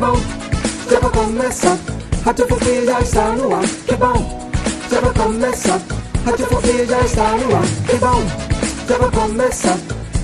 [0.00, 0.16] bom,
[0.90, 1.78] já vai começar.
[2.24, 4.50] Radiofobia já está no ar, que bom,
[4.90, 5.80] já vai começar.
[6.24, 8.22] Radiofobia já está no ar, que bom,
[8.88, 9.78] já vai começar.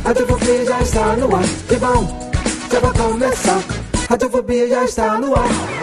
[0.05, 2.31] Radiofobia já está no ar, que bom,
[2.73, 3.63] já vai começar.
[4.09, 5.76] Radiofobia já está no ar.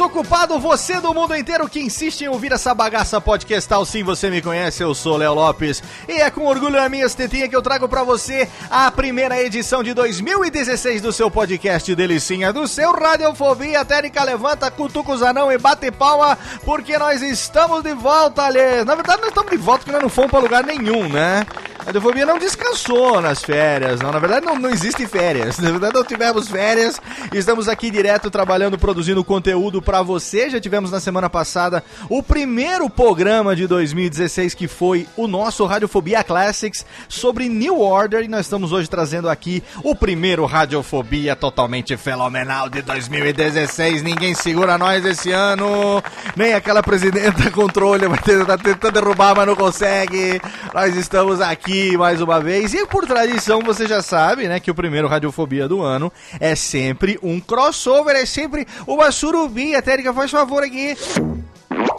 [0.00, 4.40] Desocupado, você do mundo inteiro que insiste em ouvir essa bagaça podcastal, sim, você me
[4.40, 5.82] conhece, eu sou Léo Lopes.
[6.08, 9.82] E é com orgulho na minha tetinha que eu trago para você a primeira edição
[9.82, 13.84] de 2016 do seu podcast Delicinha, do seu Radiofobia.
[13.84, 18.82] Térica levanta, cutuca os anão e bate palma, porque nós estamos de volta, ali.
[18.86, 21.44] Na verdade, nós estamos de volta porque nós não fomos para lugar nenhum, né?
[21.90, 24.12] Radiofobia não descansou nas férias, não.
[24.12, 25.58] Na verdade, não, não existe férias.
[25.58, 27.00] Na verdade, não tivemos férias.
[27.34, 30.48] Estamos aqui direto trabalhando, produzindo conteúdo para você.
[30.48, 36.22] Já tivemos na semana passada o primeiro programa de 2016, que foi o nosso Radiofobia
[36.22, 38.22] Classics sobre New Order.
[38.22, 44.04] E nós estamos hoje trazendo aqui o primeiro Radiofobia totalmente fenomenal de 2016.
[44.04, 46.00] Ninguém segura nós esse ano.
[46.36, 50.40] Nem aquela presidenta controle vai tentar, tentando derrubar, mas não consegue.
[50.72, 52.74] Nós estamos aqui mais uma vez.
[52.74, 57.18] E por tradição, você já sabe, né, que o primeiro Radiofobia do ano é sempre
[57.22, 59.82] um crossover, é sempre uma surubinha.
[59.82, 60.96] Térica, faz favor aqui.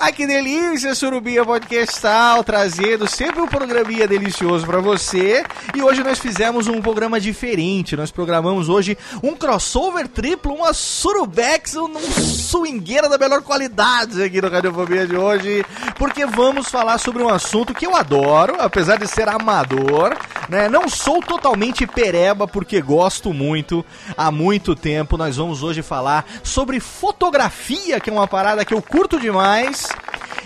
[0.02, 5.46] Ai que delícia, Surubinha Podcastal, trazendo sempre um programinha delicioso para você.
[5.76, 7.96] E hoje nós fizemos um programa diferente.
[7.96, 14.50] Nós programamos hoje um crossover triplo, uma Surubex, um swingueira da melhor qualidade aqui no
[14.50, 15.64] Radiofobia de hoje.
[16.00, 20.18] Porque vamos falar sobre um assunto que eu adoro, apesar de ser amador,
[20.50, 20.68] né?
[20.68, 23.86] Não sou totalmente pereba porque gosto muito
[24.18, 25.16] há muito tempo.
[25.16, 29.91] Nós vamos hoje falar sobre fotografia, que é uma parada que eu curto demais.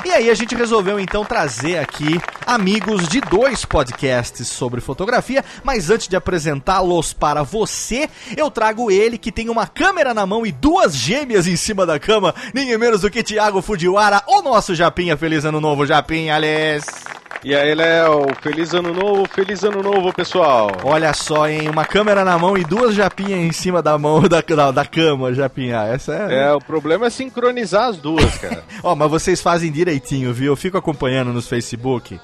[0.04, 5.90] E aí a gente resolveu então trazer aqui amigos de dois podcasts sobre fotografia, mas
[5.90, 10.52] antes de apresentá-los para você, eu trago ele que tem uma câmera na mão e
[10.52, 15.18] duas gêmeas em cima da cama, ninguém menos do que Thiago Fujiwara, o nosso Japinha.
[15.18, 17.25] Feliz ano novo, Japinha, Alice.
[17.46, 20.72] E aí, Léo, feliz ano novo, feliz ano novo, pessoal.
[20.84, 24.42] Olha só, hein, uma câmera na mão e duas japinhas em cima da mão da,
[24.42, 25.84] da, da cama, japinha.
[25.84, 26.46] Essa é.
[26.48, 28.64] É, o problema é sincronizar as duas, cara.
[28.82, 30.54] Ó, mas vocês fazem direitinho, viu?
[30.54, 32.20] Eu fico acompanhando nos Facebook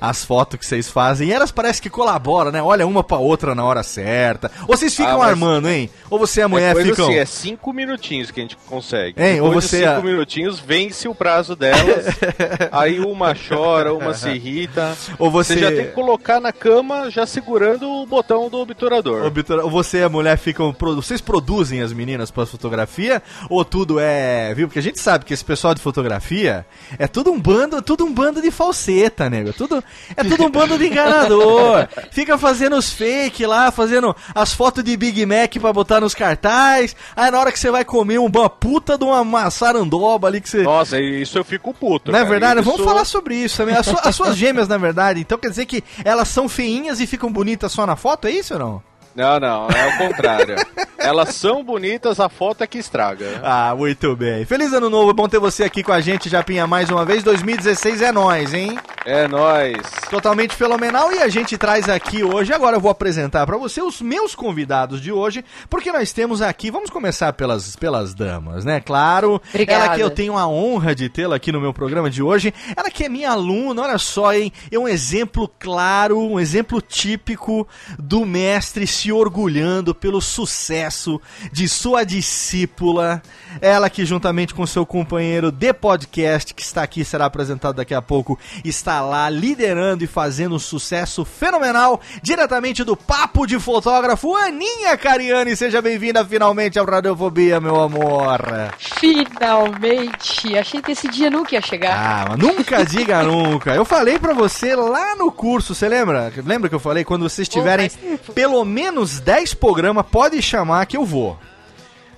[0.00, 1.28] as fotos que vocês fazem.
[1.28, 2.62] E elas parecem que colaboram, né?
[2.62, 4.50] Olha uma pra outra na hora certa.
[4.66, 5.90] Ou vocês ficam ah, armando, hein?
[6.10, 7.06] Ou você e a mulher ficam.
[7.06, 9.20] Assim, é cinco minutinhos que a gente consegue.
[9.20, 9.40] Hein?
[9.40, 9.78] Ou você.
[9.78, 10.02] cinco a...
[10.02, 12.06] minutinhos vence o prazo delas.
[12.72, 14.96] aí uma chora, uma se irrita.
[15.18, 15.54] Ou você...
[15.54, 19.26] você já tem que colocar na cama já segurando o botão do obturador.
[19.26, 19.64] Obtura...
[19.64, 20.74] Ou você e a mulher ficam.
[20.78, 23.22] Vocês produzem as meninas pra fotografia?
[23.48, 24.54] Ou tudo é.
[24.54, 24.68] Viu?
[24.68, 26.66] Porque a gente sabe que esse pessoal de fotografia
[26.98, 29.52] é tudo um bando, tudo um bando de falseta, nego.
[29.52, 29.84] Tudo tudo,
[30.16, 31.88] é tudo um bando de enganador.
[32.10, 36.96] Fica fazendo os fake lá, fazendo as fotos de Big Mac pra botar nos cartazes.
[37.14, 40.62] Aí na hora que você vai comer uma puta de uma maçarandoba ali que você.
[40.62, 42.12] Nossa, isso eu fico puto.
[42.12, 42.60] Não é verdade?
[42.60, 42.70] Isso...
[42.70, 43.74] Vamos falar sobre isso também.
[43.74, 47.32] As, as suas gêmeas, na verdade, então quer dizer que elas são feinhas e ficam
[47.32, 48.96] bonitas só na foto, é isso ou não?
[49.16, 50.56] Não, não, é o contrário.
[50.98, 53.40] Elas são bonitas, a foto é que estraga.
[53.42, 54.44] Ah, muito bem.
[54.44, 57.22] Feliz ano novo, é bom ter você aqui com a gente, Japinha, mais uma vez.
[57.22, 58.78] 2016 é nós, hein?
[59.06, 59.76] É nós.
[60.10, 64.00] Totalmente fenomenal e a gente traz aqui hoje, agora eu vou apresentar para você os
[64.00, 68.80] meus convidados de hoje, porque nós temos aqui, vamos começar pelas, pelas damas, né?
[68.80, 69.84] Claro, Obrigada.
[69.84, 72.90] ela que eu tenho a honra de tê-la aqui no meu programa de hoje, ela
[72.90, 74.52] que é minha aluna, olha só, hein?
[74.72, 77.64] É um exemplo claro, um exemplo típico
[78.00, 81.20] do mestre se orgulhando pelo sucesso
[81.52, 83.22] de sua discípula.
[83.60, 88.02] Ela que, juntamente com seu companheiro de podcast, que está aqui, será apresentado daqui a
[88.02, 94.96] pouco, está lá liderando e fazendo um sucesso fenomenal, diretamente do Papo de Fotógrafo, Aninha
[94.96, 95.56] Cariani.
[95.56, 98.40] Seja bem-vinda finalmente ao Radiofobia, meu amor.
[98.78, 100.56] Finalmente!
[100.58, 101.96] Achei que esse dia nunca ia chegar.
[101.96, 103.74] Ah, mas nunca diga nunca.
[103.74, 106.32] Eu falei para você lá no curso, você lembra?
[106.44, 107.04] Lembra que eu falei?
[107.04, 107.90] Quando vocês tiverem
[108.34, 111.38] pelo menos 10 programas, pode chamar que eu vou.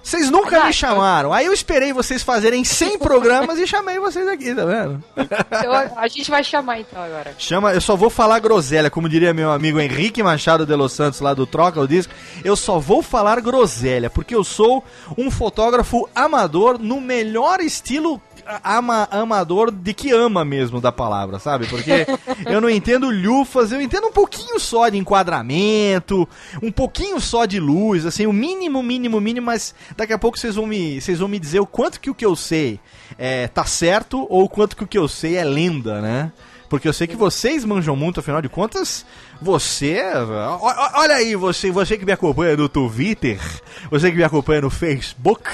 [0.08, 1.34] Vocês nunca me chamaram.
[1.34, 5.04] Aí eu esperei vocês fazerem 100 programas e chamei vocês aqui, tá vendo?
[5.14, 7.34] Então, a gente vai chamar então agora.
[7.38, 11.20] Chama, eu só vou falar groselha, como diria meu amigo Henrique Machado de Los Santos
[11.20, 12.14] lá do Troca o Disco.
[12.42, 14.82] Eu só vou falar groselha, porque eu sou
[15.18, 18.18] um fotógrafo amador no melhor estilo
[18.64, 21.66] ama, amador de que ama mesmo da palavra, sabe?
[21.66, 22.06] Porque
[22.46, 26.28] eu não entendo lufas, eu entendo um pouquinho só de enquadramento,
[26.62, 30.54] um pouquinho só de luz, assim, o mínimo, mínimo, mínimo, mas daqui a pouco vocês
[30.54, 32.80] vão me, vocês vão me dizer o quanto que o que eu sei
[33.18, 36.32] é, tá certo ou o quanto que o que eu sei é lenda, né?
[36.68, 39.04] Porque eu sei que vocês manjam muito, afinal de contas,
[39.40, 40.02] você.
[40.94, 43.40] Olha aí, você, você que me acompanha no Twitter,
[43.90, 45.48] você que me acompanha no Facebook,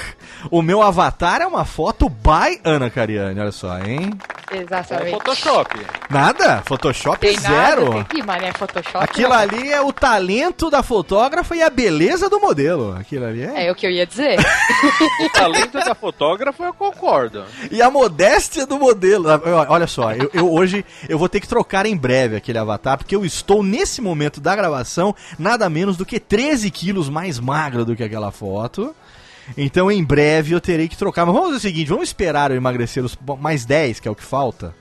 [0.49, 4.11] o meu avatar é uma foto by Ana Cariani, olha só, hein?
[4.51, 5.07] Exatamente.
[5.07, 5.85] É Photoshop.
[6.09, 6.61] Nada?
[6.65, 7.85] Photoshop tem zero.
[7.85, 9.03] Nada, tem que, mané, Photoshop.
[9.03, 9.35] Aquilo não.
[9.35, 12.95] ali é o talento da fotógrafa e a beleza do modelo.
[12.95, 13.67] Aquilo ali é.
[13.67, 14.37] É o que eu ia dizer.
[15.25, 17.43] o talento da fotógrafa eu concordo.
[17.71, 19.25] E a modéstia do modelo.
[19.67, 23.15] Olha só, eu, eu hoje eu vou ter que trocar em breve aquele avatar, porque
[23.15, 27.95] eu estou nesse momento da gravação nada menos do que 13 quilos mais magro do
[27.95, 28.95] que aquela foto.
[29.57, 31.25] Então em breve eu terei que trocar.
[31.25, 34.15] Mas vamos fazer o seguinte: vamos esperar eu emagrecer os mais 10, que é o
[34.15, 34.73] que falta.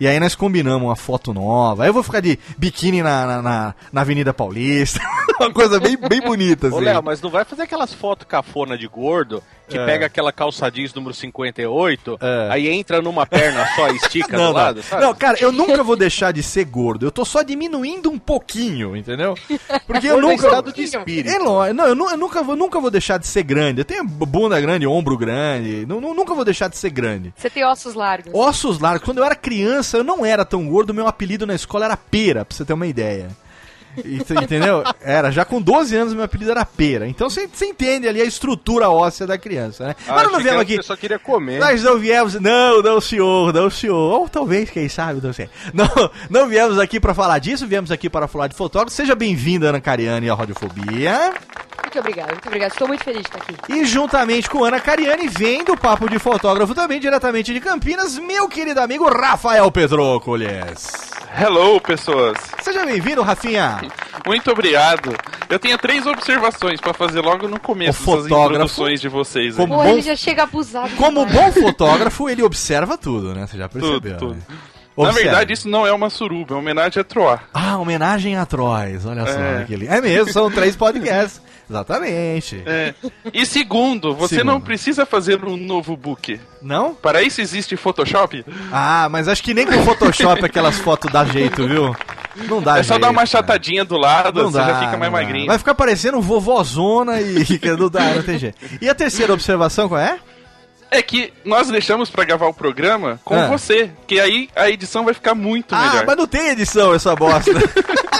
[0.00, 1.82] E aí nós combinamos uma foto nova.
[1.82, 4.98] Aí eu vou ficar de biquíni na, na, na, na Avenida Paulista.
[5.38, 6.76] uma coisa bem, bem bonita, assim.
[6.76, 9.86] Ô, Léo, mas não vai fazer aquelas fotos cafona de gordo que é.
[9.86, 12.48] pega aquela calça jeans número 58, é.
[12.50, 15.02] aí entra numa perna só e estica não, do lado, sabe?
[15.02, 17.06] Não, cara, eu nunca vou deixar de ser gordo.
[17.06, 19.34] Eu tô só diminuindo um pouquinho, entendeu?
[19.86, 20.46] Porque eu nunca.
[20.46, 21.30] estado de espírito.
[21.30, 21.38] É,
[21.72, 23.80] não, eu, eu, nunca, vou, nunca vou deixar de ser grande.
[23.80, 25.86] Eu tenho bunda grande, ombro grande.
[25.86, 27.32] Não, nunca vou deixar de ser grande.
[27.36, 28.32] Você tem ossos largos.
[28.34, 29.04] Ossos largos.
[29.04, 30.92] Quando eu era criança, eu não era tão gordo.
[30.92, 33.28] Meu apelido na escola era pera, pra você ter uma ideia.
[33.96, 34.82] Entendeu?
[35.02, 37.06] Era, já com 12 anos meu apelido era pera.
[37.08, 39.96] Então você entende ali a estrutura óssea da criança, né?
[40.08, 40.74] Ah, Mas não viemos aqui.
[40.74, 41.58] Eu só queria comer.
[41.58, 42.34] Nós não viemos.
[42.34, 43.96] Não, não, senhor, não, senhor.
[43.96, 45.48] Ou talvez, quem sabe, não sei.
[45.74, 45.88] Não,
[46.28, 48.94] não viemos aqui para falar disso, viemos aqui para falar de fotógrafo.
[48.94, 51.32] Seja bem-vinda, Ana Cariani, à Radiofobia.
[51.82, 52.70] Muito obrigado, muito obrigado.
[52.70, 53.72] Estou muito feliz de estar aqui.
[53.72, 58.48] E juntamente com Ana Cariani, vem do Papo de Fotógrafo também, diretamente de Campinas, meu
[58.48, 60.86] querido amigo Rafael Petrócoles.
[61.36, 62.36] Hello, pessoas.
[62.62, 63.79] Seja bem-vindo, Rafinha.
[64.26, 65.14] Muito obrigado.
[65.48, 69.56] Eu tenho três observações para fazer logo no começo das introduções de vocês.
[69.56, 69.84] Como bom...
[69.84, 70.90] ele já chega abusado.
[70.96, 73.46] Como bom fotógrafo, ele observa tudo, né?
[73.46, 74.16] Você já percebeu.
[74.16, 74.34] Tudo, tudo.
[74.34, 74.44] Né?
[74.96, 77.40] Na verdade, isso não é uma suruba, é uma homenagem a Troá.
[77.54, 79.38] Ah, homenagem a Troyes, olha só.
[79.38, 79.62] É.
[79.62, 79.86] Aquele...
[79.86, 81.40] é mesmo, são três podcasts.
[81.70, 82.62] Exatamente.
[82.66, 82.94] É.
[83.32, 84.52] E segundo, você segundo.
[84.54, 86.40] não precisa fazer um novo book.
[86.60, 86.92] Não?
[86.92, 88.44] Para isso existe Photoshop?
[88.72, 91.94] Ah, mas acho que nem com Photoshop aquelas fotos dá jeito, viu?
[92.48, 94.96] Não dá É só jeito, dar uma chatadinha do lado, não você dá, já fica
[94.96, 95.46] mais magrinho.
[95.46, 97.44] Vai ficar parecendo vovózona e
[97.78, 98.58] não dá, não tem jeito.
[98.80, 100.18] E a terceira observação qual é?
[100.90, 103.46] É que nós deixamos para gravar o programa com ah.
[103.46, 106.02] você, que aí a edição vai ficar muito ah, melhor.
[106.02, 107.52] Ah, mas não tem edição essa bosta.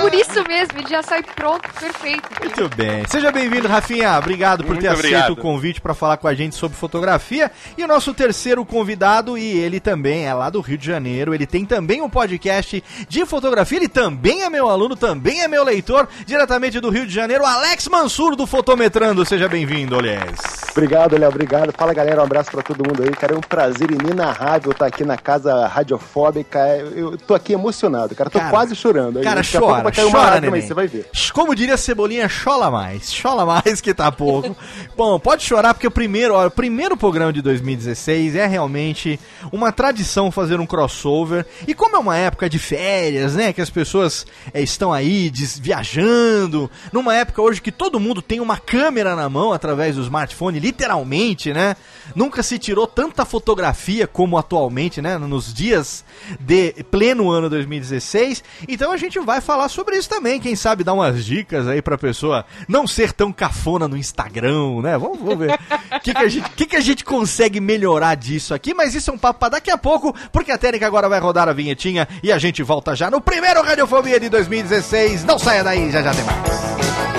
[0.00, 2.28] Por isso mesmo, ele já sai pronto, perfeito.
[2.40, 3.04] Muito bem.
[3.08, 4.16] Seja bem-vindo, Rafinha.
[4.18, 5.22] Obrigado por muito ter obrigado.
[5.24, 7.50] aceito o convite para falar com a gente sobre fotografia.
[7.76, 11.46] E o nosso terceiro convidado, e ele também é lá do Rio de Janeiro, ele
[11.46, 16.08] tem também um podcast de fotografia, ele também é meu aluno, também é meu leitor,
[16.24, 19.24] diretamente do Rio de Janeiro, Alex Mansur do Fotometrando.
[19.26, 20.70] Seja bem-vindo, Alex.
[20.70, 21.72] Obrigado, Léo, obrigado.
[21.76, 23.10] Fala, galera, um abraço para todo mundo aí.
[23.10, 26.58] Cara, é um prazer inenarrável estar aqui na casa radiofóbica.
[26.94, 28.28] Eu tô aqui emocionado, cara.
[28.28, 29.22] Tô cara, quase chorando.
[29.22, 31.08] Cara, Daqui chora, vai cair chora, uma você vai ver.
[31.32, 33.10] Como diria Cebolinha, chola mais.
[33.12, 34.54] Chola mais que tá pouco.
[34.94, 39.18] Bom, pode chorar porque o primeiro, ó, o primeiro programa de 2016 é realmente
[39.50, 41.46] uma tradição fazer um crossover.
[41.66, 45.58] E como é uma época de férias, né, que as pessoas é, estão aí des,
[45.58, 50.60] viajando, numa época hoje que todo mundo tem uma câmera na mão através do smartphone,
[50.60, 51.74] literalmente, né?
[52.14, 55.18] Nunca se tirou tanta fotografia como atualmente, né?
[55.18, 56.04] Nos dias
[56.38, 58.44] de pleno ano 2016.
[58.68, 60.40] Então a gente vai falar sobre isso também.
[60.40, 64.96] Quem sabe dar umas dicas aí pra pessoa não ser tão cafona no Instagram, né?
[64.96, 68.54] Vamos, vamos ver o que, que, a gente, que, que a gente consegue melhorar disso
[68.54, 68.72] aqui.
[68.72, 71.48] Mas isso é um papo pra daqui a pouco, porque a técnica agora vai rodar
[71.48, 75.24] a vinhetinha e a gente volta já no primeiro Radiofobia de 2016.
[75.24, 77.15] Não saia daí, já já tem mais.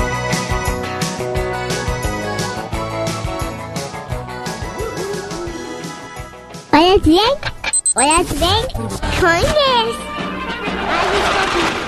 [6.74, 7.18] おやつでん
[7.96, 9.02] おやつでんコンです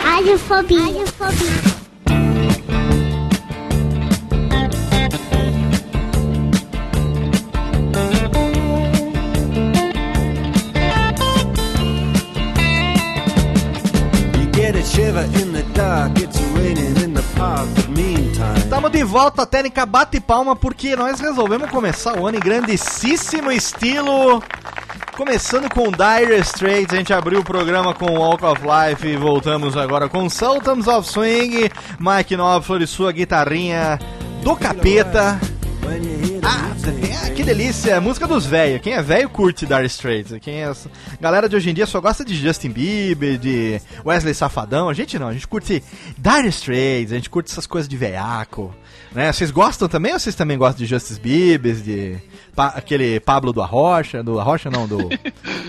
[0.05, 1.79] アルフォビアルフォビアルフォビ
[14.89, 17.88] shiver in the dark, it's raining in the park.
[18.69, 24.43] Estamos de volta, técnica bate palma, porque nós resolvemos começar o ano em grandíssimo estilo.
[25.17, 29.75] Começando com Dire Straits, a gente abriu o programa com Walk of Life e voltamos
[29.75, 33.97] agora com Sultans of Swing, Mike e sua guitarrinha
[34.43, 35.41] do capeta.
[36.43, 36.75] Ah,
[37.35, 38.79] que delícia, música dos velhos.
[38.81, 40.33] Quem é velho curte Dire Straits.
[40.39, 40.71] Quem é
[41.19, 44.87] galera de hoje em dia só gosta de Justin Bieber, de Wesley Safadão.
[44.87, 45.83] A gente não, a gente curte
[46.15, 48.73] Dire Straits, a gente curte essas coisas de veiaco.
[49.11, 49.31] Né?
[49.31, 52.17] Vocês gostam também ou vocês também gostam de Justice Bieber, de
[52.55, 54.97] pa aquele Pablo do Arrocha, do Arrocha não, do...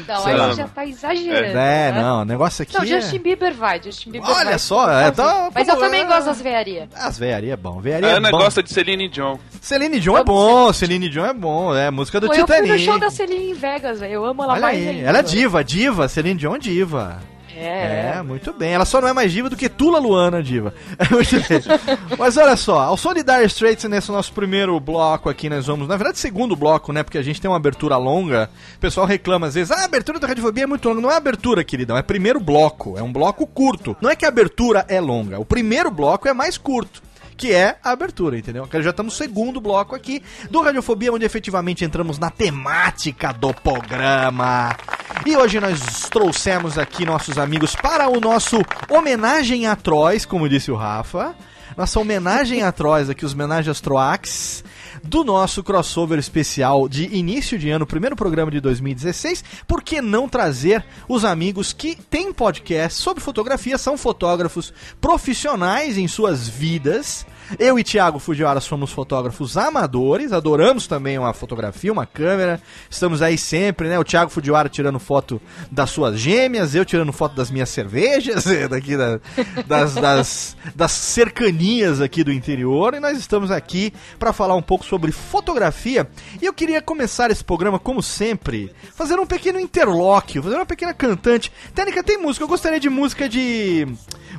[0.08, 0.52] Não, aí lá.
[0.52, 1.56] já tá exagerando.
[1.56, 2.02] É, né?
[2.02, 2.86] não, o negócio aqui Não, é...
[2.86, 4.58] Justin Bieber vai, Justin Bieber Olha vai.
[4.58, 6.88] só, é, tá, Mas eu também gosto das veiarias.
[6.94, 9.36] As veiarias é bom, veiaria A é Ana gosta de Celine Dion.
[9.60, 12.72] Celine Dion é bom, Celine Dion é bom, é música do Pô, eu fui Titanic.
[12.72, 14.14] no show da Celine em Vegas, velho.
[14.14, 15.08] Eu amo ela Olha mais aí, ainda.
[15.08, 17.20] ela é diva, diva, Celine Dion é diva.
[17.60, 18.14] É.
[18.16, 18.72] É, muito bem.
[18.72, 20.72] Ela só não é mais diva do que Tula Luana diva.
[21.10, 22.18] Bem.
[22.18, 25.86] Mas olha só, ao som de Dire Straits nesse nosso primeiro bloco aqui, nós vamos,
[25.86, 27.02] na verdade, segundo bloco, né?
[27.02, 28.50] Porque a gente tem uma abertura longa.
[28.76, 31.00] O pessoal reclama às vezes, ah, a abertura da Radiofobia é muito longa.
[31.00, 32.96] Não é abertura, queridão, é primeiro bloco.
[32.96, 33.96] É um bloco curto.
[34.00, 37.09] Não é que a abertura é longa, o primeiro bloco é mais curto
[37.40, 38.68] que é a abertura, entendeu?
[38.70, 44.76] Já estamos no segundo bloco aqui do Radiofobia, onde efetivamente entramos na temática do programa.
[45.24, 50.70] E hoje nós trouxemos aqui nossos amigos para o nosso homenagem a Trois, como disse
[50.70, 51.34] o Rafa.
[51.78, 54.62] Nossa homenagem a Trois aqui, os homenagens Troax
[55.02, 59.44] do nosso crossover especial de início de ano, primeiro programa de 2016.
[59.66, 66.08] Por que não trazer os amigos que têm podcast sobre fotografia, são fotógrafos profissionais em
[66.08, 67.26] suas vidas?
[67.58, 72.60] Eu e Thiago Fujiwara somos fotógrafos amadores, adoramos também uma fotografia, uma câmera.
[72.88, 73.98] Estamos aí sempre, né?
[73.98, 75.40] O Thiago Fujiwara tirando foto
[75.70, 79.20] das suas gêmeas, eu tirando foto das minhas cervejas, daqui da-
[79.66, 82.94] das, das, das cercanias aqui do interior.
[82.94, 86.08] E nós estamos aqui para falar um pouco sobre fotografia.
[86.40, 90.94] E eu queria começar esse programa, como sempre, fazendo um pequeno interlóquio, fazendo uma pequena
[90.94, 91.52] cantante.
[91.74, 92.44] Técnica, tem música?
[92.44, 93.86] Eu gostaria de música de.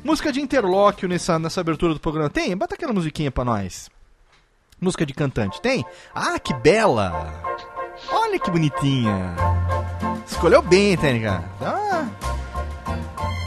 [0.02, 2.30] Música de interlóquio nessa, nessa abertura do programa.
[2.30, 2.56] Tem?
[2.56, 3.90] Bota aquela musiquinha pra nós.
[4.80, 5.60] Música de cantante.
[5.60, 5.84] Tem?
[6.14, 7.42] Ah, que bela!
[8.10, 9.34] Olha que bonitinha.
[10.26, 11.44] Escolheu bem, Técnica.
[11.60, 12.08] Ah.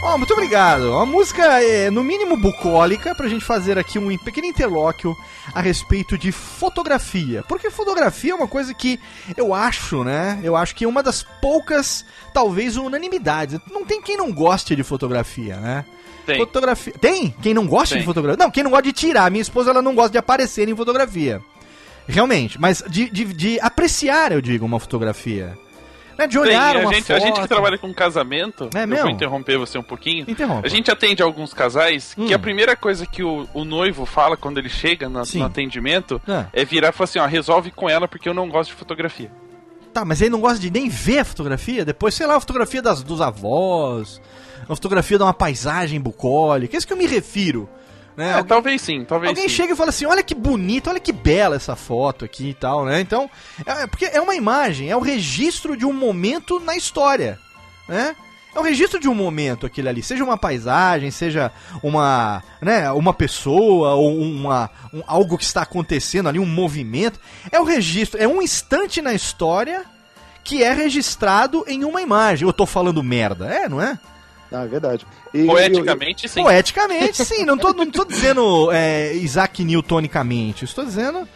[0.06, 0.92] Ó, muito obrigado.
[0.92, 5.18] Uma música, é, no mínimo, bucólica, pra gente fazer aqui um pequeno interlóquio
[5.52, 7.44] a respeito de fotografia.
[7.48, 9.00] Porque fotografia é uma coisa que
[9.36, 10.40] eu acho, né?
[10.44, 13.60] Eu acho que é uma das poucas, talvez, unanimidades.
[13.72, 15.84] Não tem quem não goste de fotografia, né?
[16.24, 16.38] Tem.
[16.38, 16.94] Fotografia.
[17.02, 17.34] Tem?
[17.42, 18.02] Quem não gosta Tem.
[18.02, 18.46] de fotografia?
[18.46, 19.32] Não, quem não gosta de tirar.
[19.32, 21.42] Minha esposa ela não gosta de aparecer em fotografia.
[22.08, 22.62] Realmente.
[22.62, 25.58] Mas de, de, de apreciar, eu digo, uma fotografia.
[26.18, 26.28] Né?
[26.28, 27.16] De Tem, olhar a, uma gente, foto.
[27.18, 29.04] a gente que trabalha com casamento, É eu mesmo?
[29.04, 30.26] vou interromper você um pouquinho.
[30.28, 30.66] Interrompa.
[30.66, 32.26] A gente atende alguns casais Hum.
[32.28, 36.22] que a primeira coisa que o, o noivo fala quando ele chega na- no atendimento
[36.28, 36.46] Ah.
[36.54, 39.32] é virar e falar assim, ó, resolve com ela porque eu não gosto de fotografia.
[39.94, 41.86] Tá, mas ele não gosta de nem ver a fotografia?
[41.86, 44.22] Depois, sei lá, a fotografia das, dos avós,
[44.68, 46.76] uma fotografia de uma paisagem bucólica.
[46.76, 47.70] É isso que eu me refiro.
[48.18, 48.28] Né?
[48.30, 49.56] É, Alguém- talvez sim, talvez Alguém sim.
[49.56, 52.86] chega e fala assim: olha que bonita, olha que bela essa foto aqui e tal,
[52.86, 53.02] né?
[53.02, 53.30] Então,
[53.66, 57.38] é, é porque é uma imagem, é o registro de um momento na história,
[57.90, 58.16] né?
[58.56, 61.52] É o registro de um momento aquele ali, seja uma paisagem, seja
[61.84, 67.20] uma, né, uma pessoa ou uma, um- algo que está acontecendo ali, um movimento.
[67.52, 69.84] É o registro, é um instante na história
[70.42, 72.48] que é registrado em uma imagem.
[72.48, 74.00] Eu tô falando merda, é, não é?
[74.52, 75.06] É verdade.
[75.34, 76.44] E- Poeticamente, sim.
[76.44, 77.44] Poeticamente, sim.
[77.46, 80.66] Não tô, não tô dizendo é, Isaac Newtonicamente.
[80.66, 81.28] Estou dizendo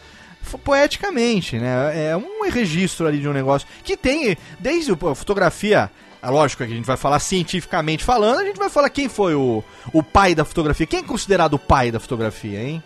[0.64, 2.10] poeticamente, né?
[2.12, 5.92] É um registro ali de um negócio que tem desde a fotografia.
[6.22, 9.36] É lógico que a gente vai falar cientificamente falando, a gente vai falar quem foi
[9.36, 9.64] o,
[9.94, 10.86] o pai da fotografia.
[10.86, 12.84] Quem é considerado o pai da fotografia, hein?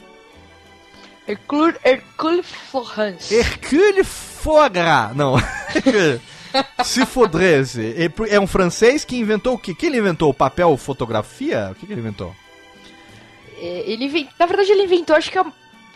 [1.27, 3.33] Hercule, Hercule Florence.
[3.33, 5.15] Hercule Fogras.
[5.15, 5.35] Não.
[6.83, 7.95] Se fodresse.
[8.29, 9.73] É um francês que inventou o quê?
[9.73, 10.29] Que ele inventou?
[10.29, 11.69] O papel fotografia?
[11.71, 12.33] O que, que ele inventou?
[13.59, 15.45] É, Ele inven- Na verdade, ele inventou, acho que a-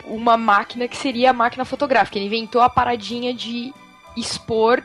[0.06, 2.18] uma máquina que seria a máquina fotográfica.
[2.18, 3.72] Ele inventou a paradinha de
[4.16, 4.82] expor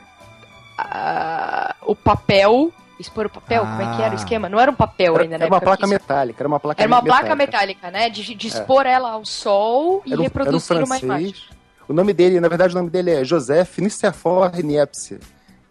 [0.78, 2.72] ah, o papel.
[2.98, 3.62] Expor o papel?
[3.62, 4.14] Como é que era o Ah.
[4.20, 4.48] esquema?
[4.48, 5.44] Não era um papel Era, ainda, né?
[5.46, 7.26] era uma placa metálica, era uma placa Era uma metálica.
[7.26, 8.08] placa metálica, né?
[8.08, 11.34] De, de expor ela ao sol e um, era um reproduzir uma imagem.
[11.88, 15.18] O nome dele, na verdade, o nome dele é Joseph Nicéphore Niepce.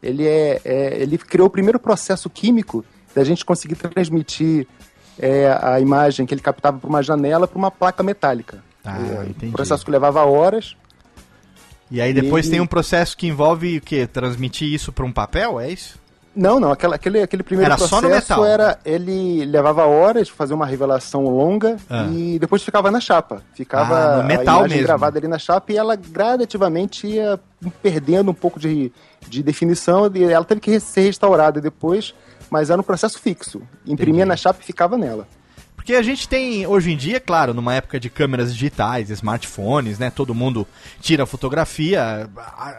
[0.03, 2.83] Ele, é, é- ele criou o primeiro processo químico
[3.15, 4.67] da gente conseguir transmitir
[5.19, 8.63] é, a imagem que ele captava para uma janela para uma placa metálica.
[8.83, 9.47] Ah, é, entendi.
[9.47, 10.75] Um processo que levava horas.
[11.89, 12.51] E aí depois e...
[12.51, 14.07] tem um processo que envolve o quê?
[14.07, 16.01] Transmitir isso para um papel, é isso?
[16.35, 18.43] Não, não, aquela, aquele, aquele primeiro era processo só no metal.
[18.43, 18.79] era.
[18.83, 22.07] Ele levava horas fazer uma revelação longa ah.
[22.11, 23.43] e depois ficava na chapa.
[23.53, 24.87] Ficava ah, no metal a imagem mesmo.
[24.87, 27.39] gravada ali na chapa e ela gradativamente ia
[27.83, 28.91] perdendo um pouco de,
[29.29, 32.13] de definição e ela teve que ser restaurada depois,
[32.49, 33.61] mas era um processo fixo.
[33.85, 34.29] Imprimia Entendi.
[34.29, 35.27] na chapa e ficava nela.
[35.75, 40.09] Porque a gente tem, hoje em dia, claro, numa época de câmeras digitais, smartphones, né?
[40.09, 40.65] Todo mundo
[41.01, 42.29] tira fotografia.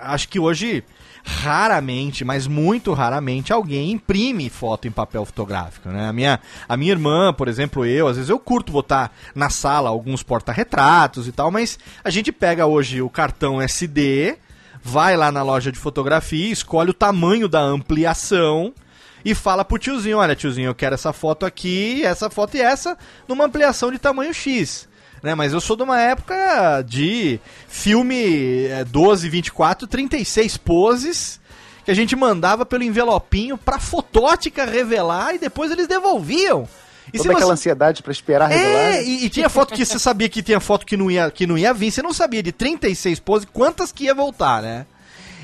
[0.00, 0.82] Acho que hoje
[1.24, 6.08] raramente, mas muito raramente, alguém imprime foto em papel fotográfico, né?
[6.08, 9.88] A minha, a minha irmã, por exemplo, eu, às vezes eu curto botar na sala
[9.88, 14.36] alguns porta-retratos e tal, mas a gente pega hoje o cartão SD,
[14.84, 18.72] vai lá na loja de fotografia, escolhe o tamanho da ampliação
[19.24, 22.96] e fala pro tiozinho, olha tiozinho, eu quero essa foto aqui, essa foto e essa,
[23.26, 24.86] numa ampliação de tamanho X
[25.24, 25.34] né?
[25.34, 31.40] Mas eu sou de uma época de filme é, 12, 24, 36 poses
[31.82, 36.68] que a gente mandava pelo envelopinho pra fotótica revelar e depois eles devolviam.
[37.14, 37.52] E Toda aquela você...
[37.52, 38.80] ansiedade para esperar é, revelar.
[38.96, 41.46] É, e, e, tinha foto que você sabia que tinha foto que não ia, que
[41.46, 44.84] não ia vir, você não sabia de 36 poses quantas que ia voltar, né?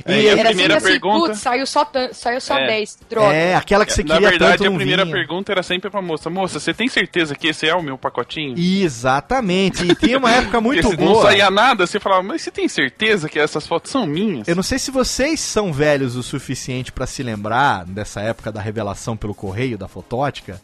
[0.04, 1.28] É, e a primeira assim, pergunta.
[1.28, 2.66] Putz, saiu só, saiu só é.
[2.66, 3.34] 10, droga.
[3.34, 5.14] É, aquela que você queria Na verdade, a primeira vinha.
[5.14, 8.58] pergunta era sempre pra moça: Moça, você tem certeza que esse é o meu pacotinho?
[8.58, 9.84] Exatamente.
[9.84, 11.14] E tinha uma época muito Porque boa.
[11.14, 14.48] Não saía nada, você falava: Mas você tem certeza que essas fotos são minhas?
[14.48, 18.60] Eu não sei se vocês são velhos o suficiente para se lembrar dessa época da
[18.60, 20.60] revelação pelo correio da fotótica.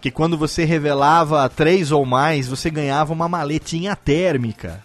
[0.00, 4.84] Que quando você revelava três ou mais, você ganhava uma maletinha térmica.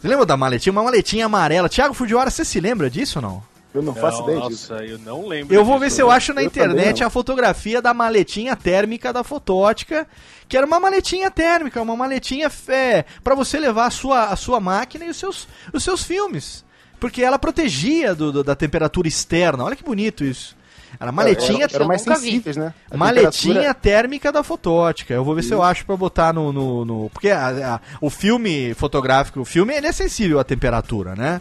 [0.00, 0.72] Você lembra da maletinha?
[0.72, 1.68] Uma maletinha amarela.
[1.68, 3.52] Tiago Fujiwara, você se lembra disso ou não?
[3.74, 4.74] Eu não, não faço ideia nossa, disso.
[4.74, 5.54] eu não lembro.
[5.54, 9.12] Eu vou disso, ver se eu acho na eu internet a fotografia da maletinha térmica
[9.12, 10.06] da fotótica,
[10.46, 14.60] que era uma maletinha térmica, uma maletinha é, para você levar a sua, a sua
[14.60, 16.64] máquina e os seus, os seus filmes.
[17.00, 19.64] Porque ela protegia do, do, da temperatura externa.
[19.64, 20.54] Olha que bonito isso.
[20.98, 21.64] Era maletinha.
[21.64, 22.72] Era, era mais sensíveis, né?
[22.90, 23.74] A maletinha temperatura...
[23.74, 25.14] térmica da fotótica.
[25.14, 25.48] Eu vou ver Isso.
[25.48, 27.10] se eu acho para botar no, no, no.
[27.10, 31.40] porque a, a, o filme fotográfico, o filme ele é sensível à temperatura, né?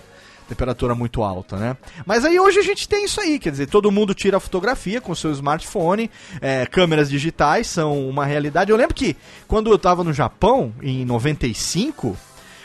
[0.51, 1.77] temperatura muito alta, né?
[2.05, 5.15] Mas aí hoje a gente tem isso aí, quer dizer, todo mundo tira fotografia com
[5.15, 6.11] seu smartphone,
[6.41, 8.69] é, câmeras digitais são uma realidade.
[8.69, 9.15] Eu lembro que
[9.47, 12.17] quando eu tava no Japão, em 95,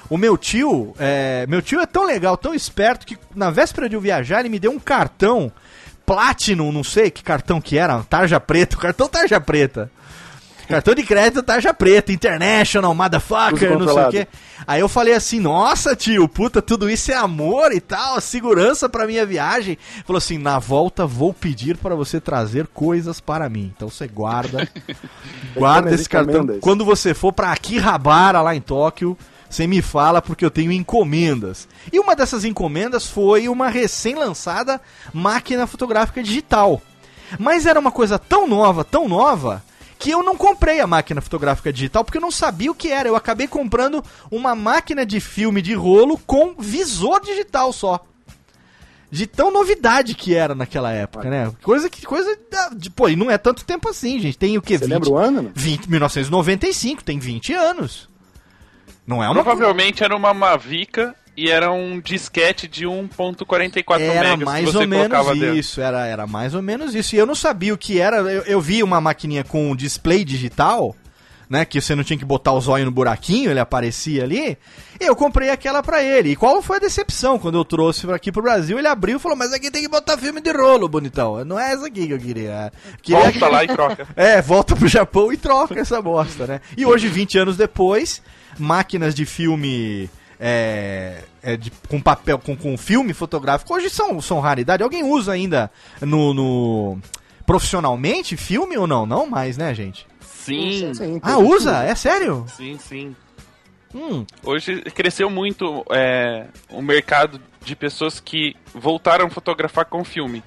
[0.09, 3.95] o meu tio, é, meu tio é tão legal, tão esperto, que na véspera de
[3.95, 5.53] eu viajar, ele me deu um cartão
[6.07, 9.91] Platinum, não sei que cartão que era, tarja preta, cartão tarja preta.
[10.69, 14.29] Cartão de crédito tarja preta, international, motherfucker, não sei o quê.
[14.67, 19.07] Aí eu falei assim, nossa tio, puta, tudo isso é amor e tal, segurança pra
[19.07, 19.79] minha viagem.
[20.05, 23.73] Falou assim, na volta vou pedir para você trazer coisas para mim.
[23.77, 24.69] Então você guarda,
[25.55, 26.59] guarda esse cartão.
[26.61, 29.17] Quando você for pra Akihabara, lá em Tóquio,
[29.49, 31.69] você me fala porque eu tenho encomendas.
[31.93, 34.81] E uma dessas encomendas foi uma recém-lançada
[35.13, 36.81] máquina fotográfica digital.
[37.39, 39.63] Mas era uma coisa tão nova, tão nova,
[39.99, 43.09] que eu não comprei a máquina fotográfica digital porque eu não sabia o que era.
[43.09, 48.05] Eu acabei comprando uma máquina de filme de rolo com visor digital só.
[49.11, 51.53] De tão novidade que era naquela época, né?
[51.63, 52.05] Coisa que.
[52.05, 52.37] Coisa.
[52.77, 54.37] De, pô, e não é tanto tempo assim, gente.
[54.37, 54.77] Tem o que?
[54.77, 55.53] Você 20, lembra o ano?
[55.55, 58.09] 20, 1995, tem 20 anos.
[59.07, 64.75] Não é uma Provavelmente era uma Mavica e era um disquete de 1.44 Era mais
[64.75, 67.15] ou menos isso, era, era mais ou menos isso.
[67.15, 68.17] E eu não sabia o que era.
[68.17, 70.97] Eu, eu vi uma maquininha com display digital,
[71.49, 71.67] né?
[71.67, 74.57] Que você não tinha que botar o zóio no buraquinho, ele aparecia ali.
[74.99, 76.31] E eu comprei aquela pra ele.
[76.31, 78.79] E qual foi a decepção quando eu trouxe aqui pro Brasil?
[78.79, 81.45] Ele abriu e falou: Mas aqui tem que botar filme de rolo, bonitão.
[81.45, 82.73] Não é essa aqui que eu queria.
[83.03, 83.53] queria volta que...
[83.53, 84.09] lá e troca.
[84.17, 86.61] É, volta pro Japão e troca essa bosta, né?
[86.79, 88.23] E hoje, 20 anos depois,
[88.59, 90.11] máquinas de filme.
[90.39, 94.83] É, é de, com papel, com, com filme fotográfico, hoje são, são raridade.
[94.83, 95.71] Alguém usa ainda
[96.03, 96.99] no, no
[97.47, 99.07] profissionalmente filme ou não?
[99.07, 100.07] Não mais, né, gente?
[100.21, 100.93] Sim.
[100.93, 101.83] sim ah, usa?
[101.85, 102.45] É sério?
[102.55, 103.17] Sim, sim.
[103.95, 104.27] Hum.
[104.45, 110.43] Hoje cresceu muito é, o mercado de pessoas que voltaram a fotografar com filme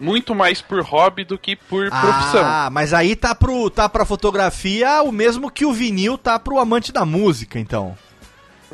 [0.00, 2.42] muito mais por hobby do que por ah, profissão.
[2.44, 6.58] Ah, mas aí tá pro tá pra fotografia o mesmo que o vinil tá pro
[6.58, 7.96] amante da música, então.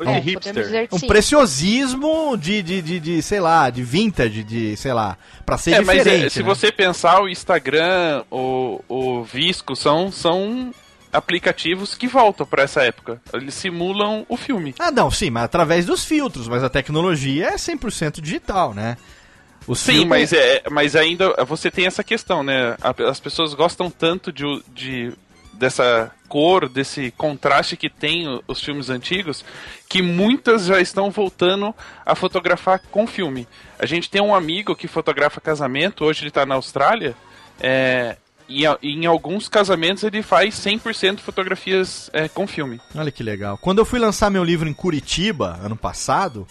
[0.05, 0.87] É, hipster.
[0.91, 5.71] Um preciosismo de, de, de, de, sei lá, de vintage, de, sei lá, pra ser
[5.71, 6.05] é, diferente.
[6.05, 6.45] Mas é, se né?
[6.45, 10.71] você pensar, o Instagram, o, o Visco são, são
[11.11, 13.19] aplicativos que voltam para essa época.
[13.33, 14.75] Eles simulam o filme.
[14.77, 18.97] Ah, não, sim, mas através dos filtros, mas a tecnologia é 100% digital, né?
[19.67, 22.77] O Sim, mas, é, mas ainda você tem essa questão, né?
[23.09, 25.13] As pessoas gostam tanto de, de
[25.51, 29.43] dessa cor, desse contraste que tem os filmes antigos,
[29.89, 31.73] que muitas já estão voltando
[32.05, 33.47] a fotografar com filme.
[33.79, 37.15] A gente tem um amigo que fotografa casamento, hoje ele está na Austrália,
[37.59, 42.79] é, e em alguns casamentos ele faz 100% fotografias é, com filme.
[42.95, 43.57] Olha que legal.
[43.57, 46.47] Quando eu fui lançar meu livro em Curitiba, ano passado,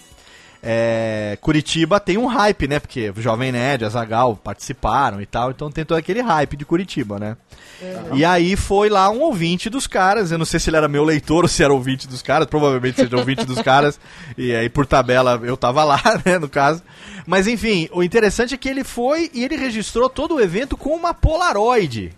[0.62, 2.80] é, Curitiba tem um hype, né?
[2.80, 6.64] Porque o Jovem Nerd, a Zagal participaram e tal, então tem todo aquele hype de
[6.64, 7.36] Curitiba, né?
[7.80, 8.16] É.
[8.16, 11.04] E aí foi lá um ouvinte dos caras, eu não sei se ele era meu
[11.04, 14.00] leitor ou se era ouvinte dos caras, provavelmente seja ouvinte dos caras,
[14.36, 16.82] e aí por tabela eu tava lá, né, no caso.
[17.26, 20.90] Mas enfim, o interessante é que ele foi e ele registrou todo o evento com
[20.90, 22.12] uma Polaroid.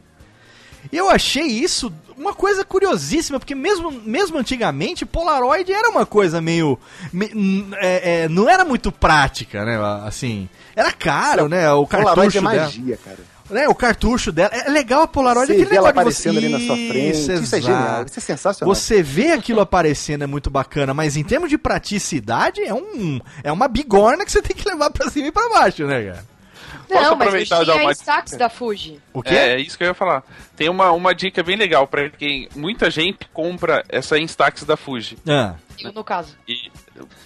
[0.93, 6.79] Eu achei isso uma coisa curiosíssima, porque mesmo, mesmo antigamente, Polaroid era uma coisa meio.
[7.13, 7.31] Me,
[7.77, 9.79] é, é, não era muito prática, né?
[10.05, 10.49] Assim.
[10.75, 11.71] Era caro, né?
[11.73, 12.15] O cartucho.
[12.15, 12.99] Polaroid é magia, dela.
[13.05, 13.39] cara.
[13.51, 14.51] Né, o cartucho dela.
[14.53, 15.51] É legal a Polaroid.
[15.51, 16.47] Você vê ela aparecendo você...
[16.47, 17.19] ali na sua frente.
[17.19, 18.05] Isso, isso é genial.
[18.05, 18.75] Isso é sensacional.
[18.75, 23.51] Você vê aquilo aparecendo é muito bacana, mas em termos de praticidade, é, um, é
[23.51, 26.38] uma bigorna que você tem que levar pra cima e pra baixo, né, cara?
[26.89, 28.39] Posso não, aproveitar mas dar uma...
[28.39, 29.01] da Fuji.
[29.13, 29.35] O quê?
[29.35, 30.23] É, é isso que eu ia falar.
[30.57, 35.19] Tem uma, uma dica bem legal para quem muita gente compra essa Instax da Fuji.
[35.29, 35.55] Ah.
[35.79, 36.35] Eu, no caso.
[36.49, 36.71] E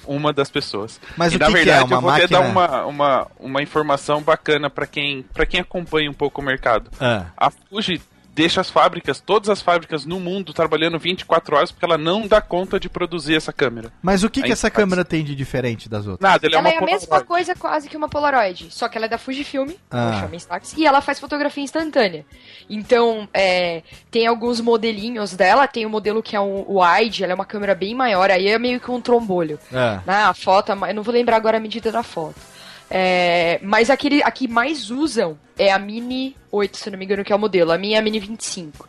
[0.06, 1.00] uma das pessoas.
[1.16, 1.96] Mas e, o na que verdade, que é?
[1.96, 2.28] Uma eu vou máquina...
[2.28, 6.90] dar uma, uma, uma informação bacana para quem, pra quem acompanha um pouco o mercado.
[7.00, 7.26] Ah.
[7.36, 8.00] A Fuji
[8.34, 12.40] deixa as fábricas, todas as fábricas no mundo trabalhando 24 horas porque ela não dá
[12.40, 13.92] conta de produzir essa câmera.
[14.02, 16.20] Mas o que, que essa câmera tem de diferente das outras?
[16.20, 18.96] Nada, ela, é ela é, é a mesma coisa quase que uma Polaroid, só que
[18.96, 20.20] ela é da Fujifilm, ah.
[20.20, 22.24] chama Instax, e ela faz fotografia instantânea.
[22.68, 27.32] Então, é, tem alguns modelinhos dela, tem o um modelo que é um wide, ela
[27.32, 29.58] é uma câmera bem maior, aí é meio que um trombolho.
[29.72, 30.00] É.
[30.06, 30.22] Né?
[30.24, 32.51] A foto, eu não vou lembrar agora a medida da foto.
[32.94, 37.24] É, mas aquele, a que mais usam é a Mini 8, se não me engano,
[37.24, 37.72] que é o modelo.
[37.72, 38.86] A minha é a Mini 25.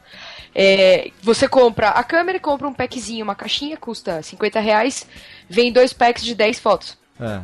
[0.54, 5.08] É, você compra a câmera, compra um packzinho, uma caixinha, custa 50 reais,
[5.50, 6.98] vem dois packs de 10 fotos.
[7.18, 7.40] É.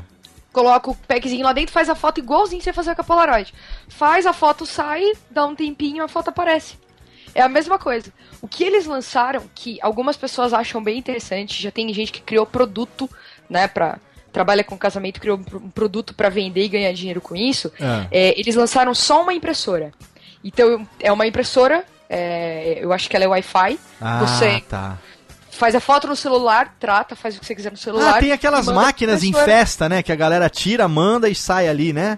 [0.52, 3.54] Coloca o packzinho lá dentro, faz a foto igualzinho você fazer com a Polaroid.
[3.88, 6.78] Faz, a foto sai, dá um tempinho, a foto aparece.
[7.34, 8.12] É a mesma coisa.
[8.41, 12.45] O que eles lançaram, que algumas pessoas acham bem interessante, já tem gente que criou
[12.45, 13.10] produto,
[13.50, 13.98] né, pra,
[14.31, 18.07] trabalha com casamento, criou um produto para vender e ganhar dinheiro com isso, é.
[18.11, 19.91] É, eles lançaram só uma impressora.
[20.43, 23.79] Então, é uma impressora, é, eu acho que ela é Wi-Fi.
[23.99, 24.97] Ah, você tá.
[25.51, 28.17] faz a foto no celular, trata, faz o que você quiser no celular.
[28.17, 30.01] Ah, tem aquelas máquinas em festa, né?
[30.01, 32.17] Que a galera tira, manda e sai ali, né?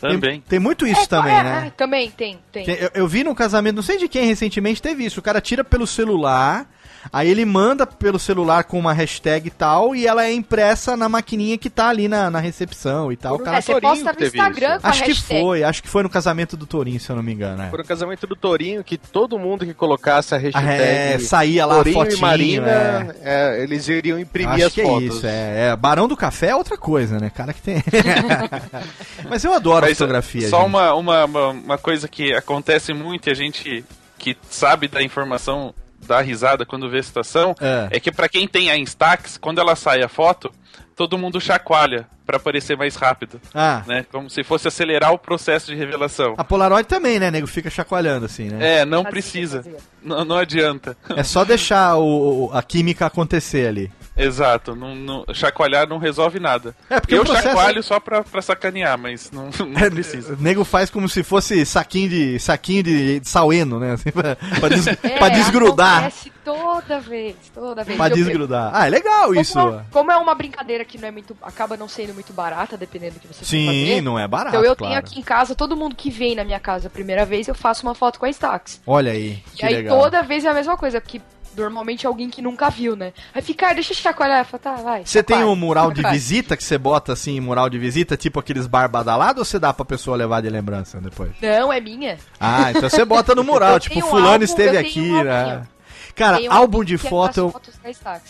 [0.00, 0.20] Também.
[0.20, 1.64] Tem, tem muito isso é, também, é, né?
[1.68, 2.68] É, também tem, tem.
[2.68, 5.20] Eu, eu, vi no casamento, não sei de quem recentemente teve isso.
[5.20, 6.66] O cara tira pelo celular,
[7.10, 11.08] Aí ele manda pelo celular com uma hashtag e tal, e ela é impressa na
[11.08, 13.38] maquininha que tá ali na, na recepção e tal.
[13.38, 16.56] Por, cara, você posta no Instagram com Acho que foi, acho que foi no casamento
[16.56, 17.62] do Torinho, se eu não me engano.
[17.62, 17.70] É.
[17.70, 21.76] Foi no casamento do Torinho que todo mundo que colocasse a hashtag é, saía lá
[21.76, 23.14] Torinho a fotinho, e Marina, é.
[23.22, 25.02] É, eles iriam imprimir acho as que fotos.
[25.02, 25.76] É isso, é, é.
[25.76, 27.30] Barão do Café é outra coisa, né?
[27.30, 27.82] Cara que tem.
[29.28, 30.48] Mas eu adoro Mas, fotografia.
[30.48, 33.84] Só uma, uma, uma coisa que acontece muito e a gente
[34.18, 35.74] que sabe da informação
[36.06, 39.60] dá risada quando vê a situação é, é que para quem tem a Instax, quando
[39.60, 40.52] ela sai a foto,
[40.94, 43.40] todo mundo chacoalha para aparecer mais rápido.
[43.52, 43.82] Ah.
[43.86, 44.06] Né?
[44.10, 46.34] Como se fosse acelerar o processo de revelação.
[46.38, 47.46] A Polaroid também, né, nego?
[47.46, 48.80] Fica chacoalhando assim, né?
[48.80, 49.64] É, não precisa.
[50.02, 50.96] Não, não adianta.
[51.16, 53.90] É só deixar o, a química acontecer ali.
[54.16, 56.74] Exato, não, não, chacoalhar não resolve nada.
[56.90, 57.48] É, porque eu processo...
[57.48, 60.34] chacoalho só pra, pra sacanear, mas não, não é, precisa.
[60.34, 63.92] O nego faz como se fosse saquinho de saquinho de, de saleno, né?
[63.92, 65.98] Assim, pra, pra, des, é, pra desgrudar.
[65.98, 67.96] Acontece toda vez, toda vez.
[67.96, 68.70] Pra eu, desgrudar.
[68.74, 69.58] Ah, é legal como isso.
[69.58, 71.36] É, como é uma brincadeira que não é muito.
[71.42, 74.00] acaba não sendo muito barata, dependendo do que você Sim, fazer.
[74.02, 74.56] não é barato.
[74.56, 74.92] Então eu claro.
[74.92, 77.54] tenho aqui em casa, todo mundo que vem na minha casa a primeira vez, eu
[77.54, 78.80] faço uma foto com a Stax.
[78.86, 79.42] Olha aí.
[79.60, 79.98] e aí legal.
[79.98, 81.20] toda vez é a mesma coisa, porque
[81.56, 83.12] normalmente é alguém que nunca viu, né?
[83.34, 84.44] Aí fica, ah, deixa eu chacoalhar.
[84.44, 85.02] Fala, tá, vai.
[85.04, 88.66] Você tem um mural de visita que você bota assim, mural de visita, tipo aqueles
[88.66, 91.32] bar badalado, ou você dá pra pessoa levar de lembrança depois?
[91.40, 92.18] Não, é minha.
[92.38, 95.66] Ah, então você bota no mural, tipo, fulano álbum, esteve aqui, um né?
[96.14, 97.54] Cara, álbum de foto.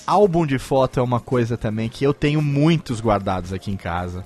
[0.06, 4.24] Álbum de foto é uma coisa também que eu tenho muitos guardados aqui em casa.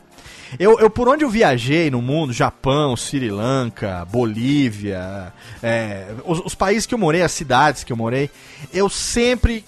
[0.59, 6.55] Eu, eu, por onde eu viajei no mundo, Japão, Sri Lanka, Bolívia, é, os, os
[6.55, 8.31] países que eu morei, as cidades que eu morei,
[8.73, 9.65] eu sempre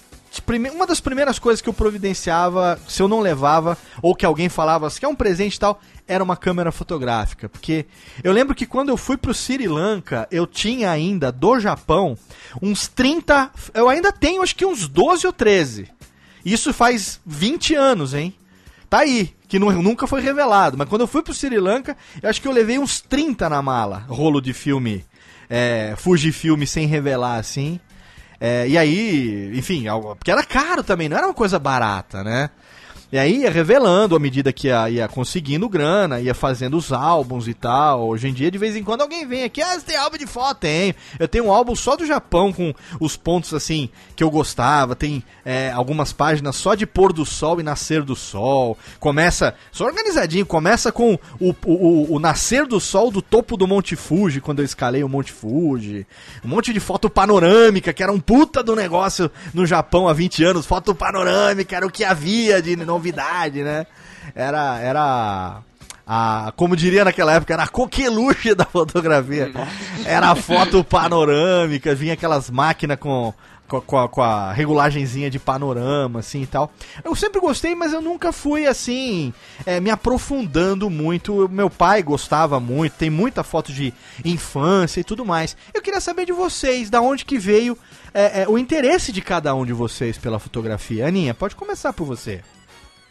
[0.73, 4.89] uma das primeiras coisas que eu providenciava, se eu não levava, ou que alguém falava,
[4.89, 7.49] se quer um presente e tal, era uma câmera fotográfica.
[7.49, 7.85] Porque
[8.23, 12.17] eu lembro que quando eu fui pro Sri Lanka, eu tinha ainda do Japão
[12.61, 13.51] uns 30.
[13.73, 15.89] Eu ainda tenho acho que uns 12 ou 13.
[16.45, 18.33] Isso faz 20 anos, hein?
[18.89, 20.77] Tá aí, que não, nunca foi revelado.
[20.77, 23.61] Mas quando eu fui pro Sri Lanka, eu acho que eu levei uns 30 na
[23.61, 25.03] mala, rolo de filme,
[25.49, 27.79] é, Fujifilme sem revelar assim.
[28.39, 29.85] É, e aí, enfim,
[30.17, 32.51] porque era caro também, não era uma coisa barata, né?
[33.11, 37.47] E aí ia revelando à medida que ia, ia, conseguindo grana, ia fazendo os álbuns
[37.47, 38.07] e tal.
[38.07, 40.27] Hoje em dia, de vez em quando, alguém vem aqui, ah, você tem álbum de
[40.27, 40.59] foto?
[40.59, 40.93] Tenho.
[41.17, 44.95] Eu tenho um álbum só do Japão com os pontos assim que eu gostava.
[44.95, 48.77] Tem é, algumas páginas só de pôr do sol e nascer do sol.
[48.99, 53.95] Começa, só organizadinho, começa com o, o, o nascer do sol do topo do Monte
[53.95, 56.05] Fuji, quando eu escalei o Monte Fuji.
[56.45, 60.43] Um monte de foto panorâmica, que era um puta do negócio no Japão há 20
[60.43, 60.67] anos.
[60.67, 63.87] Foto panorâmica era o que havia de novidade, né?
[64.35, 65.61] Era, era
[66.05, 69.51] a, como diria naquela época, era a coqueluche da fotografia.
[70.05, 73.33] Era a foto panorâmica, vinha aquelas máquinas com,
[73.67, 76.71] com, a, com a regulagenzinha de panorama, assim e tal.
[77.03, 79.33] Eu sempre gostei, mas eu nunca fui assim,
[79.65, 81.47] é, me aprofundando muito.
[81.49, 83.93] Meu pai gostava muito, tem muita foto de
[84.25, 85.55] infância e tudo mais.
[85.73, 87.77] Eu queria saber de vocês, da onde que veio
[88.13, 91.07] é, é, o interesse de cada um de vocês pela fotografia.
[91.07, 92.41] Aninha, pode começar por você.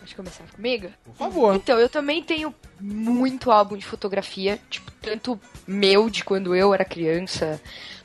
[0.09, 0.88] Pode começar comigo?
[1.05, 1.55] Por favor.
[1.55, 6.85] Então, eu também tenho muito álbum de fotografia, tipo, tanto meu de quando eu era
[6.85, 7.61] criança,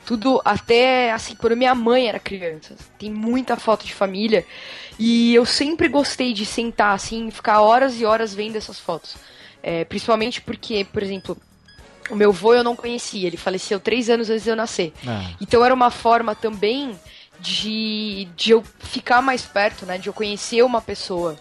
[0.05, 2.75] tudo até assim, quando minha mãe era criança.
[2.99, 4.45] Tem muita foto de família
[4.99, 9.15] e eu sempre gostei de sentar assim, ficar horas e horas vendo essas fotos.
[9.61, 11.37] É, principalmente porque, por exemplo,
[12.09, 14.91] o meu avô eu não conhecia, ele faleceu três anos antes de eu nascer.
[15.07, 15.31] Ah.
[15.39, 16.99] Então era uma forma também
[17.39, 19.97] de, de eu ficar mais perto, né?
[19.97, 21.37] De eu conhecer uma pessoa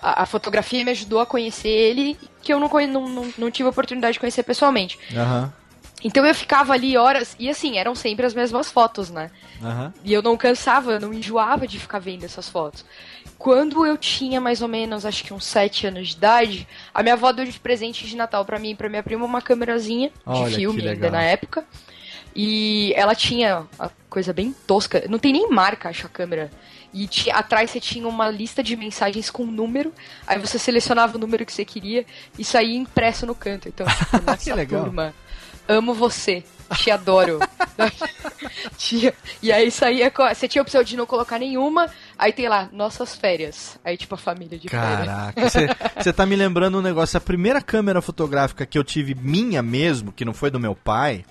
[0.00, 3.66] a, a, fotografia me ajudou a conhecer ele, que eu não, não, não, não tive
[3.66, 4.98] a oportunidade de conhecer pessoalmente.
[5.12, 5.50] Uhum.
[6.04, 9.30] Então eu ficava ali horas, e assim, eram sempre as mesmas fotos, né?
[9.62, 9.92] Uhum.
[10.04, 12.84] E eu não cansava, eu não enjoava de ficar vendo essas fotos.
[13.38, 17.14] Quando eu tinha mais ou menos, acho que uns 7 anos de idade, a minha
[17.14, 20.54] avó deu de presente de Natal para mim e pra minha prima uma câmerazinha de
[20.54, 21.64] filme ainda na época.
[22.34, 26.50] E ela tinha a coisa bem tosca, não tem nem marca, acho, a câmera.
[26.96, 29.92] E tinha, atrás você tinha uma lista de mensagens com número,
[30.26, 32.06] aí você selecionava o número que você queria
[32.38, 33.68] e saía impresso no canto.
[33.68, 34.82] Então, tipo, nossa legal.
[34.82, 35.14] turma,
[35.68, 36.42] amo você,
[36.76, 37.38] te adoro.
[38.78, 41.86] tinha, e aí saía, você tinha a opção de não colocar nenhuma,
[42.18, 43.78] aí tem lá, nossas férias.
[43.84, 45.76] Aí, tipo, a família de Caraca, férias.
[46.02, 50.12] você tá me lembrando um negócio, a primeira câmera fotográfica que eu tive minha mesmo,
[50.12, 51.26] que não foi do meu pai,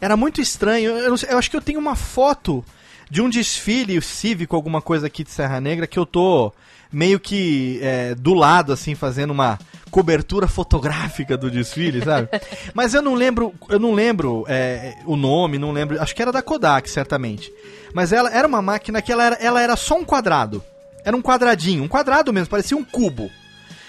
[0.00, 0.96] era muito estranho.
[0.96, 2.64] Eu, eu acho que eu tenho uma foto
[3.10, 6.52] de um desfile cívico, alguma coisa aqui de Serra Negra, que eu tô
[6.92, 9.58] meio que é, do lado, assim, fazendo uma
[9.90, 12.28] cobertura fotográfica do desfile, sabe?
[12.72, 16.00] Mas eu não lembro, eu não lembro é, o nome, não lembro.
[16.00, 17.52] Acho que era da Kodak, certamente.
[17.92, 20.62] Mas ela era uma máquina que ela era, ela era só um quadrado.
[21.04, 23.30] Era um quadradinho, um quadrado mesmo, parecia um cubo.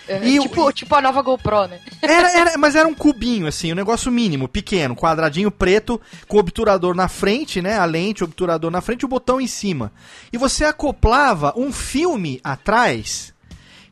[0.08, 1.80] É, e tipo, o, tipo a nova GoPro, né?
[2.02, 6.94] Era, era, mas era um cubinho, assim, um negócio mínimo, pequeno, quadradinho preto, com obturador
[6.94, 7.78] na frente, né?
[7.78, 9.92] A lente, o obturador na frente e o botão em cima.
[10.32, 13.34] E você acoplava um filme atrás,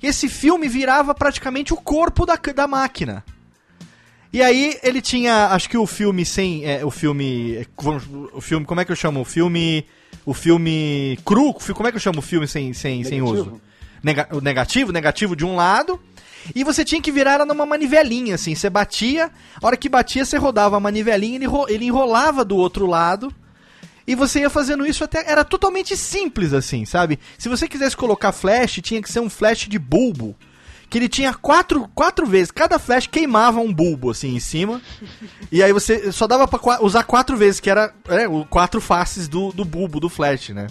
[0.01, 3.23] e esse filme virava praticamente o corpo da, da máquina.
[4.33, 6.65] E aí ele tinha, acho que o filme sem.
[6.65, 7.67] É, o filme.
[8.33, 8.65] O filme.
[8.65, 9.21] Como é que eu chamo?
[9.21, 9.85] O filme.
[10.25, 11.53] O filme cru.
[11.53, 13.61] Como é que eu chamo o filme sem, sem, sem uso?
[14.03, 15.99] Nega o negativo, negativo de um lado.
[16.53, 18.53] E você tinha que virar ela numa manivelinha, assim.
[18.53, 22.85] Você batia, a hora que batia, você rodava a manivelinha, ele, ele enrolava do outro
[22.85, 23.33] lado.
[24.05, 25.29] E você ia fazendo isso até.
[25.29, 27.17] Era totalmente simples, assim, sabe?
[27.37, 30.35] Se você quisesse colocar flash, tinha que ser um flash de bulbo.
[30.89, 32.51] Que ele tinha quatro, quatro vezes.
[32.51, 34.81] Cada flash queimava um bulbo, assim, em cima.
[35.49, 39.53] e aí você só dava pra usar quatro vezes, que era é, quatro faces do,
[39.53, 40.67] do bulbo, do flash, né?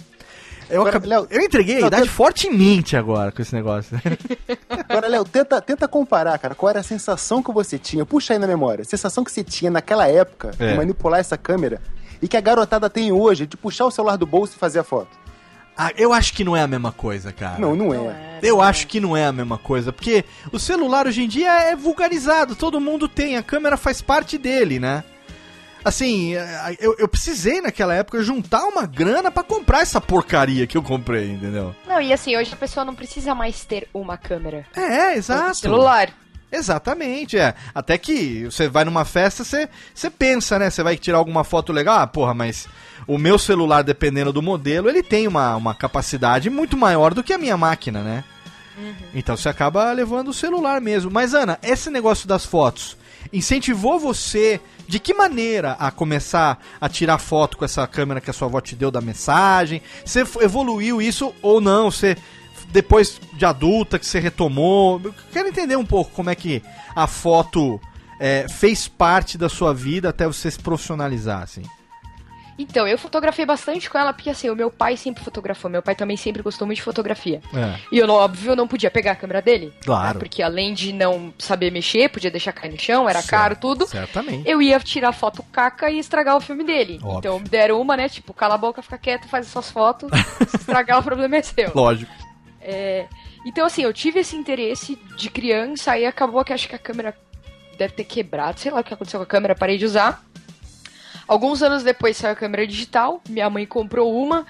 [0.69, 2.13] Eu, agora, Léo, eu entreguei a idade tenta...
[2.13, 3.99] fortemente agora com esse negócio.
[4.89, 8.05] Agora, Léo, tenta, tenta comparar, cara, qual era a sensação que você tinha.
[8.05, 8.81] Puxa aí na memória.
[8.81, 10.71] A sensação que você tinha naquela época é.
[10.71, 11.81] de manipular essa câmera
[12.21, 14.83] e que a garotada tem hoje de puxar o celular do bolso e fazer a
[14.83, 15.23] foto.
[15.77, 17.59] Ah, eu acho que não é a mesma coisa, cara.
[17.59, 17.97] Não, não é.
[17.97, 18.87] É eu não acho é.
[18.87, 22.79] que não é a mesma coisa, porque o celular hoje em dia é vulgarizado, todo
[22.79, 25.03] mundo tem, a câmera faz parte dele, né?
[25.83, 26.33] Assim,
[26.79, 31.31] eu, eu precisei naquela época juntar uma grana para comprar essa porcaria que eu comprei,
[31.31, 31.75] entendeu?
[31.87, 34.65] Não, e assim, hoje a pessoa não precisa mais ter uma câmera.
[34.75, 35.55] É, exato.
[35.55, 36.09] celular.
[36.51, 37.55] Exatamente, é.
[37.73, 40.69] Até que você vai numa festa, você, você pensa, né?
[40.69, 42.67] Você vai tirar alguma foto legal, ah, porra, mas
[43.07, 47.33] o meu celular, dependendo do modelo, ele tem uma, uma capacidade muito maior do que
[47.33, 48.23] a minha máquina, né?
[48.77, 48.93] Uhum.
[49.15, 51.09] Então você acaba levando o celular mesmo.
[51.09, 52.97] Mas, Ana, esse negócio das fotos
[53.33, 58.33] incentivou você de que maneira a começar a tirar foto com essa câmera que a
[58.33, 59.81] sua avó te deu da mensagem?
[60.05, 61.89] Você evoluiu isso ou não?
[61.91, 62.15] Você
[62.71, 65.01] depois de adulta que você retomou?
[65.03, 66.61] Eu quero entender um pouco como é que
[66.95, 67.79] a foto
[68.19, 71.63] é, fez parte da sua vida até você se profissionalizar, assim.
[72.57, 75.69] Então, eu fotografei bastante com ela, porque assim, o meu pai sempre fotografou.
[75.69, 77.41] Meu pai também sempre gostou muito de fotografia.
[77.53, 77.79] É.
[77.91, 79.73] E eu, óbvio, não podia pegar a câmera dele.
[79.83, 80.13] Claro.
[80.13, 83.29] Né, porque além de não saber mexer, podia deixar cair no chão, era certo.
[83.29, 83.87] caro, tudo.
[83.87, 84.47] Certamente.
[84.47, 86.99] Eu ia tirar foto caca e estragar o filme dele.
[87.01, 87.19] Óbvio.
[87.19, 88.07] Então, me deram uma, né?
[88.07, 90.09] Tipo, cala a boca, fica quieto, faz as suas fotos.
[90.47, 91.71] se estragar, o problema é seu.
[91.75, 92.11] Lógico.
[92.61, 93.07] É...
[93.45, 97.13] Então, assim, eu tive esse interesse de criança, aí acabou que acho que a câmera
[97.77, 100.23] deve ter quebrado, sei lá o que aconteceu com a câmera, parei de usar.
[101.27, 104.45] Alguns anos depois saiu a câmera digital, minha mãe comprou uma,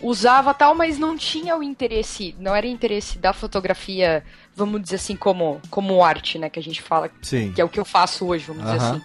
[0.00, 5.16] usava tal, mas não tinha o interesse, não era interesse da fotografia, vamos dizer assim,
[5.16, 7.52] como, como arte, né, que a gente fala, Sim.
[7.52, 9.02] que é o que eu faço hoje, vamos dizer assim.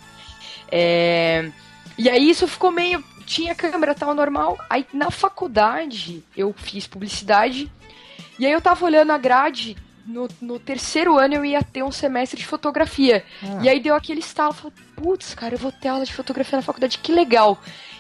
[0.71, 1.51] É...
[1.97, 7.71] E aí isso ficou meio, tinha câmera tal normal, aí na faculdade eu fiz publicidade,
[8.37, 9.75] e aí eu tava olhando a grade
[10.09, 13.23] no, no, terceiro ano eu ia ter um semestre de fotografia.
[13.43, 13.59] Ah.
[13.61, 16.63] E aí deu aquele estalo, falei, putz, cara, eu vou ter aula de fotografia na
[16.63, 17.59] faculdade, que legal.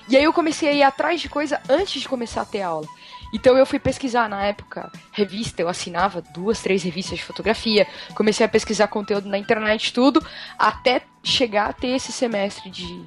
[0.09, 2.87] E aí eu comecei a ir atrás de coisa antes de começar a ter aula.
[3.31, 8.43] Então eu fui pesquisar na época revista, eu assinava duas, três revistas de fotografia, comecei
[8.43, 10.25] a pesquisar conteúdo na internet, tudo,
[10.57, 13.05] até chegar a ter esse semestre de,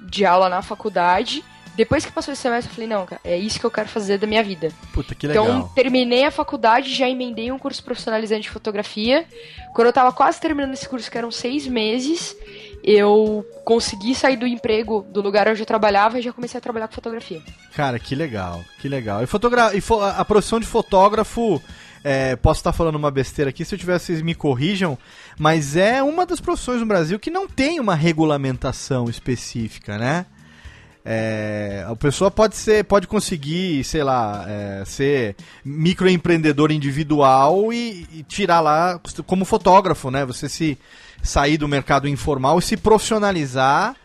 [0.00, 1.42] de aula na faculdade.
[1.78, 4.18] Depois que passou esse semestre, eu falei, não, cara, é isso que eu quero fazer
[4.18, 4.72] da minha vida.
[4.92, 5.44] Puta, que legal.
[5.44, 9.24] Então, terminei a faculdade, já emendei um curso profissionalizante de fotografia.
[9.72, 12.36] Quando eu tava quase terminando esse curso, que eram seis meses,
[12.82, 16.88] eu consegui sair do emprego do lugar onde eu trabalhava e já comecei a trabalhar
[16.88, 17.40] com fotografia.
[17.76, 19.22] Cara, que legal, que legal.
[19.22, 21.62] E, fotogra e fo a profissão de fotógrafo,
[22.02, 24.98] é, posso estar falando uma besteira aqui, se eu tiver, vocês me corrijam,
[25.38, 30.26] mas é uma das profissões no Brasil que não tem uma regulamentação específica, né?
[31.10, 38.22] É, a pessoa pode ser, pode conseguir, sei lá, é, ser microempreendedor individual e, e,
[38.24, 40.26] tirar lá como fotógrafo, né?
[40.26, 40.76] Você se
[41.22, 43.96] sair do mercado informal e se profissionalizar.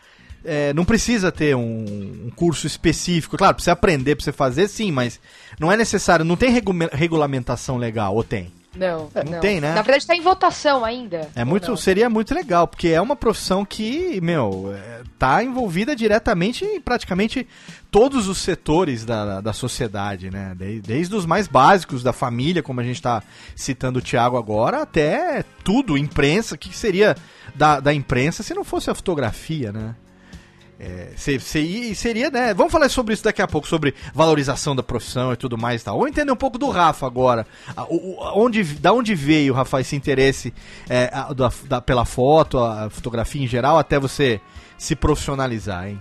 [0.45, 1.83] É, não precisa ter um,
[2.27, 5.19] um, curso específico, claro, precisa aprender, para você fazer, sim, mas
[5.59, 8.49] não é necessário, não tem regu regulamentação legal, ou tem?
[8.75, 9.69] Não, é, não, tem, né?
[9.69, 11.29] Na verdade está em votação ainda.
[11.35, 16.65] É muito, seria muito legal, porque é uma profissão que, meu, é, tá envolvida diretamente
[16.65, 17.47] em praticamente
[17.91, 20.53] todos os setores da, da sociedade, né?
[20.57, 23.21] Desde, desde os mais básicos da família, como a gente está
[23.55, 27.15] citando o Thiago agora, até tudo, imprensa, o que seria
[27.53, 29.95] da, da imprensa se não fosse a fotografia, né?
[30.79, 32.53] É, seria, né?
[32.53, 35.85] Vamos falar sobre isso daqui a pouco, sobre valorização da profissão e tudo mais e
[35.85, 35.97] tal.
[35.97, 37.45] Vamos entender um pouco do Rafa agora.
[38.35, 40.53] Onde, da onde veio, Rafa, esse interesse
[40.89, 44.41] é, da, da, pela foto, a fotografia em geral, até você
[44.77, 45.99] se profissionalizar, hein?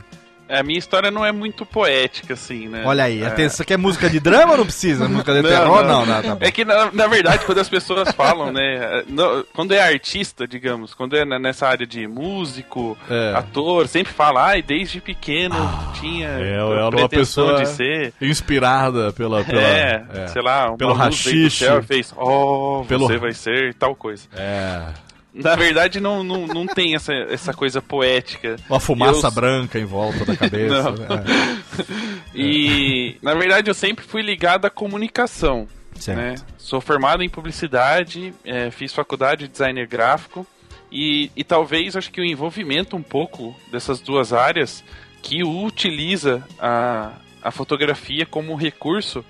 [0.53, 2.83] É, a minha história não é muito poética, assim, né?
[2.85, 3.27] Olha aí, é...
[3.27, 5.09] atenção, quer música de drama ou não precisa?
[5.09, 5.83] Música de não, terror?
[5.83, 9.03] Não, não, não tá É que, na, na, verdade, quando as pessoas falam, né?
[9.09, 13.33] No, quando é artista, digamos, quando é nessa área de músico, é.
[13.35, 18.13] ator, sempre fala, ai, desde pequeno ah, tinha é, é uma pessoa de ser.
[18.21, 19.43] Inspirada pela.
[19.43, 21.65] pela é, é, sei lá, uma pelo rachixe.
[21.87, 23.07] fez, oh, pelo...
[23.07, 24.29] você vai ser tal coisa.
[24.37, 25.12] É.
[25.35, 28.57] Na verdade, não, não, não tem essa, essa coisa poética.
[28.69, 29.31] Uma fumaça eu...
[29.31, 30.89] branca em volta da cabeça.
[30.89, 32.13] é.
[32.35, 35.69] E, na verdade, eu sempre fui ligado à comunicação.
[36.09, 36.35] Né?
[36.57, 40.47] Sou formado em publicidade, é, fiz faculdade de designer gráfico.
[40.91, 44.83] E, e talvez, acho que o envolvimento um pouco dessas duas áreas
[45.23, 49.25] que utiliza a, a fotografia como recurso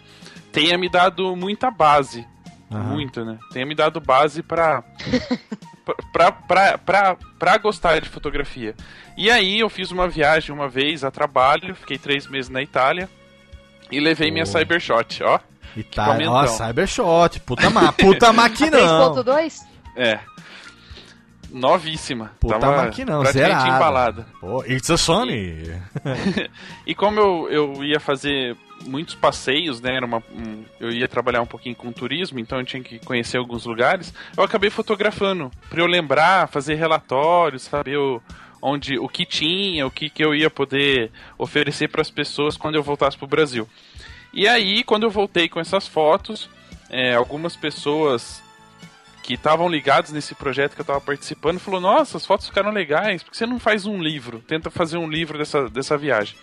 [0.51, 2.27] tenha me dado muita base.
[2.71, 2.83] Uhum.
[2.85, 3.39] Muito, né?
[3.53, 4.83] Tenha me dado base para
[6.13, 8.75] pra, pra, pra, pra gostar de fotografia.
[9.17, 13.09] E aí eu fiz uma viagem uma vez a trabalho, fiquei três meses na Itália
[13.91, 14.33] e levei oh.
[14.33, 15.39] minha Cybershot, ó.
[15.77, 19.15] Itália, ó, Cybershot, puta, ma puta maquinão.
[19.15, 19.61] 3.2?
[19.97, 20.21] É.
[21.51, 22.33] Novíssima.
[22.41, 23.69] Puta Tava maquinão, zerada.
[23.69, 24.27] embalada.
[24.41, 25.71] Pô, it's a Sony.
[26.87, 29.97] e como eu, eu ia fazer muitos passeios, né?
[29.97, 33.37] Era uma, um, eu ia trabalhar um pouquinho com turismo, então eu tinha que conhecer
[33.37, 34.13] alguns lugares.
[34.37, 38.23] Eu acabei fotografando para eu lembrar, fazer relatórios, saber o,
[38.61, 42.77] onde o que tinha, o que, que eu ia poder oferecer para as pessoas quando
[42.77, 43.69] eu voltasse para o Brasil.
[44.33, 46.49] E aí, quando eu voltei com essas fotos,
[46.89, 48.43] é, algumas pessoas
[49.23, 53.23] que estavam ligados nesse projeto que eu estava participando falou: Nossa, as fotos ficaram legais,
[53.23, 54.41] por que você não faz um livro?
[54.41, 56.37] Tenta fazer um livro dessa, dessa viagem.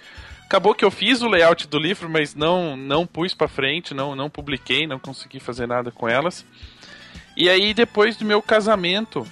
[0.49, 4.15] Acabou que eu fiz o layout do livro, mas não não pus para frente, não
[4.15, 6.43] não publiquei, não consegui fazer nada com elas.
[7.37, 9.27] E aí depois do meu casamento,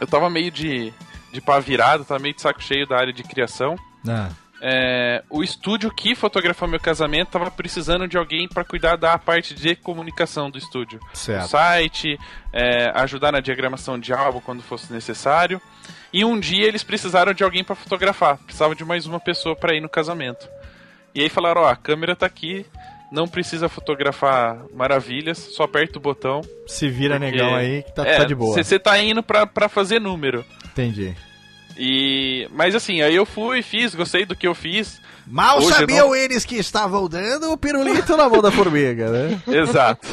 [0.00, 0.92] eu tava meio de
[1.32, 3.76] de pá virado, tava meio de saco cheio da área de criação.
[4.04, 4.30] Ah.
[4.68, 9.54] É, o estúdio que fotografou meu casamento tava precisando de alguém para cuidar da parte
[9.54, 10.98] de comunicação do estúdio.
[11.14, 11.44] Certo.
[11.44, 12.18] O site,
[12.52, 15.62] é, ajudar na diagramação de álbum quando fosse necessário.
[16.12, 19.72] E um dia eles precisaram de alguém para fotografar, precisavam de mais uma pessoa para
[19.72, 20.48] ir no casamento.
[21.14, 22.66] E aí falaram: ó, a câmera tá aqui,
[23.12, 26.40] não precisa fotografar maravilhas, só aperta o botão.
[26.66, 28.60] Se vira porque, negão aí que tá, é, tá de boa.
[28.60, 30.44] Você tá indo pra, pra fazer número.
[30.64, 31.14] Entendi.
[31.76, 32.48] E.
[32.52, 35.00] Mas assim, aí eu fui, fiz, gostei do que eu fiz.
[35.26, 36.14] Mal Hoje sabiam não...
[36.14, 39.42] eles que estavam dando o pirulito na mão da formiga, né?
[39.48, 40.06] Exato.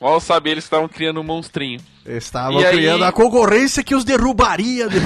[0.00, 1.80] Mal sabiam eles que estavam criando um monstrinho.
[2.06, 3.08] Estavam e criando aí...
[3.08, 4.88] a concorrência que os derrubaria.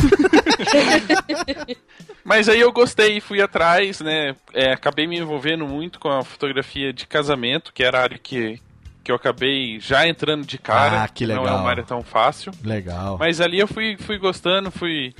[2.24, 4.36] Mas aí eu gostei e fui atrás, né?
[4.54, 8.60] É, acabei me envolvendo muito com a fotografia de casamento, que era a área que,
[9.10, 11.02] que eu acabei já entrando de cara.
[11.02, 11.44] Ah, que legal.
[11.44, 12.52] Não é uma área tão fácil.
[12.62, 13.18] Legal.
[13.18, 15.12] Mas ali eu fui, fui gostando, fui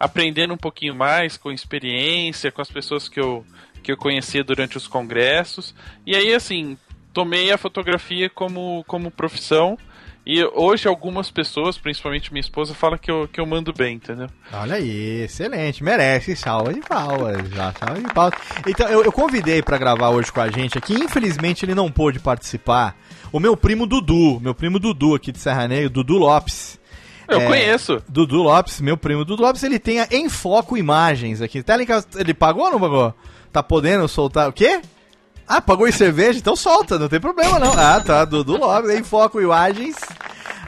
[0.00, 3.46] aprendendo um pouquinho mais com experiência, com as pessoas que eu,
[3.84, 5.74] que eu conhecia durante os congressos.
[6.04, 6.76] E aí, assim,
[7.12, 9.78] tomei a fotografia como, como profissão.
[10.28, 14.26] E hoje algumas pessoas, principalmente minha esposa, falam que eu, que eu mando bem, entendeu?
[14.52, 18.34] Olha aí, excelente, merece salva de palmas, já, salva de palmas.
[18.66, 22.18] Então, eu, eu convidei para gravar hoje com a gente aqui, infelizmente ele não pôde
[22.18, 22.96] participar,
[23.36, 26.78] o meu primo Dudu, meu primo Dudu aqui de Serra Negra, Dudu Lopes.
[27.28, 28.02] Eu é, conheço.
[28.08, 31.62] Dudu Lopes, meu primo Dudu Lopes, ele tem a Em Foco Imagens aqui.
[32.14, 33.12] Ele pagou ou não pagou?
[33.52, 34.80] Tá podendo soltar o quê?
[35.46, 36.38] Ah, pagou em cerveja?
[36.38, 37.74] Então solta, não tem problema não.
[37.74, 39.96] Ah, tá, Dudu Lopes, Em Foco Imagens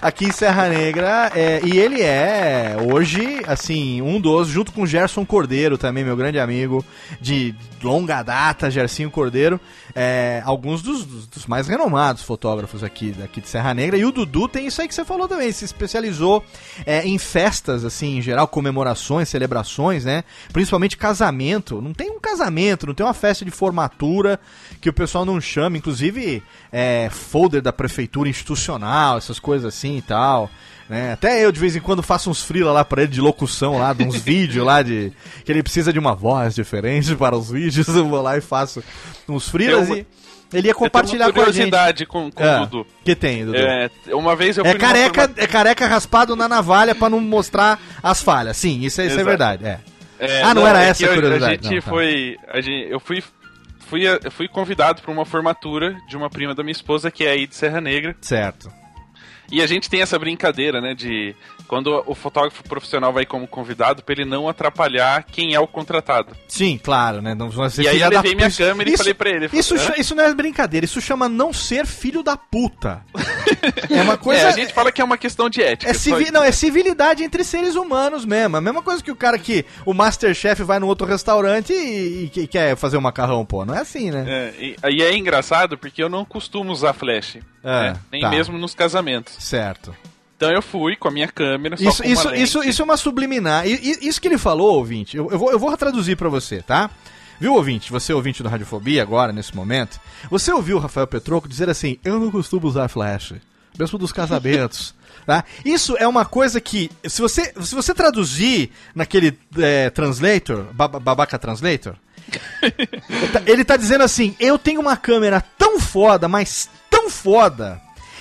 [0.01, 1.31] aqui em Serra Negra.
[1.35, 6.39] É, e ele é, hoje, assim, um dos, junto com Gerson Cordeiro também, meu grande
[6.39, 6.85] amigo
[7.21, 9.61] de longa data, Gersinho Cordeiro,
[9.95, 13.97] é, alguns dos, dos, mais renomados fotógrafos aqui, aqui de Serra Negra.
[13.97, 16.45] E o Dudu tem isso aí que você falou também, se especializou
[16.85, 20.25] é, em festas, assim, em geral, comemorações, celebrações, né?
[20.53, 21.81] Principalmente casamento.
[21.81, 24.39] Não tem um casamento, não tem uma festa de formatura
[24.81, 30.03] que o pessoal não chama, inclusive é, folder da prefeitura institucional, essas coisas assim e
[30.03, 30.51] tal.
[30.89, 31.13] Né?
[31.13, 33.93] Até eu de vez em quando faço uns freela lá para ele de locução lá,
[33.93, 35.13] de uns vídeos lá de
[35.45, 38.83] que ele precisa de uma voz diferente para os vídeos, eu vou lá e faço
[39.29, 40.07] uns freelas e
[40.53, 42.07] ele ia compartilhar com a gente.
[42.07, 42.87] com, com é, Dudu.
[43.05, 43.59] Que tem, Dudu?
[43.59, 48.23] É, uma vez eu é careca, é careca raspado na navalha para não mostrar as
[48.23, 48.57] falhas.
[48.57, 49.67] Sim, isso, é, isso é verdade.
[49.67, 49.81] É.
[50.19, 51.45] É, ah, não, não era é essa a curiosidade.
[51.45, 51.91] A gente não, tá.
[51.91, 52.37] foi.
[52.49, 53.23] A gente, eu fui
[53.89, 57.47] fui, fui convidado para uma formatura de uma prima da minha esposa que é aí
[57.47, 58.17] de Serra Negra.
[58.21, 58.71] Certo.
[59.51, 61.35] E a gente tem essa brincadeira, né, de
[61.67, 66.35] quando o fotógrafo profissional vai como convidado, para ele não atrapalhar quem é o contratado.
[66.49, 67.35] Sim, claro, né?
[67.35, 68.37] Não, e aí eu levei da...
[68.37, 69.51] minha câmera isso, e falei pra ele.
[69.53, 73.05] Isso, isso não é brincadeira, isso chama não ser filho da puta.
[73.91, 74.43] é uma coisa.
[74.43, 75.91] É, a gente fala que é uma questão de ética.
[75.91, 76.31] É civi...
[76.31, 78.57] Não, é civilidade entre seres humanos mesmo.
[78.57, 82.41] A mesma coisa que o cara que o Masterchef vai no outro restaurante e, e,
[82.41, 83.65] e quer fazer um macarrão, pô.
[83.65, 84.25] Não é assim, né?
[84.27, 87.39] É, e, e é engraçado porque eu não costumo usar flash.
[87.63, 88.01] É, né?
[88.11, 88.31] Nem tá.
[88.31, 89.37] mesmo nos casamentos.
[89.39, 89.95] Certo.
[90.37, 91.75] Então eu fui com a minha câmera.
[91.81, 93.67] isso, isso, isso, isso é uma subliminar.
[93.67, 96.91] Isso que ele falou, ouvinte, eu, eu, vou, eu vou traduzir para você, tá?
[97.41, 97.91] Viu, ouvinte?
[97.91, 102.19] Você, ouvinte do Radiofobia, agora, nesse momento, você ouviu o Rafael Petroco dizer assim: Eu
[102.19, 103.35] não costumo usar flash,
[103.79, 104.95] mesmo dos casamentos.
[105.27, 105.45] tá?
[105.65, 111.95] Isso é uma coisa que, se você, se você traduzir naquele é, translator, babaca translator,
[113.47, 117.81] ele tá dizendo assim: Eu tenho uma câmera tão foda, mas tão foda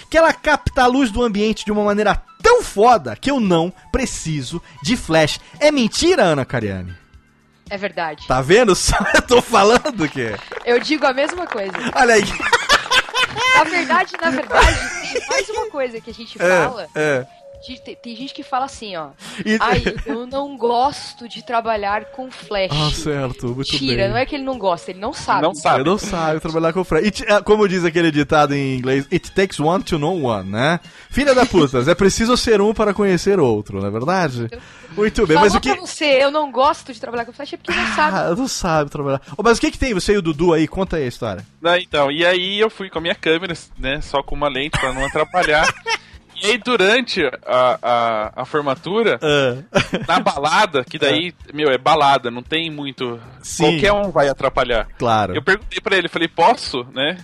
[0.09, 3.73] que ela capta a luz do ambiente de uma maneira tão foda que eu não
[3.91, 5.39] preciso de flash.
[5.59, 6.95] É mentira, Ana Cariani?
[7.69, 8.25] É verdade.
[8.27, 8.95] Tá vendo só?
[9.13, 10.33] Eu tô falando que
[10.65, 11.73] Eu digo a mesma coisa.
[11.95, 12.23] Olha aí.
[13.55, 14.77] Na verdade, na verdade,
[15.11, 16.87] tem mais uma coisa que a gente é, fala.
[16.95, 17.25] É
[18.01, 19.09] tem gente que fala assim, ó.
[19.45, 19.57] E...
[19.59, 22.71] Ai, eu não gosto de trabalhar com flash.
[22.71, 24.09] Ah, certo, muito Tira, bem.
[24.09, 25.41] não é que ele não gosta, ele não sabe.
[25.41, 25.81] Não sabe.
[25.81, 27.05] Ele não sabe trabalhar com flash.
[27.05, 30.79] It, é, como diz aquele ditado em inglês, it takes one to know one, né?
[31.09, 34.49] Filha da puta, é preciso ser um para conhecer outro, não é verdade?
[34.95, 35.71] Muito bem, mas o que...
[35.71, 38.17] pra você, eu não gosto de trabalhar com flash é porque não sabe.
[38.17, 39.21] Ah, não sabe trabalhar.
[39.37, 40.67] Oh, mas o que que tem você e o Dudu aí?
[40.67, 41.45] Conta aí a história.
[41.63, 44.79] Ah, então, e aí eu fui com a minha câmera, né, só com uma lente
[44.79, 45.67] para não atrapalhar.
[46.41, 49.63] E aí, durante a, a, a formatura, uh.
[50.07, 51.33] na balada, que daí, uh.
[51.55, 53.19] meu, é balada, não tem muito.
[53.41, 53.63] Sim.
[53.63, 54.87] Qualquer um vai atrapalhar.
[54.97, 55.35] Claro.
[55.35, 57.17] Eu perguntei pra ele, falei, posso, né?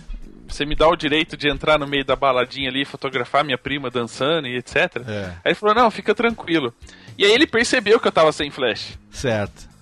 [0.48, 3.90] Você me dá o direito de entrar no meio da baladinha ali, fotografar minha prima
[3.90, 4.76] dançando e etc.
[5.06, 5.24] É.
[5.26, 6.72] Aí ele falou, não, fica tranquilo.
[7.16, 8.98] E aí ele percebeu que eu tava sem flash.
[9.10, 9.73] Certo.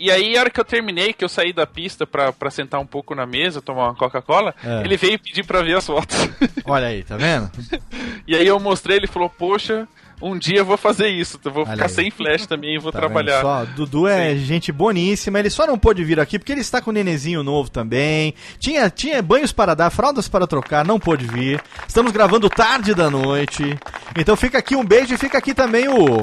[0.00, 2.80] E aí, a hora que eu terminei, que eu saí da pista pra, pra sentar
[2.80, 4.80] um pouco na mesa, tomar uma Coca-Cola, é.
[4.82, 6.16] ele veio pedir pra ver as fotos.
[6.64, 7.50] Olha aí, tá vendo?
[8.26, 9.86] e aí eu mostrei, ele falou, poxa,
[10.20, 11.90] Um dia eu vou fazer isso, eu vou Olha ficar aí.
[11.90, 13.40] sem flash também e vou tá trabalhar.
[13.40, 14.44] Só, Dudu é Sim.
[14.44, 17.70] gente boníssima, ele só não pôde vir aqui porque ele está com um nenenzinho novo
[17.70, 18.34] também.
[18.58, 21.62] Tinha, tinha banhos para dar, fraldas para trocar, não pôde vir.
[21.88, 23.78] Estamos gravando tarde da noite.
[24.16, 26.20] Então fica aqui um beijo e fica aqui também o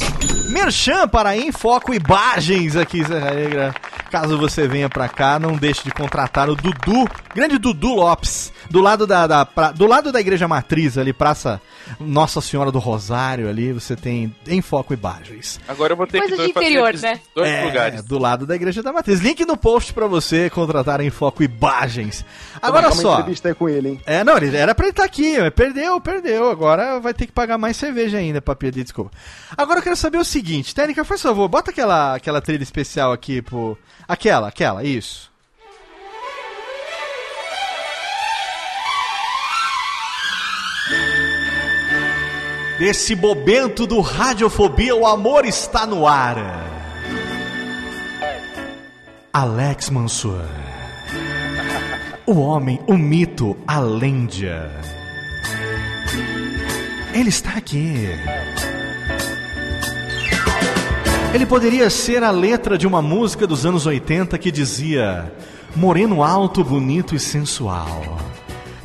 [0.51, 3.75] Merchan para Infoco Imagens aqui, Serra Negra.
[4.09, 8.79] Caso você venha para cá, não deixe de contratar o Dudu, grande Dudu Lopes, do
[8.79, 11.61] lado da, da pra, do lado da igreja matriz ali, Praça
[11.99, 15.59] Nossa Senhora do Rosário ali, você tem em foco imagens.
[15.67, 17.19] Agora eu vou ter Coisa que de interior, né?
[17.35, 18.03] dois é, lugares.
[18.03, 19.19] do lado da igreja da matriz.
[19.19, 22.25] Link no post para você contratar em foco imagens.
[22.61, 23.19] Agora só.
[23.19, 24.01] Entrevista com ele, hein?
[24.05, 26.49] É, não, ele era para ele estar tá aqui, mas perdeu, perdeu.
[26.49, 29.11] Agora vai ter que pagar mais cerveja ainda para pedir desculpa.
[29.55, 33.41] Agora eu quero saber o seguinte, Técnica, por favor, bota aquela aquela trilha especial aqui
[33.41, 33.77] pro
[34.07, 35.31] aquela, aquela, isso.
[42.79, 46.37] Desse momento do Radiofobia, o amor está no ar.
[49.33, 50.45] Alex Mansur.
[52.25, 54.71] O homem, o mito, a lenda.
[57.13, 58.09] Ele está aqui.
[61.33, 65.31] Ele poderia ser a letra de uma música dos anos 80 que dizia:
[65.75, 68.17] Moreno alto, bonito e sensual.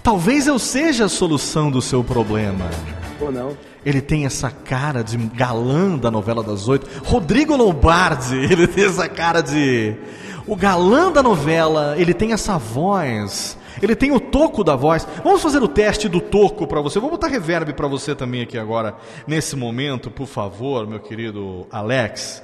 [0.02, 2.68] Talvez eu seja a solução do seu problema.
[3.20, 3.56] Ou não.
[3.84, 6.86] Ele tem essa cara de galã da novela das oito.
[7.04, 9.94] Rodrigo Lombardi, ele tem essa cara de.
[10.46, 13.56] O galã da novela, ele tem essa voz.
[13.80, 15.06] Ele tem o toco da voz.
[15.22, 16.98] Vamos fazer o teste do toco para você.
[16.98, 18.96] Vou botar reverb para você também aqui agora,
[19.26, 22.42] nesse momento, por favor, meu querido Alex.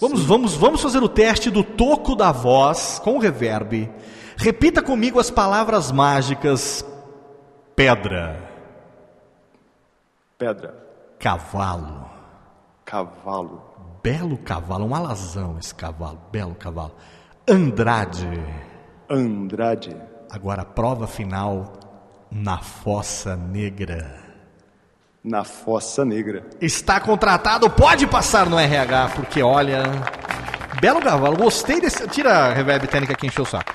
[0.00, 3.88] Vamos, vamos, vamos fazer o teste do toco da voz com reverb.
[4.36, 6.84] Repita comigo as palavras mágicas:
[7.74, 8.46] pedra
[10.38, 10.74] Pedra.
[11.18, 12.10] Cavalo.
[12.84, 13.62] Cavalo.
[14.02, 16.94] Belo cavalo, um alazão esse cavalo, belo cavalo.
[17.48, 18.28] Andrade.
[19.08, 19.96] Andrade.
[20.36, 21.80] Agora a prova final
[22.30, 24.22] na Fossa Negra.
[25.24, 26.44] Na Fossa Negra.
[26.60, 29.84] Está contratado, pode passar no RH, porque olha.
[30.78, 32.06] Belo cavalo, gostei desse.
[32.08, 33.72] Tira a reverb técnica que encheu o saco.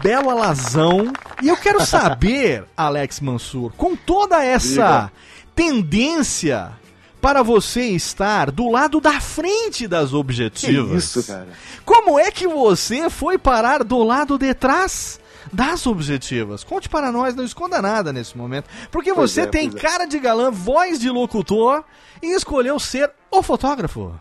[0.00, 1.12] Belo alazão.
[1.42, 4.68] E eu quero saber, Alex Mansur, com toda essa.
[4.68, 5.12] Diga
[5.54, 6.72] tendência
[7.20, 11.12] para você estar do lado da frente das objetivas.
[11.12, 11.48] Que isso, cara.
[11.84, 15.20] Como é que você foi parar do lado de trás?
[15.52, 16.64] Das objetivas.
[16.64, 18.68] Conte para nós, não esconda nada nesse momento.
[18.90, 19.72] Porque pois você é, tem é.
[19.72, 21.84] cara de galã, voz de locutor
[22.22, 24.18] e escolheu ser o fotógrafo.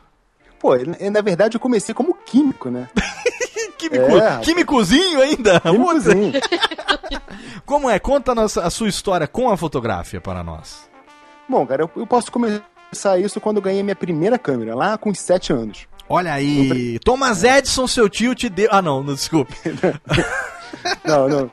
[0.59, 0.71] Pô,
[1.11, 2.89] na verdade eu comecei como químico, né?
[3.77, 5.59] Químico, é, químicozinho ainda?
[5.59, 6.33] Químicozinho.
[7.65, 7.99] Como é?
[7.99, 10.89] Conta a, nossa, a sua história com a fotografia para nós.
[11.47, 15.13] Bom, cara, eu, eu posso começar isso quando eu ganhei minha primeira câmera, lá com
[15.13, 15.87] 7 anos.
[16.07, 18.69] Olha aí, Thomas Edison, seu tio te deu.
[18.71, 19.55] Ah, não, não desculpe.
[21.05, 21.51] não, não.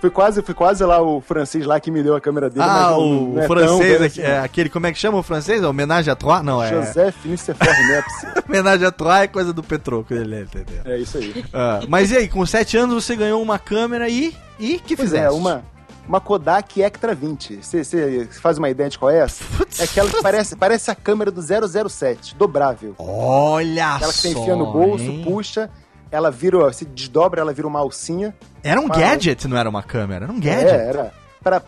[0.00, 2.66] Foi quase, foi quase lá o francês lá que me deu a câmera dele.
[2.68, 5.62] Ah, o, é francês, tão, é, aquele, como é que chama o francês?
[5.62, 6.44] É homenagem a Troyes?
[6.44, 6.68] Não, é...
[6.68, 8.26] Joseph Nicephore Nepsi.
[8.46, 10.82] homenagem a Troyes é coisa do Petroco, ele entendeu?
[10.84, 11.44] É isso aí.
[11.52, 14.36] Ah, mas e aí, com 7 anos você ganhou uma câmera e...
[14.58, 15.26] E que pois é, fizeste?
[15.26, 15.64] é, uma
[16.08, 17.60] uma Kodak Ectra 20.
[17.62, 19.44] Você faz uma ideia de qual é essa?
[19.78, 22.94] É aquela que parece, parece a câmera do 007, dobrável.
[22.98, 25.22] Olha Aquela que você enfia no bolso, hein?
[25.24, 25.68] puxa,
[26.16, 28.34] ela vira, se desdobra, ela vira uma alcinha.
[28.62, 30.74] Era um gadget, não era uma câmera, era um gadget.
[30.74, 31.12] É, era.
[31.42, 31.62] Para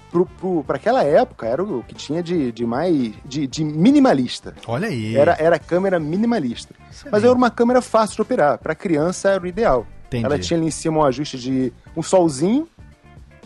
[0.75, 3.13] aquela época, era o que tinha de, de mais.
[3.25, 4.55] De, de minimalista.
[4.67, 5.17] Olha aí.
[5.17, 6.75] Era, era câmera minimalista.
[7.13, 8.59] Mas era uma câmera fácil de operar.
[8.59, 9.87] Para criança era o ideal.
[10.07, 10.25] Entendi.
[10.25, 12.67] Ela tinha ali em cima um ajuste de um solzinho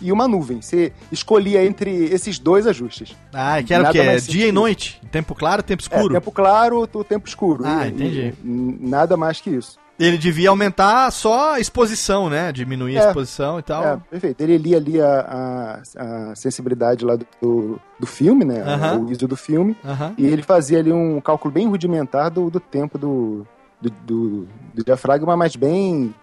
[0.00, 0.62] e uma nuvem.
[0.62, 3.14] Você escolhia entre esses dois ajustes.
[3.32, 4.20] Ah, que era Nada o quê?
[4.20, 5.02] Dia e noite?
[5.10, 6.16] Tempo claro, tempo escuro?
[6.16, 7.64] É, tempo claro, tempo escuro.
[7.66, 8.34] Ah, e, entendi.
[8.42, 9.81] E, nada mais que isso.
[9.98, 12.50] Ele devia aumentar só a exposição, né?
[12.50, 13.84] Diminuir é, a exposição e tal.
[13.84, 14.40] É, perfeito.
[14.40, 18.62] Ele lia ali a, a, a sensibilidade lá do, do filme, né?
[18.62, 19.06] Uh -huh.
[19.06, 19.76] O ISO do filme.
[19.84, 20.14] Uh -huh.
[20.18, 23.46] E ele fazia ali um cálculo bem rudimentar do, do tempo do,
[23.80, 26.14] do, do, do diafragma, mas bem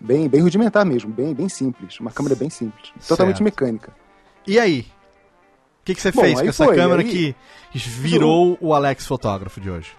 [0.00, 1.98] Bem, bem rudimentar mesmo, bem, bem simples.
[1.98, 2.88] Uma câmera bem simples.
[2.88, 3.08] Certo.
[3.08, 3.90] Totalmente mecânica.
[4.46, 4.80] E aí?
[4.80, 7.08] O que, que você Bom, fez com essa foi, câmera aí...
[7.08, 7.34] que
[7.78, 9.92] virou o Alex fotógrafo de hoje?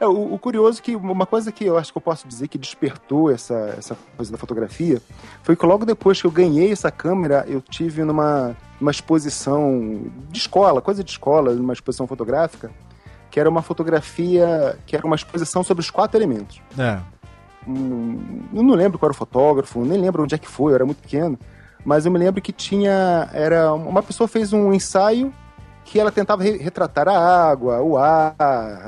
[0.00, 2.48] É, o, o, curioso é que uma coisa que eu acho que eu posso dizer
[2.48, 5.00] que despertou essa, essa coisa da fotografia
[5.42, 10.38] foi que logo depois que eu ganhei essa câmera, eu tive numa uma exposição de
[10.38, 12.70] escola, coisa de escola, numa exposição fotográfica,
[13.30, 16.62] que era uma fotografia, que era uma exposição sobre os quatro elementos.
[16.78, 16.98] É
[17.66, 20.76] um, eu não lembro qual era o fotógrafo, nem lembro onde é que foi, eu
[20.76, 21.38] era muito pequeno,
[21.84, 25.32] mas eu me lembro que tinha, era, uma pessoa fez um ensaio
[25.90, 28.36] que ela tentava re retratar a água, o ar,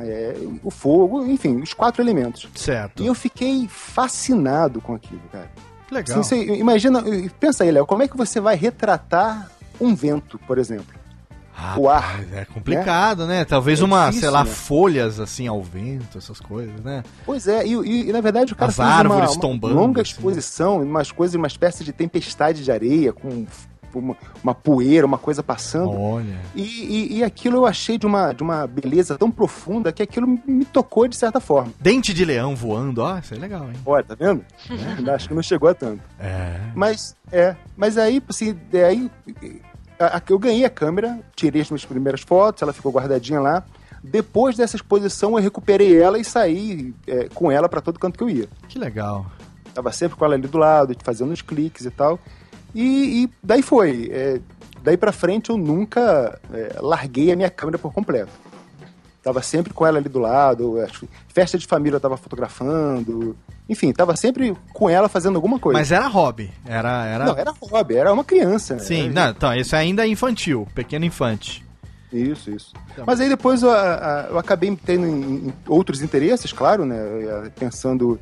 [0.05, 2.49] é, o fogo, enfim, os quatro elementos.
[2.55, 3.03] Certo.
[3.03, 5.51] E eu fiquei fascinado com aquilo, cara.
[5.91, 6.21] Legal.
[6.21, 7.03] Assim, você, imagina,
[7.41, 9.51] pensa aí, Léo, como é que você vai retratar
[9.81, 10.95] um vento, por exemplo?
[11.57, 12.25] Ah, o ar.
[12.33, 13.41] É complicado, né?
[13.41, 13.45] né?
[13.45, 14.51] Talvez é uma, difícil, sei lá, né?
[14.51, 17.03] folhas assim ao vento, essas coisas, né?
[17.27, 19.83] Pois é, e, e, e na verdade o cara As fez árvores uma, tombando, uma
[19.83, 20.89] longa exposição, assim.
[20.89, 23.45] umas coisas, uma espécie de tempestade de areia com
[23.95, 25.93] uma, uma poeira, uma coisa passando.
[25.93, 26.39] Olha.
[26.55, 30.27] E, e, e, aquilo eu achei de uma, de uma beleza tão profunda que aquilo
[30.47, 31.73] me tocou de certa forma.
[31.81, 33.77] Dente de leão voando, ó, isso é legal, hein?
[33.85, 34.45] Olha, tá vendo?
[35.07, 35.11] É.
[35.13, 36.03] Acho que não chegou a tanto.
[36.19, 36.61] É.
[36.75, 39.11] Mas, é, mas aí, assim, aí
[40.29, 43.65] eu ganhei a câmera, tirei as minhas primeiras fotos, ela ficou guardadinha lá.
[44.03, 48.25] Depois dessa exposição, eu recuperei ela e saí é, com ela para todo canto que
[48.25, 48.49] eu ia.
[48.69, 49.27] Que legal.
[49.73, 52.19] Tava sempre com ela ali do lado, fazendo os cliques e tal.
[52.75, 54.09] E, e daí foi.
[54.13, 54.41] É,
[54.83, 58.33] daí para frente, eu nunca é, larguei a minha câmera por completo.
[59.23, 60.75] Tava sempre com ela ali do lado,
[61.29, 63.37] festa de família eu tava fotografando,
[63.69, 65.79] enfim, tava sempre com ela fazendo alguma coisa.
[65.79, 67.07] Mas era hobby, era...
[67.07, 67.25] era...
[67.25, 68.81] Não, era hobby, era uma criança.
[68.81, 69.13] Sim, era...
[69.13, 71.65] não, então, isso ainda é infantil, pequeno infante.
[72.13, 72.73] Isso, isso.
[73.07, 76.97] Mas aí depois eu, eu acabei tendo em outros interesses, claro, né,
[77.59, 78.19] pensando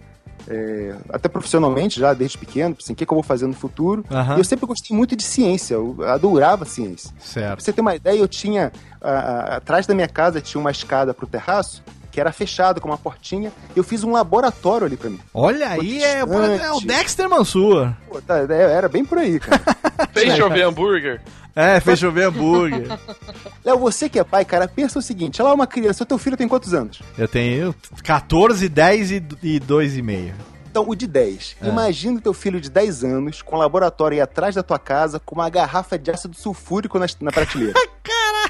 [0.48, 4.04] é, até profissionalmente já desde pequeno, assim, o que, que eu vou fazer no futuro.
[4.10, 4.36] Uhum.
[4.36, 7.10] E eu sempre gostei muito de ciência, eu adorava ciência.
[7.20, 7.56] Certo.
[7.56, 10.70] Pra você ter uma ideia, eu tinha, a, a, atrás da minha casa tinha uma
[10.70, 13.52] escada pro terraço, que era fechado com uma portinha.
[13.74, 15.20] Eu fiz um laboratório ali pra mim.
[15.32, 17.92] Olha aí, é, é, o Dexter Mansur.
[18.08, 19.62] Pô, tá, é, era bem por aí, cara.
[20.12, 21.20] Fez chover hambúrguer.
[21.54, 22.86] É, fez chover hambúrguer.
[23.64, 26.18] Léo, você que é pai, cara, pensa o seguinte: ela é uma criança, o teu
[26.18, 27.02] filho tem quantos anos?
[27.18, 30.32] Eu tenho 14, 10 e 2,5.
[30.70, 31.56] Então, o de 10.
[31.60, 31.68] É.
[31.68, 35.18] Imagina o teu filho de 10 anos com um laboratório aí atrás da tua casa
[35.18, 37.74] com uma garrafa de ácido sulfúrico na, na prateleira.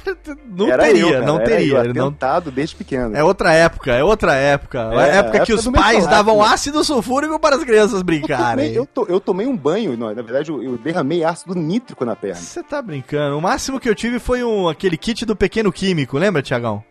[0.47, 1.79] Não era teria, eu, não teria.
[1.79, 2.17] Era eu, não...
[2.53, 3.17] desde pequeno.
[3.17, 4.79] É outra época, é outra época.
[4.79, 8.73] É, é época, época que os pais davam ácido sulfúrico para as crianças brincarem.
[8.73, 12.05] Eu tomei, eu, eu tomei um banho, não, na verdade eu, eu derramei ácido nítrico
[12.05, 12.37] na perna.
[12.37, 13.37] Você tá brincando.
[13.37, 16.85] O máximo que eu tive foi um, aquele kit do pequeno químico, lembra, Tiagão?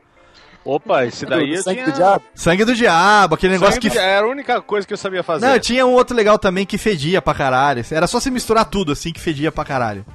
[0.64, 1.86] Opa, esse daí do, sangue tinha...
[1.86, 2.24] do diabo.
[2.36, 3.98] Sangue do diabo, aquele sangue negócio que.
[3.98, 5.48] Era a única coisa que eu sabia fazer.
[5.48, 7.84] Não, tinha um outro legal também que fedia pra caralho.
[7.90, 10.06] Era só você misturar tudo assim que fedia pra caralho.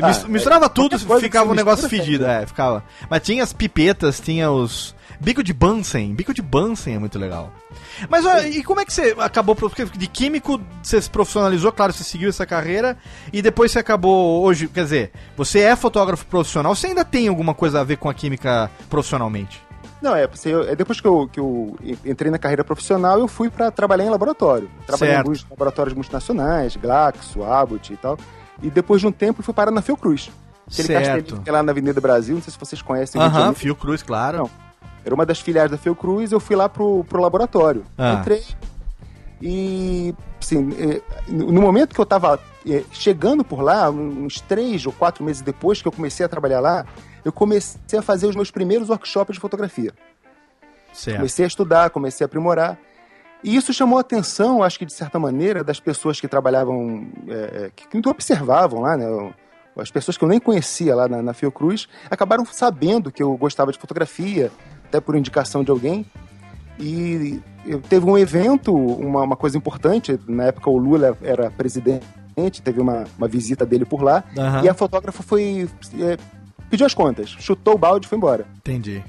[0.00, 2.84] Ah, misturava é, tudo, ficava um negócio fedido, é, ficava.
[3.10, 4.94] Mas tinha as pipetas, tinha os.
[5.20, 6.14] Bico de Bunsen.
[6.14, 7.52] Bico de Bunsen é muito legal.
[8.08, 8.24] Mas
[8.54, 9.56] e como é que você acabou?
[9.96, 12.96] De químico você se profissionalizou, claro, você seguiu essa carreira
[13.32, 14.68] e depois você acabou hoje.
[14.68, 18.14] Quer dizer, você é fotógrafo profissional, você ainda tem alguma coisa a ver com a
[18.14, 19.60] química profissionalmente?
[20.00, 20.28] Não, é,
[20.68, 24.10] é depois que eu, que eu entrei na carreira profissional, eu fui para trabalhar em
[24.10, 24.70] laboratório.
[24.86, 25.32] Trabalhei certo.
[25.32, 28.16] em laboratórios multinacionais, Glaxo, Abbott e tal.
[28.62, 30.30] E depois de um tempo, fui parar na Fiocruz.
[30.70, 31.04] Aquele certo.
[31.04, 33.20] castelinho que é lá na Avenida Brasil, não sei se vocês conhecem.
[33.20, 34.38] Aham, uh -huh, Fiocruz, claro.
[34.38, 34.50] Não,
[35.04, 37.84] era uma das filiais da Fiocruz, eu fui lá pro, pro laboratório.
[37.96, 38.18] Ah.
[38.20, 38.42] Entrei
[39.40, 44.92] e, assim, é, no momento que eu tava é, chegando por lá, uns três ou
[44.92, 46.86] quatro meses depois que eu comecei a trabalhar lá,
[47.24, 49.92] eu comecei a fazer os meus primeiros workshops de fotografia.
[50.92, 51.18] Certo.
[51.18, 52.78] Comecei a estudar, comecei a aprimorar.
[53.42, 57.70] E isso chamou a atenção, acho que de certa maneira, das pessoas que trabalhavam, é,
[57.74, 59.06] que, que observavam lá, né?
[59.76, 63.70] As pessoas que eu nem conhecia lá na, na Fiocruz acabaram sabendo que eu gostava
[63.70, 64.50] de fotografia,
[64.84, 66.04] até por indicação de alguém.
[66.80, 67.40] E
[67.88, 73.04] teve um evento, uma, uma coisa importante, na época o Lula era presidente, teve uma,
[73.16, 74.64] uma visita dele por lá, uhum.
[74.64, 75.68] e a fotógrafa foi
[76.00, 76.16] é,
[76.70, 78.46] pediu as contas, chutou o balde e foi embora.
[78.58, 79.02] Entendi.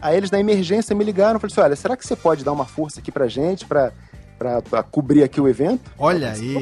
[0.00, 2.52] Aí eles, na emergência, me ligaram e falaram assim: olha, será que você pode dar
[2.52, 3.92] uma força aqui pra gente pra,
[4.38, 5.90] pra, pra cobrir aqui o evento?
[5.98, 6.54] Olha aí.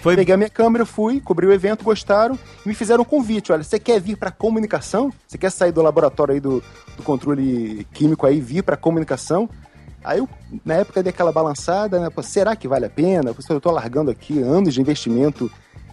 [0.00, 0.16] Foi...
[0.16, 3.52] Peguei a minha câmera, fui, cobri o evento, gostaram e me fizeram um convite.
[3.52, 5.12] Olha, você quer vir para comunicação?
[5.28, 6.62] Você quer sair do laboratório aí do,
[6.96, 9.48] do controle químico aí, vir para comunicação?
[10.02, 10.28] Aí eu,
[10.64, 12.10] na época, dei aquela balançada, né?
[12.10, 13.32] Pô, será que vale a pena?
[13.32, 15.48] Pô, eu tô largando aqui anos de investimento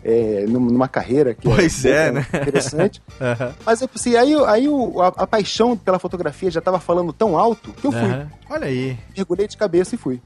[0.10, 2.26] é, numa carreira que é pois é, é né?
[2.34, 3.02] interessante.
[3.22, 3.54] uhum.
[3.64, 7.86] Mas assim, aí, aí a, a, paixão pela fotografia já estava falando tão alto que
[7.86, 8.02] eu fui.
[8.02, 8.28] Uhum.
[8.50, 8.98] Olha aí.
[9.16, 10.20] Mergulhei de cabeça e fui.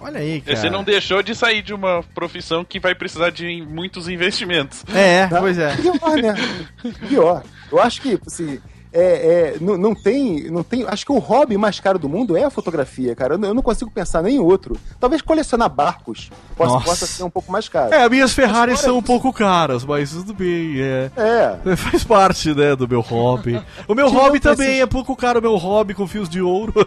[0.00, 0.56] Olha aí, cara.
[0.56, 4.84] Você não deixou de sair de uma profissão que vai precisar de muitos investimentos.
[4.92, 5.38] É, tá?
[5.38, 5.76] pois é.
[5.76, 6.34] Pior, né?
[7.08, 7.42] Pior.
[7.70, 8.60] Eu acho que, assim,
[8.92, 10.84] é, é, não, não, tem, não tem.
[10.86, 13.34] Acho que o hobby mais caro do mundo é a fotografia, cara.
[13.34, 14.76] Eu, eu não consigo pensar nem em outro.
[15.00, 17.92] Talvez colecionar barcos possa, possa ser um pouco mais caro.
[17.94, 20.80] É, minhas Ferraris são um pouco caras, mas tudo bem.
[20.80, 21.10] É.
[21.16, 21.76] é.
[21.76, 23.60] Faz parte, né, do meu hobby.
[23.88, 26.74] O meu hobby também é pouco caro, o meu hobby com fios de ouro.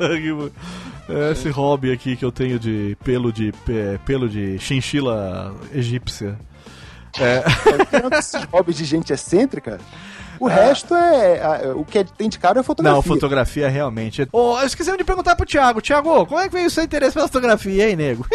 [1.08, 3.54] É esse hobby aqui que eu tenho de pelo de
[4.06, 6.36] pelo de chinchila egípcia.
[7.20, 7.44] É.
[8.18, 9.80] Esses hobbies de gente excêntrica?
[10.40, 11.72] O resto é.
[11.76, 12.96] o que tem de caro é fotografia.
[12.96, 14.28] Não, fotografia realmente.
[14.32, 15.82] Oh, esquecemos de perguntar pro Thiago.
[15.82, 18.26] Thiago, como é que veio o seu interesse pela fotografia, hein, nego?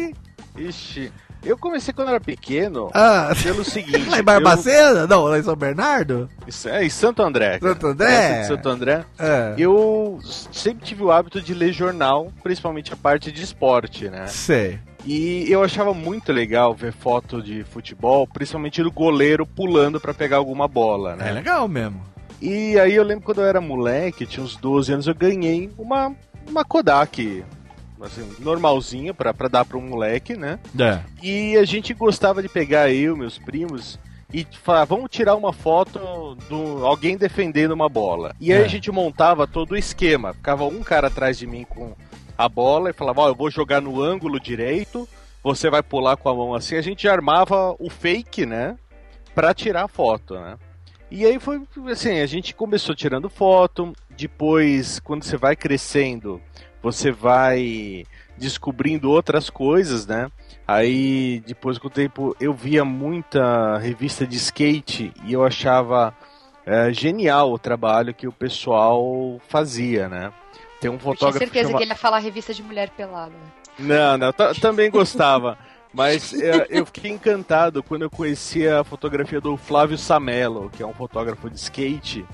[0.56, 1.12] Ixi.
[1.46, 3.32] Eu comecei quando era pequeno ah.
[3.40, 4.04] pelo seguinte.
[4.10, 5.00] Lá em Barbacena?
[5.00, 5.08] Eu...
[5.08, 6.28] Não, lá em São Bernardo?
[6.44, 7.60] Isso é em Santo André.
[7.60, 7.72] Cara.
[7.72, 8.40] Santo André?
[8.40, 9.04] de Santo André.
[9.16, 9.54] É.
[9.56, 10.18] Eu
[10.50, 14.26] sempre tive o hábito de ler jornal, principalmente a parte de esporte, né?
[14.26, 14.80] Sei.
[15.06, 20.38] E eu achava muito legal ver foto de futebol, principalmente do goleiro pulando para pegar
[20.38, 21.28] alguma bola, né?
[21.28, 22.02] É legal mesmo.
[22.42, 26.12] E aí eu lembro quando eu era moleque, tinha uns 12 anos, eu ganhei uma,
[26.48, 27.44] uma Kodak
[28.02, 30.58] assim, normalzinha para dar para um moleque, né?
[30.78, 31.00] É.
[31.22, 33.98] E a gente gostava de pegar eu, meus primos,
[34.32, 38.34] e falar, vamos tirar uma foto de alguém defendendo uma bola.
[38.40, 38.64] E aí é.
[38.64, 40.34] a gente montava todo o esquema.
[40.34, 41.94] Ficava um cara atrás de mim com
[42.36, 45.08] a bola e falava, ó, oh, eu vou jogar no ângulo direito,
[45.42, 46.76] você vai pular com a mão assim.
[46.76, 48.76] A gente armava o fake, né?
[49.34, 50.56] Pra tirar a foto, né?
[51.10, 56.40] E aí foi assim, a gente começou tirando foto, depois, quando você vai crescendo,
[56.82, 58.04] você vai
[58.36, 60.30] descobrindo outras coisas, né?
[60.66, 66.12] Aí, depois com o tempo, eu via muita revista de skate e eu achava
[66.66, 70.32] é, genial o trabalho que o pessoal fazia, né?
[70.80, 71.26] Tem um fotógrafo.
[71.26, 71.78] Eu tinha certeza chama...
[71.78, 73.34] que ele ia falar revista de mulher pelada.
[73.78, 75.58] Não, não, também gostava.
[75.92, 80.86] Mas é, eu fiquei encantado quando eu conheci a fotografia do Flávio Samelo, que é
[80.86, 82.24] um fotógrafo de skate.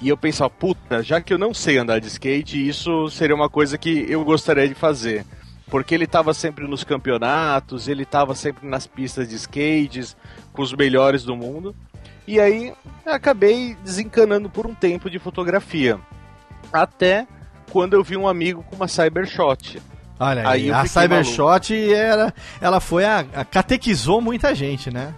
[0.00, 3.48] E eu pensava, puta, já que eu não sei andar de skate, isso seria uma
[3.48, 5.24] coisa que eu gostaria de fazer.
[5.70, 10.16] Porque ele estava sempre nos campeonatos, ele estava sempre nas pistas de skates,
[10.52, 11.74] com os melhores do mundo.
[12.26, 12.74] E aí
[13.06, 15.98] acabei desencanando por um tempo de fotografia.
[16.70, 17.26] Até
[17.70, 19.80] quando eu vi um amigo com uma Cybershot.
[20.20, 25.14] Olha aí, aí a Cybershot era, ela foi a, a catequizou muita gente, né?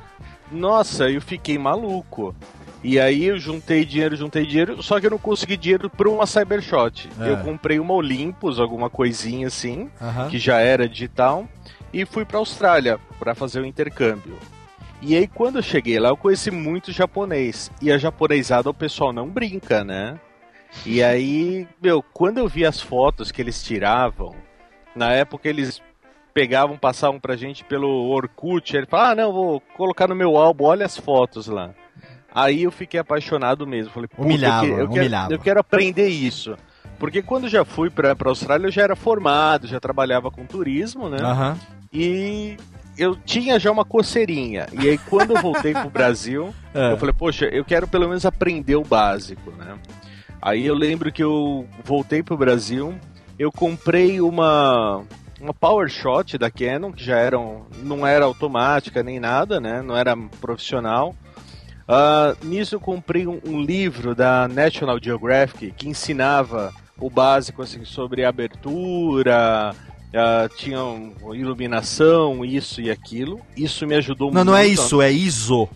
[0.52, 2.34] Nossa, eu fiquei maluco.
[2.82, 6.26] E aí eu juntei dinheiro, juntei dinheiro, só que eu não consegui dinheiro para uma
[6.26, 7.08] Cybershot.
[7.20, 7.30] É.
[7.30, 9.90] Eu comprei uma Olympus, alguma coisinha assim,
[10.30, 11.46] que já era digital,
[11.92, 14.38] e fui para Austrália para fazer o intercâmbio.
[15.02, 17.70] E aí quando eu cheguei lá, eu conheci muito japonês.
[17.80, 20.18] E a japonesada o pessoal não brinca, né?
[20.84, 24.34] E aí, meu, quando eu vi as fotos que eles tiravam,
[24.94, 25.82] na época eles
[26.32, 30.64] pegavam, passavam pra gente pelo Orkut, ele falava, ah, não, vou colocar no meu álbum,
[30.64, 31.74] olha as fotos lá.
[32.32, 33.92] Aí eu fiquei apaixonado mesmo.
[33.92, 35.32] Falei, humilhava, eu, quero, humilhava.
[35.32, 36.56] eu quero aprender isso.
[36.98, 41.08] Porque quando já fui pra, pra Austrália, eu já era formado, já trabalhava com turismo,
[41.08, 41.18] né?
[41.22, 41.56] Uhum.
[41.92, 42.56] E
[42.96, 44.66] eu tinha já uma coceirinha.
[44.72, 46.92] E aí, quando eu voltei pro Brasil, é.
[46.92, 49.76] eu falei, poxa, eu quero pelo menos aprender o básico, né?
[50.42, 52.94] Aí eu lembro que eu voltei pro Brasil,
[53.38, 55.04] eu comprei uma
[55.40, 59.82] uma Power Shot da Canon, que já era um, não era automática nem nada, né?
[59.82, 61.14] Não era profissional.
[61.88, 67.84] Uh, nisso eu comprei um, um, livro da National Geographic que ensinava o básico assim,
[67.84, 70.78] sobre abertura, uh, tinha
[71.34, 73.40] iluminação, isso e aquilo.
[73.56, 74.46] Isso me ajudou não, muito.
[74.46, 75.68] Não, não é isso, é ISO.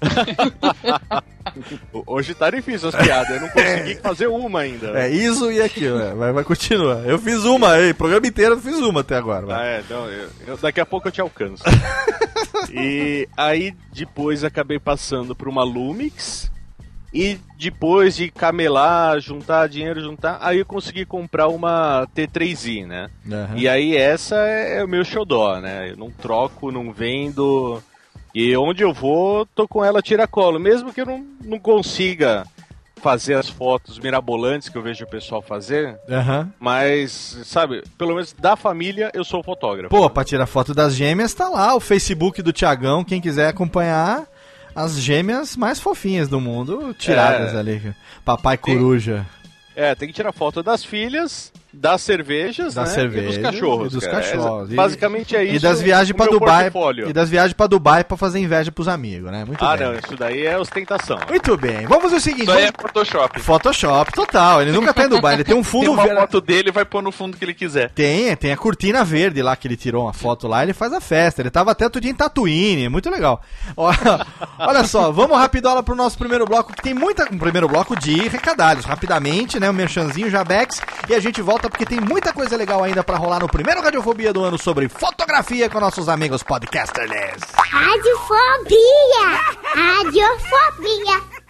[2.06, 4.98] Hoje tá difícil as piadas, eu não consegui fazer uma ainda.
[4.98, 7.06] É isso e aquilo, é, vai, vai continuar.
[7.06, 9.46] Eu fiz uma aí, programa inteiro eu fiz uma até agora.
[9.46, 9.56] Vai.
[9.56, 11.62] Ah, é, então, eu, eu, daqui a pouco eu te alcanço.
[12.70, 16.50] e aí depois acabei passando por uma Lumix.
[17.12, 23.10] E depois de camelar, juntar dinheiro, juntar, aí eu consegui comprar uma T3i, né?
[23.26, 23.56] Uhum.
[23.56, 25.90] E aí essa é, é o meu xodó, né?
[25.90, 27.82] Eu não troco, não vendo.
[28.34, 30.58] E onde eu vou, tô com ela tiracolo.
[30.60, 32.44] Mesmo que eu não, não consiga
[33.00, 35.98] fazer as fotos mirabolantes que eu vejo o pessoal fazer.
[36.08, 36.48] Uhum.
[36.60, 39.88] Mas, sabe, pelo menos da família eu sou fotógrafo.
[39.88, 44.26] Pô, pra tirar foto das gêmeas tá lá, o Facebook do Tiagão, quem quiser acompanhar
[44.74, 47.58] as gêmeas mais fofinhas do mundo tiradas é.
[47.58, 47.94] ali.
[48.24, 49.26] Papai Coruja.
[49.74, 52.94] É, tem que tirar foto das filhas, das cervejas, das né?
[52.94, 53.92] cervejas, e dos cachorros.
[53.92, 54.16] E dos cara.
[54.16, 54.72] cachorros.
[54.72, 55.56] É, basicamente é isso.
[55.56, 56.70] E das viagens para Dubai.
[56.70, 57.08] Portfólio.
[57.08, 59.44] E das viagens para Dubai para fazer inveja pros amigos, né?
[59.44, 59.86] Muito ah, bem.
[59.86, 61.18] não, isso daí é ostentação.
[61.28, 61.86] Muito bem.
[61.86, 62.42] Vamos o seguinte.
[62.42, 62.74] Isso aí vamos...
[62.78, 63.40] é Photoshop.
[63.40, 64.62] Photoshop, total.
[64.62, 65.34] Ele nunca tá em Dubai.
[65.34, 66.10] Ele tem um fundo verde.
[66.10, 67.90] Tem foto dele vai pôr no fundo que ele quiser.
[67.90, 70.62] Tem, tem a cortina verde lá que ele tirou uma foto lá.
[70.62, 71.40] Ele faz a festa.
[71.40, 72.88] Ele tava até todo dia em Tatooine.
[72.88, 73.40] Muito legal.
[73.76, 74.26] Olha,
[74.58, 77.28] olha só, vamos rapidola pro nosso primeiro bloco que tem muita.
[77.30, 78.84] Um primeiro bloco de recadalhos.
[78.84, 79.68] Rapidamente, né?
[79.68, 80.82] O um merchanzinho Jabex.
[81.08, 84.32] E a gente volta porque tem muita coisa legal ainda para rolar no primeiro Radiofobia
[84.32, 87.42] do ano sobre fotografia com nossos amigos podcasters.
[87.56, 89.40] Radiofobia!
[89.74, 91.40] Radiofobia!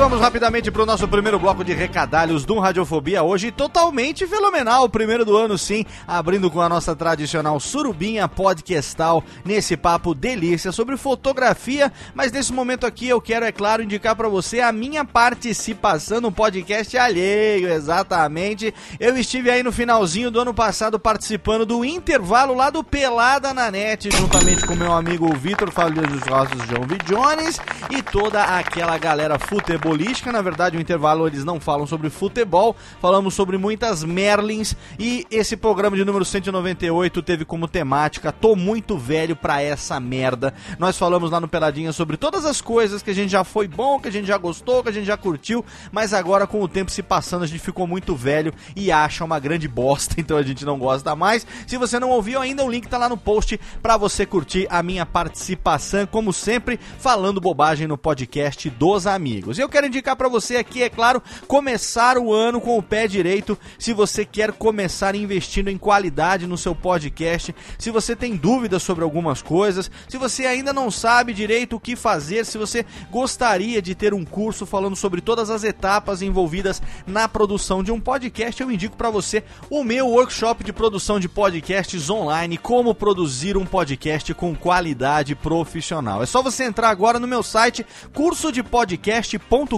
[0.00, 3.22] Vamos rapidamente para o nosso primeiro bloco de recadalhos do Radiofobia.
[3.22, 9.76] Hoje totalmente fenomenal, primeiro do ano sim, abrindo com a nossa tradicional surubinha podcastal, nesse
[9.76, 11.92] papo delícia sobre fotografia.
[12.14, 16.32] Mas nesse momento aqui eu quero, é claro, indicar para você a minha participação no
[16.32, 18.72] podcast alheio, exatamente.
[18.98, 23.70] Eu estive aí no finalzinho do ano passado participando do intervalo lá do Pelada na
[23.70, 26.96] Net, juntamente com meu amigo Vitor Fabio dos Rossos, João V.
[27.04, 29.38] Jones e toda aquela galera
[30.32, 35.56] Na verdade, o intervalo eles não falam sobre futebol, falamos sobre muitas Merlins e esse
[35.56, 40.54] programa de número 198 teve como temática Tô muito velho pra essa merda.
[40.78, 43.98] Nós falamos lá no Peladinha sobre todas as coisas que a gente já foi bom,
[43.98, 46.90] que a gente já gostou, que a gente já curtiu, mas agora com o tempo
[46.90, 50.64] se passando a gente ficou muito velho e acha uma grande bosta, então a gente
[50.64, 51.46] não gosta mais.
[51.66, 54.82] Se você não ouviu ainda, o link tá lá no post para você curtir a
[54.82, 59.58] minha participação, como sempre, falando bobagem no podcast dos amigos.
[59.58, 63.58] Eu quero indicar para você aqui, é claro, começar o ano com o pé direito.
[63.78, 69.04] Se você quer começar investindo em qualidade no seu podcast, se você tem dúvidas sobre
[69.04, 73.94] algumas coisas, se você ainda não sabe direito o que fazer, se você gostaria de
[73.94, 78.70] ter um curso falando sobre todas as etapas envolvidas na produção de um podcast, eu
[78.70, 84.32] indico para você o meu workshop de produção de podcasts online, como produzir um podcast
[84.34, 86.22] com qualidade profissional.
[86.22, 87.86] É só você entrar agora no meu site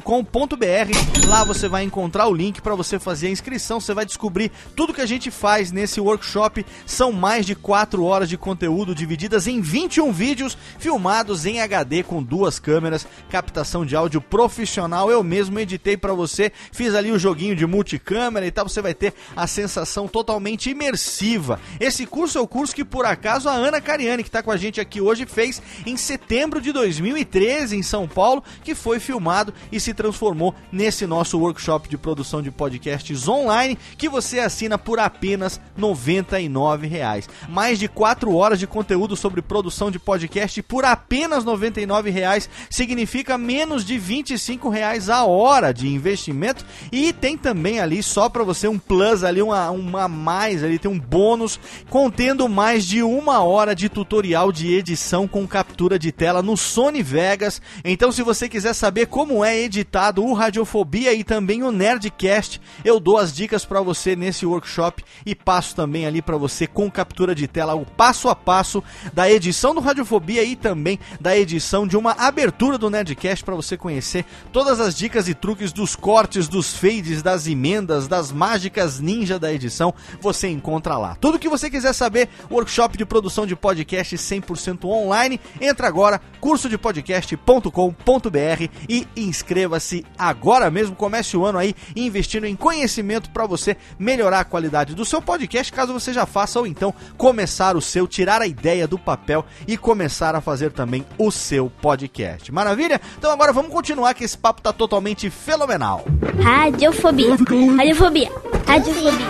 [0.00, 1.26] cursodepodcast.com.br.
[1.28, 3.80] Lá você vai encontrar o link para você fazer a inscrição.
[3.80, 6.64] Você vai descobrir tudo que a gente faz nesse workshop.
[6.86, 12.22] São mais de 4 horas de conteúdo divididas em 21 vídeos filmados em HD com
[12.22, 15.10] duas câmeras, captação de áudio profissional.
[15.10, 18.68] Eu mesmo editei para você, fiz ali o joguinho de multicâmera e tal.
[18.68, 21.60] Você vai ter a sensação totalmente imersiva.
[21.80, 24.56] Esse curso é o curso que por acaso a Ana Cariani, que está com a
[24.56, 29.80] gente aqui hoje, fez em setembro de 2013 em São Paulo, que foi filmado e
[29.82, 35.60] se transformou nesse nosso workshop de produção de podcasts online que você assina por apenas
[35.76, 37.28] 99 reais.
[37.48, 43.36] Mais de 4 horas de conteúdo sobre produção de podcast por apenas 99 reais significa
[43.36, 48.68] menos de 25 reais a hora de investimento e tem também ali só para você
[48.68, 51.58] um plus ali uma, uma mais ali tem um bônus
[51.90, 57.02] contendo mais de uma hora de tutorial de edição com captura de tela no Sony
[57.02, 57.60] Vegas.
[57.84, 63.00] Então se você quiser saber como é editado o Radiofobia e também o Nerdcast, eu
[63.00, 67.34] dou as dicas para você nesse workshop e passo também ali para você com captura
[67.34, 68.82] de tela o passo a passo
[69.12, 73.76] da edição do Radiofobia e também da edição de uma abertura do Nerdcast para você
[73.76, 79.38] conhecer todas as dicas e truques dos cortes, dos fades, das emendas, das mágicas ninja
[79.38, 81.16] da edição, você encontra lá.
[81.20, 88.68] Tudo que você quiser saber, workshop de produção de podcast 100% online, entra agora cursodepodcast.com.br
[88.88, 89.06] e
[89.52, 94.94] inscreva-se agora mesmo, comece o ano aí investindo em conhecimento para você melhorar a qualidade
[94.94, 98.88] do seu podcast, caso você já faça ou então começar o seu, tirar a ideia
[98.88, 102.50] do papel e começar a fazer também o seu podcast.
[102.50, 102.98] Maravilha?
[103.18, 106.06] Então agora vamos continuar que esse papo tá totalmente fenomenal.
[106.42, 107.36] Radiofobia.
[107.76, 108.32] Radiofobia.
[108.66, 109.26] Radiofobia.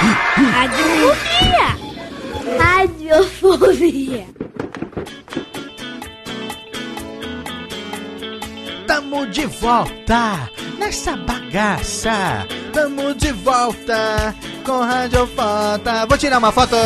[0.54, 1.76] Radiofobia.
[2.58, 4.26] Radiofobia.
[9.00, 12.46] Tamo de volta nessa bagaça.
[12.70, 15.90] Tamo de volta com Rádio Foto.
[16.06, 16.76] Vou tirar uma foto.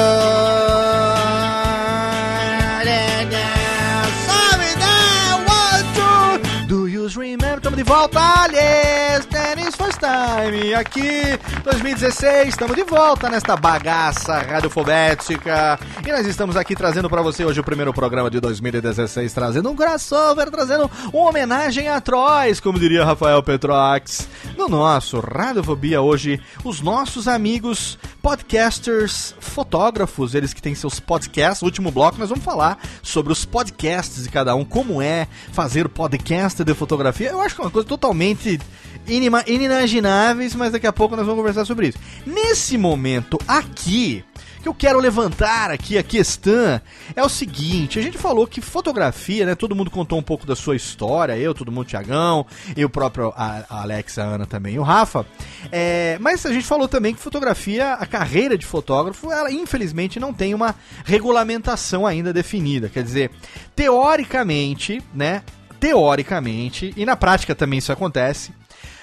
[4.27, 6.67] Sabe, né?
[6.69, 7.61] Do you remember?
[7.61, 10.75] Tamo de volta, aliás, Tennis Time.
[10.75, 15.79] Aqui, 2016, estamos de volta nesta bagaça radiofobética.
[16.07, 19.77] E nós estamos aqui trazendo para você hoje o primeiro programa de 2016, trazendo um
[19.77, 24.29] crossover, trazendo uma homenagem a Trois, como diria Rafael Petrox.
[24.57, 31.61] No nosso Radiofobia hoje, os nossos amigos podcasters, fotógrafos, eles que têm seus podcasts.
[31.61, 35.91] No último bloco nós vamos falar sobre os podcasts de cada um, como é fazer
[35.91, 37.29] podcast de fotografia.
[37.29, 38.59] Eu acho que é uma coisa totalmente
[39.07, 41.99] inima- inimagináveis, mas daqui a pouco nós vamos conversar sobre isso.
[42.25, 44.25] Nesse momento aqui,
[44.65, 46.81] que eu quero levantar aqui a questão
[47.15, 49.55] é o seguinte: a gente falou que fotografia, né?
[49.55, 53.31] Todo mundo contou um pouco da sua história, eu, todo mundo, Tiagão, e o próprio
[53.37, 55.27] a, Alex, a Ana também, e o Rafa.
[55.71, 60.33] É, mas a gente falou também que fotografia, a carreira de fotógrafo, ela infelizmente não
[60.33, 62.89] tem uma regulamentação ainda definida.
[62.89, 63.31] Quer dizer,
[63.77, 65.43] teoricamente, né?
[65.79, 68.51] Teoricamente, e na prática também isso acontece.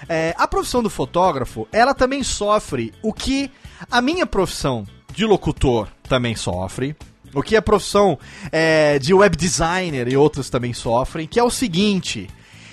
[0.09, 3.51] É, a profissão do fotógrafo, ela também sofre o que
[3.91, 6.95] a minha profissão de locutor também sofre.
[7.33, 8.19] O que a profissão
[8.51, 12.29] é, de web designer e outros também sofrem, que é o seguinte: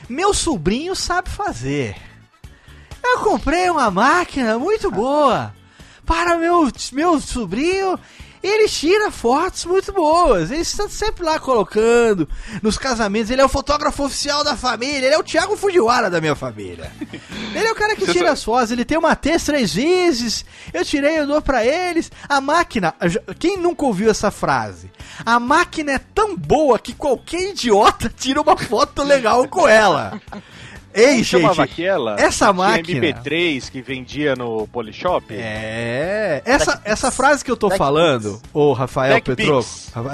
[0.08, 1.96] Meu sobrinho sabe fazer.
[3.02, 5.54] Eu comprei uma máquina muito boa
[6.04, 7.98] para meu, meu sobrinho
[8.42, 10.50] ele tira fotos muito boas.
[10.50, 12.28] Ele está sempre lá colocando
[12.62, 13.30] nos casamentos.
[13.30, 15.06] Ele é o fotógrafo oficial da família.
[15.06, 16.90] Ele é o Thiago Fujiwara da minha família.
[17.54, 18.70] Ele é o cara que Você tira sabe- as fotos.
[18.70, 20.44] Ele tem uma T três vezes.
[20.72, 22.10] Eu tirei, eu dou pra eles.
[22.28, 22.94] A máquina.
[23.38, 24.90] Quem nunca ouviu essa frase?
[25.24, 30.20] A máquina é tão boa que qualquer idiota tira uma foto legal com ela.
[30.98, 31.72] Ei, Como chamava gente.
[31.72, 32.16] aquela?
[32.20, 35.34] essa máquina- MP3 que vendia no Polishop?
[35.34, 39.68] É, essa, essa frase que eu tô Tech falando, ô Rafael Tech Petroco.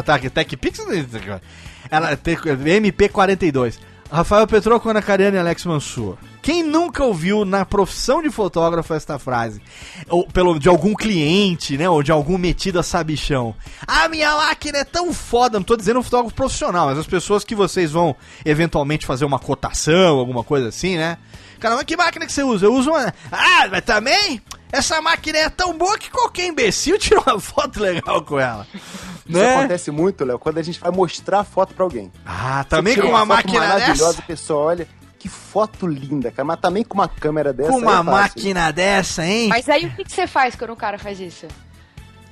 [0.05, 0.79] Tá, que Tech Pix,
[1.91, 3.79] ela é te- MP42.
[4.11, 6.17] Rafael Petroco, Ana Cariana e Alex Mansur.
[6.43, 9.63] Quem nunca ouviu na profissão de fotógrafo esta frase?
[10.09, 11.89] Ou pelo, de algum cliente, né?
[11.89, 13.55] Ou de algum metido a sabichão.
[13.87, 15.59] A minha máquina é tão foda.
[15.59, 19.39] Não tô dizendo um fotógrafo profissional, mas as pessoas que vocês vão eventualmente fazer uma
[19.39, 21.17] cotação, alguma coisa assim, né?
[21.59, 22.67] Cara, mas que máquina que você usa?
[22.67, 23.13] Eu uso uma.
[23.33, 24.43] Ah, mas também?
[24.77, 28.67] Essa máquina é tão boa que qualquer imbecil tira uma foto legal com ela.
[28.75, 29.57] Isso Né?
[29.57, 32.11] acontece muito, Léo, quando a gente vai mostrar a foto pra alguém.
[32.27, 34.19] Ah, também com uma foto máquina maravilhosa, dessa?
[34.21, 36.45] a pessoa olha, que foto linda, cara.
[36.45, 37.71] Mas também com uma câmera dessa.
[37.71, 39.49] Com uma é máquina dessa, hein?
[39.49, 41.47] Mas aí o que, que você faz quando o cara faz isso?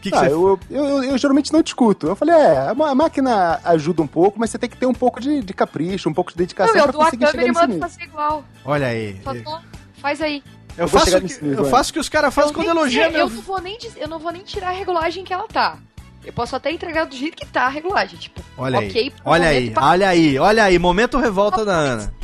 [0.02, 2.08] que que Ah, você- eu, eu, eu- eu geralmente não discuto.
[2.08, 5.20] Eu falei, é, a máquina ajuda um pouco, mas você tem que ter um pouco
[5.20, 7.78] de, de capricho, um pouco de dedicação Não, eu pra dou a câmera e mando
[7.78, 8.44] fazer igual.
[8.64, 9.20] Olha aí.
[9.22, 9.60] Só tô-
[10.00, 10.42] Faz aí.
[10.78, 13.10] Eu vou faço, que, nível eu faço o que os caras fazem Eu quando elogiam
[13.10, 15.76] eu não vou nem eu não vou nem tirar a regulagem que ela tá.
[16.24, 19.12] Eu posso até entregar do jeito que tá a regulagem, tipo, Olha ok, aí.
[19.24, 20.78] Olha aí, pra- olha aí, olha aí.
[20.78, 22.14] Momento revolta da Ana.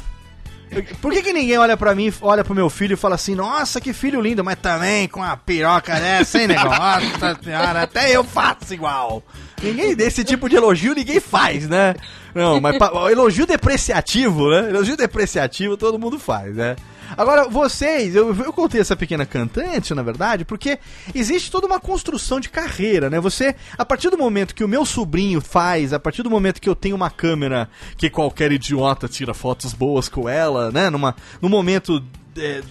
[1.00, 3.80] Por que, que ninguém olha pra mim, olha pro meu filho e fala assim, nossa,
[3.80, 6.64] que filho lindo, mas também com uma piroca dessa, hein, negão?
[6.66, 9.22] Nossa senhora, até eu faço igual.
[9.62, 11.94] Ninguém desse tipo de elogio ninguém faz, né?
[12.34, 14.68] Não, mas pa- elogio depreciativo, né?
[14.68, 16.76] Elogio depreciativo todo mundo faz, né?
[17.16, 20.78] Agora, vocês, eu, eu contei essa pequena cantante, na verdade, porque
[21.14, 23.20] existe toda uma construção de carreira, né?
[23.20, 26.68] Você, a partir do momento que o meu sobrinho faz, a partir do momento que
[26.68, 30.90] eu tenho uma câmera que qualquer idiota tira fotos boas com ela, né?
[30.90, 32.04] Numa, no momento
[32.36, 32.62] é,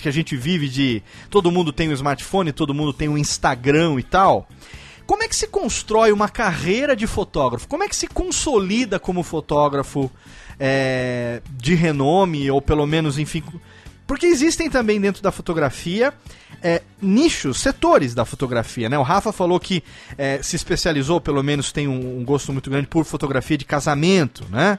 [0.00, 3.98] que a gente vive de todo mundo tem um smartphone, todo mundo tem um Instagram
[3.98, 4.48] e tal.
[5.06, 7.68] Como é que se constrói uma carreira de fotógrafo?
[7.68, 10.10] Como é que se consolida como fotógrafo
[10.58, 13.42] é, de renome, ou pelo menos, enfim.
[14.12, 16.12] Porque existem também dentro da fotografia
[16.62, 18.98] é, nichos, setores da fotografia, né?
[18.98, 19.82] O Rafa falou que
[20.18, 24.44] é, se especializou, pelo menos tem um, um gosto muito grande por fotografia de casamento,
[24.50, 24.78] né?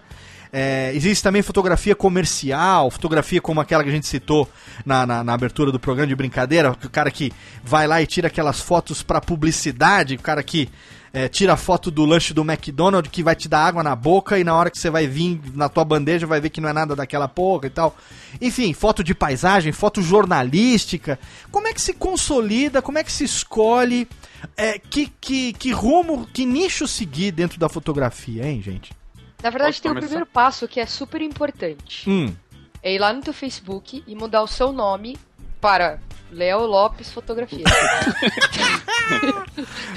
[0.52, 4.48] É, existe também fotografia comercial, fotografia como aquela que a gente citou
[4.86, 8.28] na, na, na abertura do programa de brincadeira, o cara que vai lá e tira
[8.28, 10.70] aquelas fotos para publicidade, o cara que
[11.14, 14.40] é, tira a foto do lanche do McDonald's que vai te dar água na boca
[14.40, 16.74] e na hora que você vai vir na tua bandeja vai ver que não é
[16.74, 17.96] nada daquela porra e tal.
[18.42, 21.20] Enfim, foto de paisagem, foto jornalística.
[21.52, 24.08] Como é que se consolida, como é que se escolhe,
[24.58, 28.92] é, que, que, que rumo, que nicho seguir dentro da fotografia, hein, gente?
[29.44, 32.10] Na verdade, Posso tem o primeiro passo que é super importante.
[32.10, 32.34] Hum.
[32.82, 35.16] É ir lá no teu Facebook e mudar o seu nome
[35.62, 36.00] para
[36.34, 37.64] Léo Lopes Fotografia.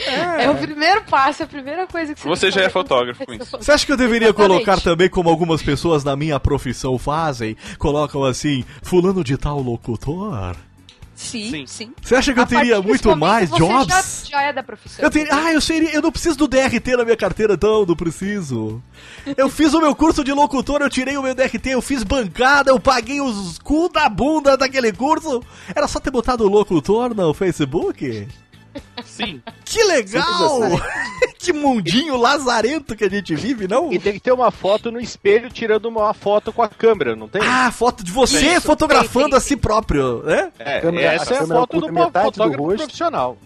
[0.06, 0.50] é.
[0.50, 3.56] o primeiro passo, é a primeira coisa que você Você já é fotógrafo com isso.
[3.56, 4.64] Você acha que eu deveria Exatamente.
[4.64, 7.56] colocar também como algumas pessoas na minha profissão fazem?
[7.78, 10.56] Colocam assim, fulano de tal locutor?
[11.16, 11.66] Sim, Sim.
[11.66, 11.92] sim.
[12.02, 14.26] Você acha que eu teria muito momento, mais você jobs?
[14.28, 15.02] Já, já é da profissão.
[15.02, 17.96] Eu teria, ah, eu seria, eu não preciso do DRT na minha carteira, então, não
[17.96, 18.82] preciso.
[19.34, 22.70] Eu fiz o meu curso de locutor, eu tirei o meu DRT, eu fiz bancada,
[22.70, 25.42] eu paguei os cu da bunda daquele curso.
[25.74, 28.28] Era só ter botado o locutor no Facebook?
[29.04, 29.42] Sim.
[29.64, 30.60] Que legal!
[31.38, 33.92] que mundinho lazarento que a gente vive, não?
[33.92, 37.28] E tem que ter uma foto no espelho tirando uma foto com a câmera, não
[37.28, 37.42] tem?
[37.42, 38.66] Ah, foto de você Isso.
[38.66, 40.50] fotografando Tem, tem, a si próprio, né?
[40.58, 42.76] é, câmera- essa a é a foto do metade do fotógrafo rosto.
[42.78, 43.38] profissional.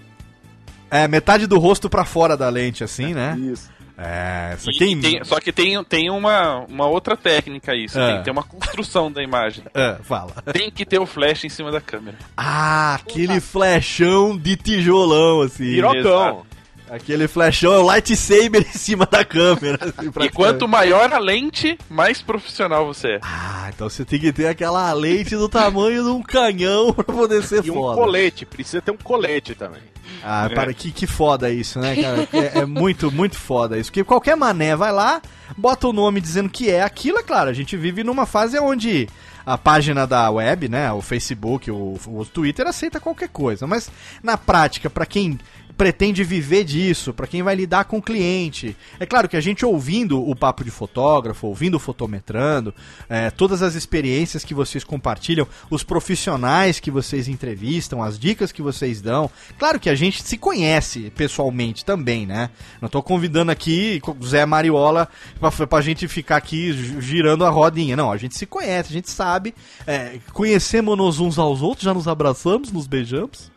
[0.90, 3.36] É, metade do rosto pra fora da lente, assim, né?
[3.38, 3.70] Isso.
[4.02, 8.00] É, isso E aqui tem- só que tem, tem uma, uma outra técnica isso.
[8.00, 8.06] É.
[8.06, 9.62] Tem que ter uma construção da imagem.
[9.74, 10.32] É, fala.
[10.52, 12.16] Tem que ter o flash em cima da câmera.
[12.34, 15.64] Ah, aquele flechão de tijolão, assim.
[15.64, 16.46] Pirocão.
[16.90, 19.78] Aquele flechão, é o lightsaber em cima da câmera.
[19.96, 23.20] assim, E quanto maior a lente, mais profissional você é.
[23.22, 27.44] Ah, então você tem que ter aquela lente do tamanho de um canhão pra poder
[27.44, 28.00] ser E um foda.
[28.00, 29.80] colete, precisa ter um colete também.
[30.24, 32.28] Ah, para, que, que foda isso, né, cara?
[32.32, 33.90] É, é muito, muito foda isso.
[33.90, 35.22] Porque qualquer mané vai lá,
[35.56, 37.48] bota o nome dizendo que é aquilo, é claro.
[37.48, 39.08] A gente vive numa fase onde
[39.46, 43.66] a página da web, né, o Facebook, o, o Twitter aceita qualquer coisa.
[43.66, 43.90] Mas
[44.22, 45.38] na prática, pra quem
[45.80, 48.76] pretende viver disso, para quem vai lidar com o cliente.
[48.98, 52.74] É claro que a gente ouvindo o papo de fotógrafo, ouvindo o fotometrando,
[53.08, 58.60] é, todas as experiências que vocês compartilham, os profissionais que vocês entrevistam, as dicas que
[58.60, 62.50] vocês dão, claro que a gente se conhece pessoalmente também, né?
[62.78, 65.08] Não tô convidando aqui Zé Mariola
[65.40, 67.96] pra, pra gente ficar aqui girando a rodinha.
[67.96, 69.54] Não, a gente se conhece, a gente sabe,
[69.86, 73.50] é, conhecemos uns aos outros, já nos abraçamos, nos beijamos.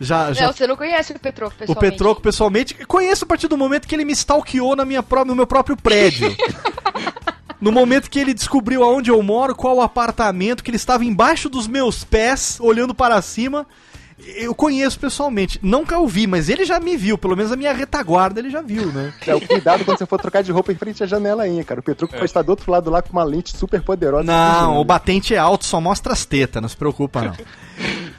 [0.00, 0.46] Já, já...
[0.46, 1.86] Não, você não conhece o Petroco pessoalmente.
[1.86, 5.24] O Petroco pessoalmente, conheço a partir do momento que ele me stalkeou na minha pró
[5.24, 6.34] no meu próprio prédio.
[7.60, 11.50] no momento que ele descobriu aonde eu moro, qual o apartamento, que ele estava embaixo
[11.50, 13.66] dos meus pés, olhando para cima.
[14.36, 15.58] Eu conheço pessoalmente.
[15.62, 17.16] Nunca o vi, mas ele já me viu.
[17.16, 19.14] Pelo menos a minha retaguarda ele já viu, né?
[19.26, 21.80] É, o cuidado quando você for trocar de roupa em frente à janela aí, cara.
[21.80, 22.18] O Petruco é.
[22.18, 24.24] pode estar do outro lado lá com uma lente super poderosa.
[24.24, 27.34] Não, o batente é alto, só mostra as tetas, não se preocupa não.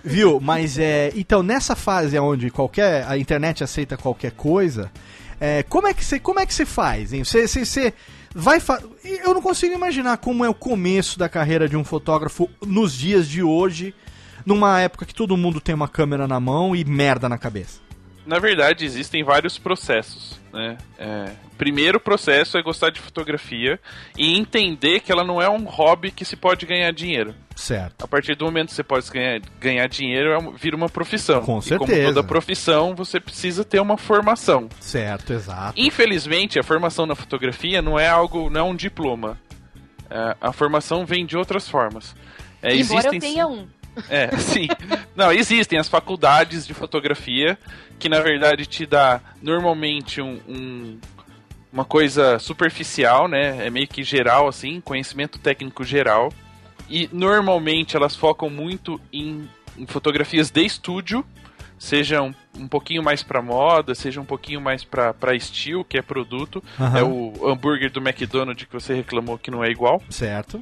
[0.03, 0.39] Viu?
[0.39, 1.11] Mas é.
[1.15, 3.05] Então, nessa fase onde qualquer.
[3.07, 4.91] a internet aceita qualquer coisa,
[5.39, 7.23] é, como é que você como é que você faz, hein?
[7.23, 7.93] Você, você, você
[8.33, 8.81] vai fa...
[9.03, 13.27] Eu não consigo imaginar como é o começo da carreira de um fotógrafo nos dias
[13.27, 13.93] de hoje,
[14.45, 17.79] numa época que todo mundo tem uma câmera na mão e merda na cabeça.
[18.25, 20.39] Na verdade, existem vários processos.
[20.53, 20.77] Né?
[20.99, 23.79] É, primeiro processo é gostar de fotografia
[24.17, 27.33] e entender que ela não é um hobby que se pode ganhar dinheiro.
[27.55, 28.03] Certo.
[28.03, 31.41] A partir do momento que você pode ganhar, ganhar dinheiro, é vira uma profissão.
[31.41, 31.91] Com certeza.
[31.91, 34.67] E como toda profissão, você precisa ter uma formação.
[34.79, 35.79] Certo, exato.
[35.79, 39.37] Infelizmente, a formação na fotografia não é algo, não é um diploma.
[40.09, 42.15] É, a formação vem de outras formas.
[42.61, 43.13] É, Embora existem...
[43.15, 43.67] eu tenha um.
[44.09, 44.67] É, sim.
[45.15, 47.57] Não, existem as faculdades de fotografia
[47.99, 50.99] que na verdade te dá normalmente um, um,
[51.71, 53.65] uma coisa superficial, né?
[53.65, 56.33] É meio que geral assim, conhecimento técnico geral.
[56.89, 61.23] E normalmente elas focam muito em, em fotografias de estúdio,
[61.77, 66.01] seja um, um pouquinho mais para moda, seja um pouquinho mais para estilo, que é
[66.01, 66.61] produto.
[66.79, 66.97] Uhum.
[66.97, 70.01] É o hambúrguer do McDonald's que você reclamou que não é igual.
[70.09, 70.61] Certo.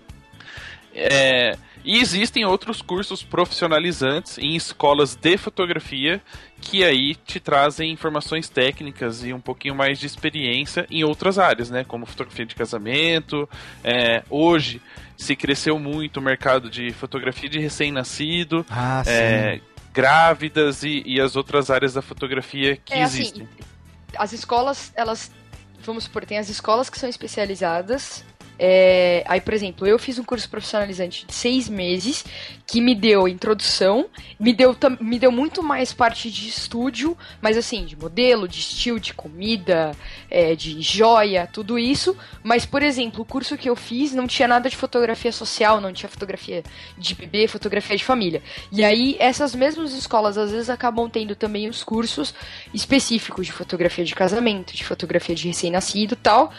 [0.93, 1.57] É,
[1.89, 6.21] e existem outros cursos profissionalizantes em escolas de fotografia
[6.61, 11.71] que aí te trazem informações técnicas e um pouquinho mais de experiência em outras áreas,
[11.71, 11.83] né?
[11.83, 13.49] Como fotografia de casamento.
[13.83, 14.79] É, hoje
[15.17, 19.59] se cresceu muito o mercado de fotografia de recém-nascido, ah, é,
[19.91, 23.49] grávidas e, e, as outras áreas da fotografia que é, assim, existem.
[23.51, 23.63] Assim,
[24.15, 25.31] as escolas, elas,
[25.81, 28.23] vamos supor, tem as escolas que são especializadas
[28.61, 32.25] é, aí, por exemplo, eu fiz um curso profissionalizante de seis meses
[32.67, 34.07] que me deu introdução,
[34.37, 38.99] me deu, me deu muito mais parte de estúdio, mas assim, de modelo, de estilo,
[38.99, 39.91] de comida,
[40.29, 42.15] é, de joia, tudo isso.
[42.43, 45.93] Mas, por exemplo, o curso que eu fiz não tinha nada de fotografia social, não
[45.93, 46.61] tinha fotografia
[46.97, 48.43] de bebê, fotografia de família.
[48.71, 52.33] E aí, essas mesmas escolas às vezes acabam tendo também os cursos
[52.73, 56.51] específicos de fotografia de casamento, de fotografia de recém-nascido tal.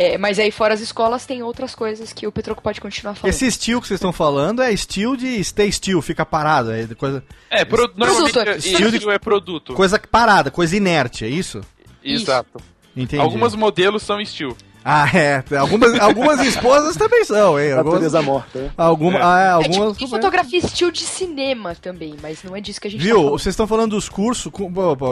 [0.00, 3.34] É, mas aí fora as escolas tem outras coisas que o Petroco pode continuar falando.
[3.34, 6.70] Esse estilo que vocês estão falando é estilo de stay still, fica parado.
[6.70, 7.24] É coisa...
[7.50, 9.74] É, pro, normalmente é, estilo de, é produto.
[9.74, 11.62] Coisa parada, coisa inerte, é isso?
[12.04, 12.60] Exato.
[12.96, 13.20] Entendi.
[13.20, 14.56] Alguns modelos são estilo.
[14.90, 15.44] Ah, é.
[15.58, 17.72] Algumas, algumas esposas também são, hein?
[17.72, 18.70] Algumas, Natureza morta, né?
[18.74, 19.22] Alguma, é.
[19.22, 19.96] Ah, é, algumas...
[19.96, 23.24] É, tipo, fotografia estilo de cinema também, mas não é disso que a gente Viu?
[23.24, 24.50] Tá vocês estão falando dos cursos.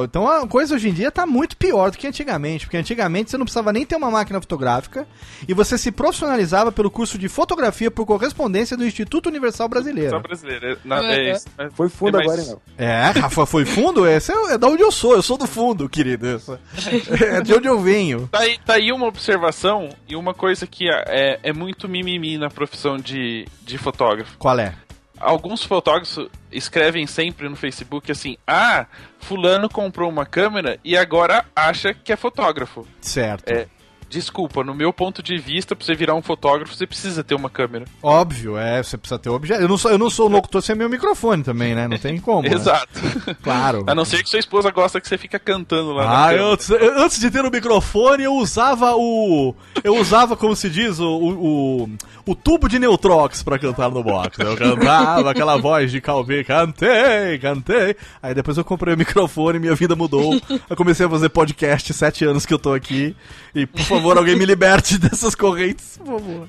[0.04, 2.64] Então a coisa hoje em dia tá muito pior do que antigamente.
[2.64, 5.06] Porque antigamente você não precisava nem ter uma máquina fotográfica
[5.46, 10.18] e você se profissionalizava pelo curso de fotografia por correspondência do Instituto Universal Brasileiro.
[10.20, 10.68] Brasileiro.
[10.68, 12.58] É, na, é, é, é, foi fundo agora, não.
[12.78, 14.06] É, Rafa, foi fundo?
[14.06, 15.12] Esse é, é da onde eu sou.
[15.12, 16.40] Eu sou do fundo, querido.
[17.20, 18.26] É de onde eu venho.
[18.32, 19.65] Tá aí, tá aí uma observação
[20.08, 24.36] e uma coisa que é, é muito mimimi na profissão de, de fotógrafo.
[24.38, 24.74] Qual é?
[25.18, 28.86] Alguns fotógrafos escrevem sempre no Facebook assim: Ah,
[29.18, 32.86] Fulano comprou uma câmera e agora acha que é fotógrafo.
[33.00, 33.48] Certo.
[33.50, 33.66] É,
[34.16, 37.50] Desculpa, no meu ponto de vista, pra você virar um fotógrafo, você precisa ter uma
[37.50, 37.84] câmera.
[38.02, 39.60] Óbvio, é, você precisa ter um objeto.
[39.60, 41.86] Eu não sou, eu não sou locutor sem meu microfone também, né?
[41.86, 42.48] Não tem como.
[42.48, 42.54] Né?
[42.54, 42.88] Exato.
[42.94, 43.36] Né?
[43.46, 43.84] Claro.
[43.86, 46.28] A não ser que sua esposa gosta que você fica cantando lá.
[46.28, 46.56] Ah, eu,
[46.96, 49.54] antes de ter o microfone, eu usava o.
[49.84, 51.90] Eu usava, como se diz, o, o,
[52.24, 54.38] o tubo de Neutrox pra cantar no box.
[54.38, 57.96] Eu cantava aquela voz de Calvin, cantei, cantei.
[58.22, 60.40] Aí depois eu comprei o microfone minha vida mudou.
[60.68, 63.14] Eu comecei a fazer podcast sete anos que eu tô aqui.
[63.54, 66.48] E, por favor, alguém me liberte dessas correntes, por favor.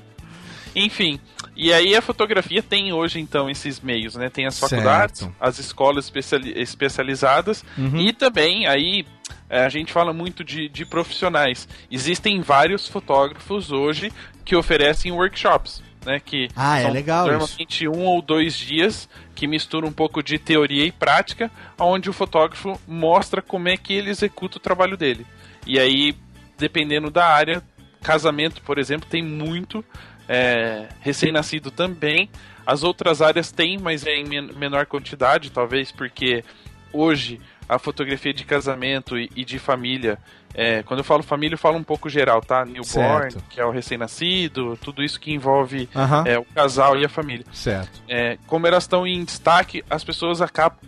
[0.74, 1.18] Enfim,
[1.56, 4.28] e aí a fotografia tem hoje, então, esses meios, né?
[4.28, 5.34] Tem as faculdades, certo.
[5.40, 7.96] as escolas especiali especializadas uhum.
[7.96, 9.04] e também aí
[9.50, 11.68] é, a gente fala muito de, de profissionais.
[11.90, 14.12] Existem vários fotógrafos hoje
[14.44, 15.82] que oferecem workshops.
[16.06, 16.20] né?
[16.24, 17.92] Que ah, é são legal normalmente isso.
[17.92, 22.80] um ou dois dias que mistura um pouco de teoria e prática, onde o fotógrafo
[22.86, 25.26] mostra como é que ele executa o trabalho dele.
[25.66, 26.14] E aí,
[26.58, 27.62] dependendo da área,
[28.02, 29.84] casamento, por exemplo, tem muito
[30.28, 32.28] é, recém-nascido também.
[32.66, 34.24] As outras áreas têm, mas é em
[34.54, 36.44] menor quantidade, talvez porque
[36.92, 40.18] hoje a fotografia de casamento e, e de família.
[40.54, 42.64] É, quando eu falo família, eu falo um pouco geral, tá?
[42.64, 43.44] Newborn, certo.
[43.50, 45.88] que é o recém-nascido, tudo isso que envolve
[46.24, 47.44] é, o casal e a família.
[47.52, 48.02] Certo.
[48.08, 50.78] É, como elas estão em destaque, as pessoas acabam,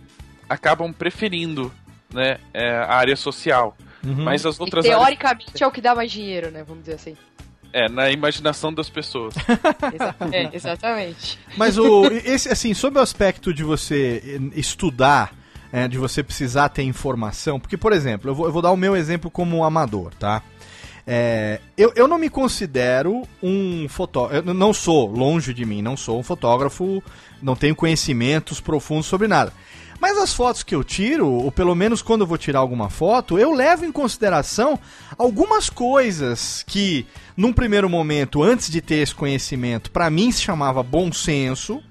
[0.49, 1.71] acabam preferindo
[2.11, 3.77] né, é, a área social.
[4.03, 4.23] Uhum.
[4.23, 5.61] Mas as outras e, teoricamente áreas...
[5.61, 6.63] é o que dá mais dinheiro, né?
[6.67, 7.15] Vamos dizer assim.
[7.73, 9.33] É, na imaginação das pessoas.
[10.31, 11.39] é, exatamente.
[11.55, 15.33] Mas o, esse, assim, sob o aspecto de você estudar
[15.71, 17.59] é, de você precisar ter informação.
[17.59, 20.43] Porque, por exemplo, eu vou, eu vou dar o meu exemplo como amador, tá?
[21.07, 24.47] É, eu, eu não me considero um fotógrafo.
[24.47, 27.01] Eu não sou, longe de mim, não sou um fotógrafo,
[27.41, 29.51] não tenho conhecimentos profundos sobre nada.
[30.01, 33.37] Mas as fotos que eu tiro, ou pelo menos quando eu vou tirar alguma foto,
[33.37, 34.79] eu levo em consideração
[35.15, 37.05] algumas coisas que,
[37.37, 41.83] num primeiro momento, antes de ter esse conhecimento, para mim se chamava bom senso,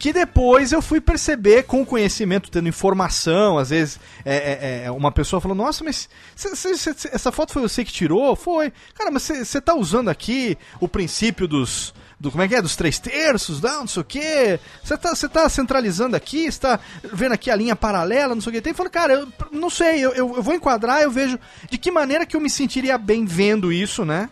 [0.00, 4.90] que depois eu fui perceber com o conhecimento, tendo informação, às vezes é, é, é
[4.90, 8.34] uma pessoa falou, nossa, mas cê, cê, cê, essa foto foi você que tirou?
[8.34, 8.72] Foi.
[8.96, 12.62] Cara, mas você tá usando aqui o princípio dos, do como é que é?
[12.62, 14.60] Dos três terços, não, não sei o quê.
[14.82, 18.54] Você tá, você tá centralizando aqui, está vendo aqui a linha paralela, não sei o
[18.54, 18.60] que.
[18.60, 21.36] Tem falando, cara, eu não sei, eu, eu, eu, vou enquadrar, eu vejo
[21.68, 24.30] de que maneira que eu me sentiria bem vendo isso, né?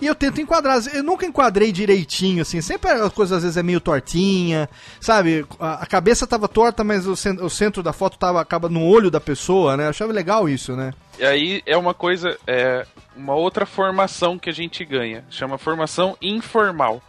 [0.00, 0.80] E eu tento enquadrar.
[0.94, 2.60] Eu nunca enquadrei direitinho, assim.
[2.60, 4.68] Sempre as coisas às vezes é meio tortinha,
[5.00, 5.44] sabe?
[5.58, 9.10] A, cabeça tava torta, mas o, centro, o centro da foto tava, acaba no olho
[9.10, 9.86] da pessoa, né?
[9.86, 10.92] Eu achava legal isso, né?
[11.18, 12.86] E aí é uma coisa, é
[13.16, 15.24] uma outra formação que a gente ganha.
[15.30, 17.02] Chama formação informal.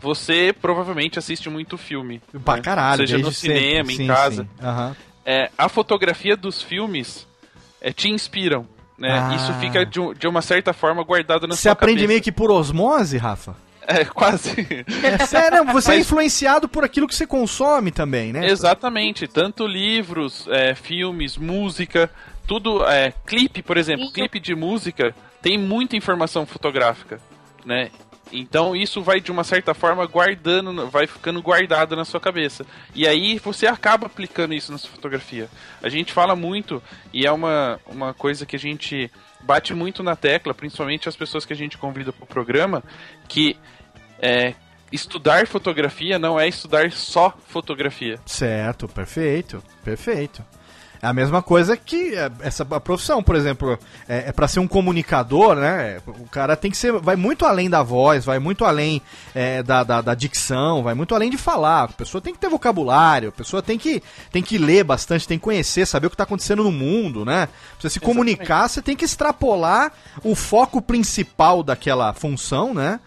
[0.00, 2.22] Você provavelmente assiste muito filme.
[2.44, 2.62] Pra né?
[2.62, 4.44] caralho, Seja no cinema, sim, em casa.
[4.44, 4.66] Sim.
[4.66, 4.94] Uhum.
[5.24, 7.26] É, a fotografia dos filmes
[7.80, 8.66] é, te inspiram
[8.98, 9.12] né?
[9.12, 9.34] Ah.
[9.36, 12.50] Isso fica de, de, uma certa forma guardado na Você sua aprende meio que por
[12.50, 13.54] osmose, Rafa?
[13.86, 14.84] É, quase.
[15.02, 15.98] É sério, você é Mas...
[15.98, 18.46] é influenciado por aquilo que você consome também, né?
[18.46, 19.26] Exatamente.
[19.28, 22.10] Tanto livros, é, filmes, música,
[22.46, 22.84] tudo.
[22.84, 27.20] É, clipe, por exemplo, clipe de música tem muita informação fotográfica,
[27.64, 27.90] né?
[28.32, 32.66] Então isso vai de uma certa forma guardando, vai ficando guardado na sua cabeça.
[32.94, 35.48] E aí você acaba aplicando isso na sua fotografia.
[35.82, 36.82] A gente fala muito
[37.12, 39.10] e é uma, uma coisa que a gente
[39.40, 42.82] bate muito na tecla, principalmente as pessoas que a gente convida para o programa,
[43.28, 43.56] que
[44.20, 44.54] é,
[44.92, 48.18] estudar fotografia não é estudar só fotografia.
[48.26, 50.44] Certo, perfeito, perfeito.
[51.00, 54.66] É a mesma coisa que é, essa profissão, por exemplo, é, é para ser um
[54.66, 56.00] comunicador, né?
[56.06, 59.00] O cara tem que ser, vai muito além da voz, vai muito além
[59.34, 61.84] é, da, da, da, dicção, vai muito além de falar.
[61.84, 64.02] A pessoa tem que ter vocabulário, a pessoa tem que,
[64.32, 67.46] tem que ler bastante, tem que conhecer, saber o que está acontecendo no mundo, né?
[67.46, 68.04] Pra você se Exatamente.
[68.04, 69.92] comunicar, você tem que extrapolar
[70.24, 72.98] o foco principal daquela função, né?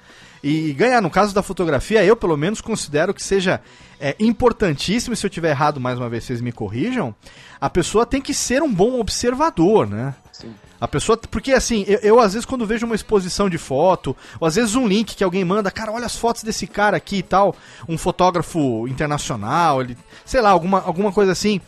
[0.43, 3.61] E ganhar, no caso da fotografia, eu pelo menos considero que seja
[3.99, 7.13] é, importantíssimo, se eu tiver errado mais uma vez, vocês me corrijam,
[7.59, 10.15] a pessoa tem que ser um bom observador, né?
[10.31, 10.51] Sim.
[10.79, 11.15] A pessoa.
[11.15, 14.73] Porque assim, eu, eu, às vezes quando vejo uma exposição de foto, ou às vezes
[14.73, 17.55] um link que alguém manda, cara, olha as fotos desse cara aqui e tal,
[17.87, 19.95] um fotógrafo internacional, ele,
[20.25, 21.61] sei lá, alguma, alguma coisa assim.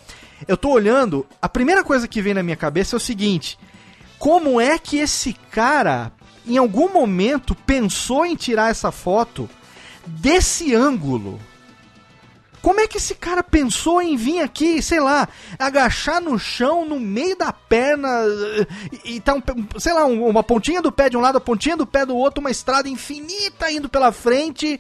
[0.48, 3.60] Eu tô olhando, a primeira coisa que vem na minha cabeça é o seguinte:
[4.18, 6.12] como é que esse cara
[6.46, 9.50] em algum momento pensou em tirar essa foto
[10.06, 11.40] desse ângulo.
[12.62, 15.28] Como é que esse cara pensou em vir aqui, sei lá,
[15.60, 18.08] agachar no chão, no meio da perna,
[19.04, 19.42] e, tá, um,
[19.78, 22.40] sei lá, uma pontinha do pé de um lado, a pontinha do pé do outro,
[22.40, 24.80] uma estrada infinita indo pela frente,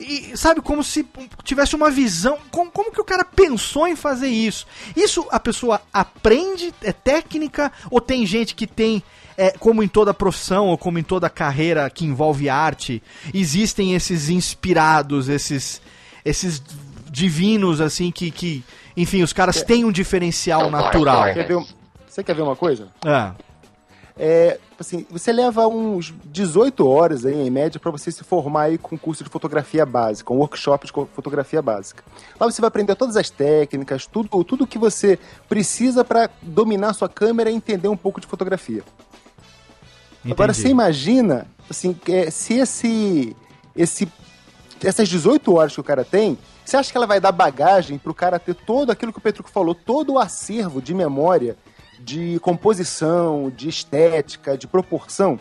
[0.00, 1.06] e sabe, como se
[1.44, 2.36] tivesse uma visão.
[2.50, 4.66] Como, como que o cara pensou em fazer isso?
[4.96, 9.04] Isso a pessoa aprende, é técnica, ou tem gente que tem
[9.40, 13.02] é, como em toda profissão ou como em toda carreira que envolve arte,
[13.32, 15.80] existem esses inspirados, esses,
[16.22, 16.62] esses
[17.10, 18.62] divinos, assim, que, que
[18.94, 21.32] enfim, os caras têm um diferencial natural.
[21.32, 21.66] Quer ver,
[22.06, 22.88] você quer ver uma coisa?
[23.02, 23.32] Ah.
[24.14, 28.76] É, assim, você leva uns 18 horas aí, em média, para você se formar aí
[28.76, 32.04] com um curso de fotografia básica, um workshop de fotografia básica.
[32.38, 35.18] Lá você vai aprender todas as técnicas, tudo, tudo que você
[35.48, 38.84] precisa para dominar sua câmera e entender um pouco de fotografia.
[40.20, 40.32] Entendi.
[40.32, 41.96] Agora você imagina, assim,
[42.30, 43.36] se esse,
[43.74, 44.08] esse,
[44.82, 48.12] essas 18 horas que o cara tem, você acha que ela vai dar bagagem para
[48.12, 51.56] o cara ter todo aquilo que o Petruco falou, todo o acervo de memória,
[51.98, 55.38] de composição, de estética, de proporção?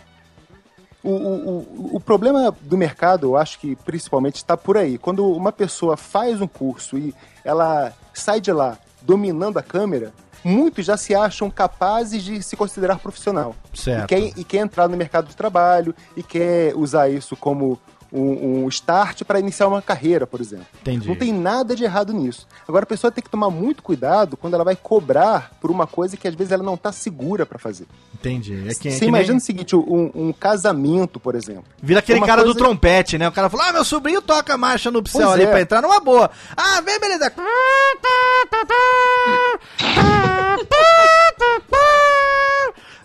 [1.04, 4.98] O, o, o problema do mercado, eu acho que principalmente está por aí.
[4.98, 10.14] Quando uma pessoa faz um curso e ela sai de lá dominando a câmera,
[10.44, 13.56] muitos já se acham capazes de se considerar profissional.
[13.74, 14.04] Certo.
[14.04, 17.80] E quer, e quer entrar no mercado de trabalho e quer usar isso como
[18.12, 20.66] um, um start para iniciar uma carreira, por exemplo.
[20.82, 21.08] Entendi.
[21.08, 22.48] Não tem nada de errado nisso.
[22.68, 26.18] Agora a pessoa tem que tomar muito cuidado quando ela vai cobrar por uma coisa
[26.18, 27.86] que às vezes ela não está segura para fazer.
[28.14, 28.54] Entendi.
[28.68, 31.66] É que, é Você que imagina nem- o seguinte, um, um casamento, por exemplo.
[31.82, 33.28] Vira aquele Uma cara do coisa- trompete, né?
[33.28, 35.48] O cara falou: Ah, meu sobrinho toca marcha nupcial Pois ali é.
[35.52, 36.30] pra entrar numa boa.
[36.58, 37.32] Ah, vem, beleza.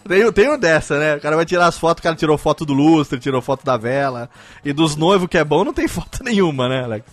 [0.07, 1.17] Tem, tem um dessa, né?
[1.17, 3.77] O cara vai tirar as fotos, o cara tirou foto do lustre, tirou foto da
[3.77, 4.29] vela.
[4.65, 7.07] E dos noivos que é bom, não tem foto nenhuma, né, Alex?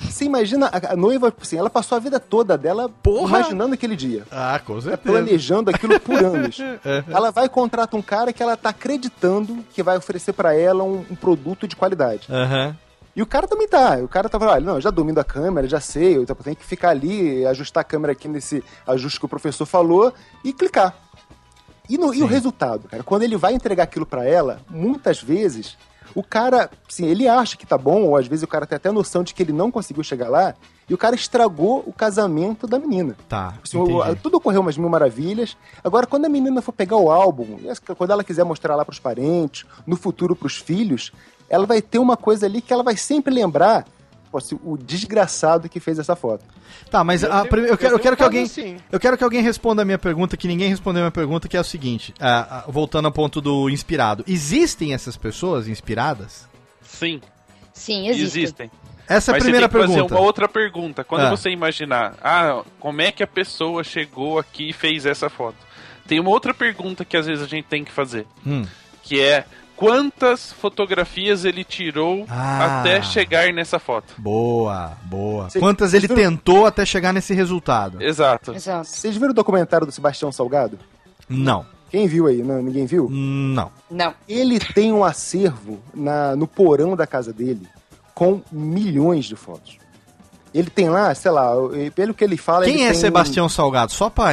[0.00, 3.38] Você imagina a, noiva, assim, ela passou a vida toda dela Porra!
[3.38, 4.24] imaginando aquele dia.
[4.30, 4.98] Ah, com Tá certeza.
[5.12, 6.58] planejando aquilo por anos.
[7.08, 11.04] ela vai contratar um cara que ela tá acreditando que vai oferecer pra ela um,
[11.10, 12.26] um produto de qualidade.
[12.30, 12.76] Aham.
[13.14, 13.98] E o cara também tá.
[14.02, 16.56] O cara tá falando, olha, não, eu já domino a câmera, já sei, eu tenho
[16.56, 20.94] que ficar ali, ajustar a câmera aqui nesse ajuste que o professor falou e clicar.
[21.94, 25.76] E, no- e o resultado, cara, quando ele vai entregar aquilo pra ela, muitas vezes
[26.14, 28.90] o cara, sim, ele acha que tá bom, ou às vezes o cara tem até
[28.92, 30.54] noção de que ele não conseguiu chegar lá,
[30.88, 33.16] e o cara estragou o casamento da menina.
[33.28, 33.54] Tá.
[33.64, 35.56] Assim, o- tudo ocorreu umas mil maravilhas.
[35.82, 37.58] Agora, quando a menina for pegar o álbum,
[37.96, 41.12] quando ela quiser mostrar lá pros parentes, no futuro pros filhos,
[41.48, 43.86] ela vai ter uma coisa ali que ela vai sempre lembrar
[44.38, 46.44] assim, o desgraçado que fez essa foto.
[46.90, 48.44] Tá, mas Eu a tenho- prime- eu, quero, eu quero que alguém.
[48.44, 48.76] assim.
[48.90, 51.56] Eu quero que alguém responda a minha pergunta, que ninguém respondeu a minha pergunta, que
[51.56, 54.24] é o seguinte: ah, voltando ao ponto do inspirado.
[54.26, 56.46] Existem essas pessoas inspiradas?
[56.82, 57.20] Sim,
[57.72, 58.38] Sim, existe.
[58.40, 58.70] existem.
[59.08, 60.08] Essa é a Mas primeira você tem que pergunta.
[60.08, 61.04] fazer uma outra pergunta.
[61.04, 61.30] Quando Ah.
[61.30, 65.56] você imaginar, ah, como é que a pessoa chegou aqui e fez essa foto?
[66.06, 68.64] Tem uma outra pergunta que às vezes a gente tem que fazer, Hum.
[69.02, 69.44] que é
[69.86, 72.80] quantas fotografias ele tirou Ah.
[72.80, 74.14] até chegar nessa foto?
[74.18, 75.50] Boa, boa.
[75.50, 78.02] Cê- Quantas ele viram- tentou até chegar nesse resultado?
[78.02, 78.52] Exato.
[78.54, 78.88] Exato.
[78.88, 80.78] Vocês viram o documentário do Sebastião Salgado?
[81.28, 81.66] Não.
[81.90, 82.42] Quem viu aí?
[82.42, 83.08] Não, ninguém viu?
[83.10, 83.70] Não.
[83.90, 84.14] Não.
[84.28, 87.66] Ele tem um acervo na, no porão da casa dele
[88.14, 89.76] com milhões de fotos.
[90.54, 91.52] Ele tem lá, sei lá,
[91.94, 92.64] pelo que ele fala.
[92.64, 93.92] Quem ele é tem- Sebastião Salgado?
[93.92, 94.32] Só pra.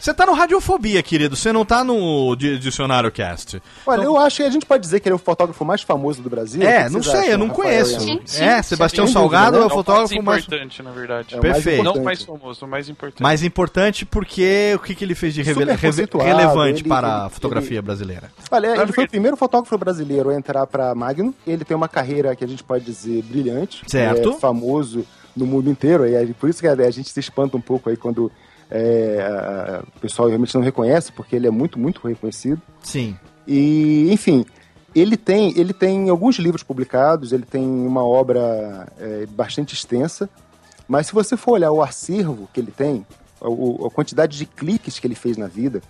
[0.00, 1.36] Você tá no Radiofobia, querido.
[1.36, 3.62] Você não tá no di- Dicionário Cast.
[3.86, 6.20] Olha, eu acho que a gente pode dizer que ele é o fotógrafo mais famoso
[6.22, 6.62] do Brasil.
[6.62, 8.00] É, não sei, acham, eu não Rafael conheço.
[8.00, 9.66] Sim, sim, é, Sebastião Salgado dúvida, é né?
[9.66, 11.34] o É o mais fotógrafo mais, importante, na verdade.
[11.34, 11.84] É o mais Perfeito.
[11.84, 13.22] Não mais famoso, o mais importante.
[13.22, 17.76] mais importante porque o que, que ele fez de relevante ele- para a ele- fotografia
[17.78, 18.30] ele- brasileira?
[18.50, 21.32] Olha, ele foi o primeiro fotógrafo brasileiro a entrar para Magnum.
[21.46, 23.82] Ele tem uma carreira que a gente pode dizer brilhante.
[23.86, 24.30] Certo.
[24.30, 24.95] É famoso
[25.36, 26.06] no mundo inteiro.
[26.06, 28.32] E por isso que a, gente se espanta um pouco aí quando
[28.70, 32.60] é, o pessoal realmente não reconhece, porque ele é muito, muito reconhecido.
[32.82, 33.16] Sim.
[33.46, 34.44] E, enfim,
[34.94, 40.28] ele tem, ele tem alguns livros publicados, ele tem uma obra é, bastante extensa,
[40.88, 43.06] mas se você for olhar o acervo que ele tem,
[43.40, 45.82] a, a quantidade de cliques que ele fez na vida,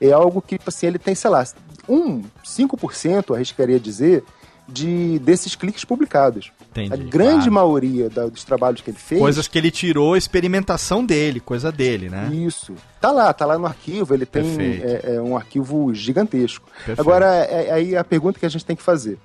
[0.00, 1.44] é algo que, tipo assim, ele tem, sei lá,
[1.88, 4.24] um 5%, arriscaria dizer,
[4.68, 6.50] de, desses cliques publicados.
[6.70, 6.92] Entendi.
[6.94, 7.52] a grande claro.
[7.52, 9.20] maioria da- dos trabalhos que ele fez.
[9.20, 12.30] Coisas que ele tirou, experimentação dele, coisa dele, né?
[12.32, 12.74] Isso.
[12.98, 14.42] Tá lá, tá lá no arquivo, ele tem
[14.82, 16.66] é, é um arquivo gigantesco.
[16.76, 17.00] Perfeito.
[17.00, 19.18] Agora, é- é aí a pergunta que a gente tem que fazer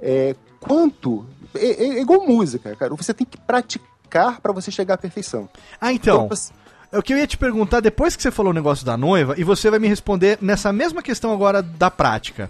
[0.00, 1.26] é quanto.
[1.54, 2.94] É, é- é igual música, cara.
[2.94, 5.48] Você tem que praticar pra você chegar à perfeição.
[5.80, 6.28] Ah, então.
[6.28, 6.52] você-
[6.92, 9.44] O que eu ia te perguntar, depois que você falou o negócio da noiva, e
[9.44, 12.48] você vai me responder nessa mesma questão agora da prática.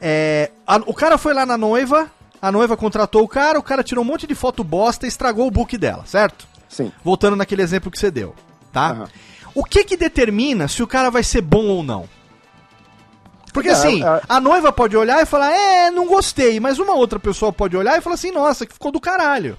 [0.00, 2.10] É, a- o cara foi lá na noiva,
[2.40, 5.46] a noiva contratou o cara, o cara tirou um monte de foto bosta e estragou
[5.46, 6.46] o book dela, certo?
[6.68, 6.92] Sim.
[7.02, 8.34] Voltando naquele exemplo que você deu,
[8.72, 8.90] tá?
[8.90, 9.08] Aham.
[9.54, 12.08] O que que determina se o cara vai ser bom ou não?
[13.52, 16.94] Porque É, assim, a- a noiva pode olhar e falar, é, não gostei, mas uma
[16.94, 19.56] outra pessoa pode olhar e falar assim, nossa, que ficou do caralho.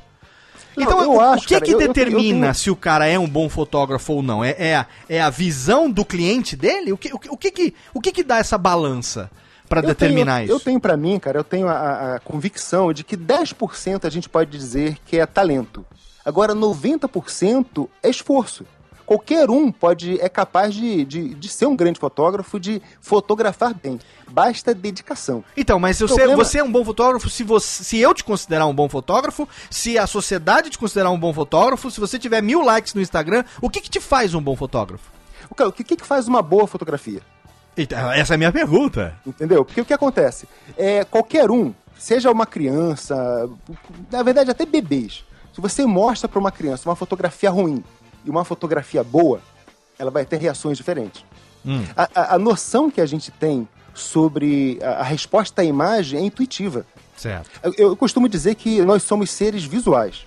[0.78, 2.70] Não, então, eu o, acho, o que cara, que eu- eu- eu determina tenho- se
[2.72, 4.44] o cara é um bom fotógrafo ou não?
[4.46, 6.94] É, é, a, é a visão do cliente dele?
[6.94, 9.30] O que, o, que- o que, que, o que, que dá essa balança
[9.78, 10.54] Eu determinar tenho, isso?
[10.56, 14.28] Eu tenho pra mim, cara, eu tenho a- a, convicção de que 10% a gente
[14.28, 15.86] pode dizer que é talento.
[16.26, 18.66] Agora, 90% é esforço.
[19.06, 23.98] Qualquer um pode é capaz de, de, de ser um grande fotógrafo, de fotografar bem.
[24.30, 25.44] Basta dedicação.
[25.58, 28.68] Então, mas você, problema- você é um bom fotógrafo se, você, se eu te considerar
[28.68, 32.62] um bom fotógrafo, se a sociedade te considerar um bom fotógrafo, se você tiver mil
[32.64, 35.10] likes no Instagram, o que, que te faz um bom fotógrafo?
[35.50, 37.22] O que, o que que faz uma boa fotografia?
[37.82, 39.16] Então, essa é a minha pergunta.
[39.26, 39.64] Entendeu?
[39.64, 40.48] Porque o que acontece?
[40.78, 43.50] É, qualquer um, seja uma criança,
[44.12, 45.24] na verdade até bebês,
[45.54, 47.84] se você mostra para uma criança uma fotografia ruim
[48.26, 49.42] e uma fotografia boa,
[49.98, 51.24] ela vai ter reações diferentes.
[51.66, 51.84] Hum.
[51.96, 56.24] A, a- a noção que a gente tem sobre a, a resposta à imagem é
[56.24, 56.86] intuitiva.
[57.18, 57.50] Certo.
[57.62, 60.26] Eu, eu costumo dizer que nós somos seres visuais.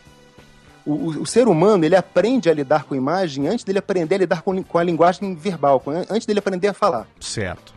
[0.85, 4.19] O, o, o, ser humano ele aprende a lidar com imagem antes dele aprender a
[4.19, 7.07] lidar com, com a linguagem verbal, com, antes dele aprender a falar.
[7.21, 7.73] Certo.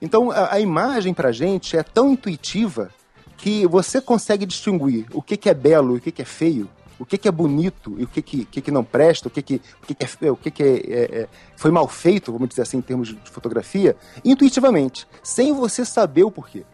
[0.00, 2.90] Então a, a imagem pra gente é tão intuitiva
[3.36, 6.68] que você consegue distinguir o que, que é belo e o que, que é feio,
[6.98, 9.40] o que, que é bonito e o que, que, que, que não presta, o que,
[9.40, 12.48] que, o que, que, é, o que, que é, é, é, foi mal feito, vamos
[12.48, 16.64] dizer assim, em termos de fotografia, intuitivamente, sem você saber o porquê.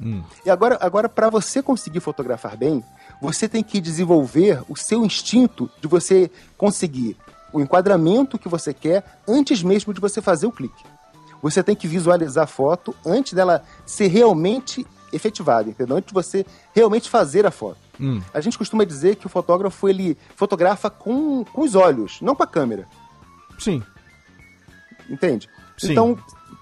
[0.00, 0.22] Hum.
[0.44, 2.82] E agora, agora para você conseguir fotografar bem,
[3.20, 7.16] você tem que desenvolver o seu instinto de você conseguir
[7.52, 10.84] o enquadramento que você quer antes mesmo de você fazer o clique.
[11.42, 15.96] Você tem que visualizar a foto antes dela ser realmente efetivada, entendeu?
[15.96, 16.44] Antes de você
[16.74, 17.78] realmente fazer a foto.
[18.00, 18.20] Hum.
[18.34, 22.42] A gente costuma dizer que o fotógrafo ele fotografa com, com os olhos, não com
[22.42, 22.86] a câmera.
[23.58, 23.82] Sim.
[25.08, 25.48] Entende?
[25.78, 25.92] Sim.
[25.92, 26.18] Então,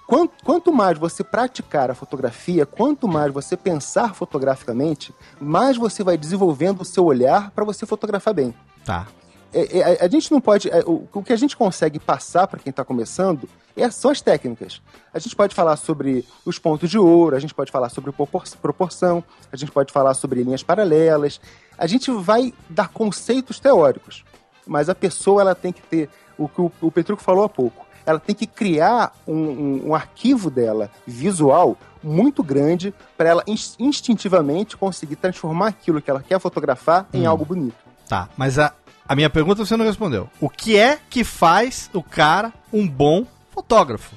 [0.06, 6.16] quanto, quanto mais você praticar a fotografia, quanto mais você pensar fotograficamente, mais você vai
[6.16, 8.54] desenvolvendo o seu olhar para você fotografar bem.
[8.84, 9.06] Tá.
[9.54, 10.68] É, é, a, gente não pode.
[10.68, 14.20] É, o, o, que a gente consegue passar para quem está começando é, são as
[14.20, 14.82] técnicas.
[15.12, 19.22] A gente pode falar sobre os pontos de ouro, a gente pode falar sobre proporção,
[19.52, 21.40] a gente pode falar sobre linhas paralelas.
[21.78, 24.24] A gente vai dar conceitos teóricos,
[24.66, 27.83] mas a pessoa ela tem que ter o que o, o Petruco falou há pouco
[28.06, 33.44] ela tem que criar um, um, um arquivo dela visual muito grande para ela
[33.78, 37.30] instintivamente conseguir transformar aquilo que ela quer fotografar em hum.
[37.30, 37.76] algo bonito.
[38.08, 38.72] Tá, mas a,
[39.08, 40.28] a minha pergunta você não respondeu.
[40.40, 44.14] O que é que faz o cara um bom fotógrafo?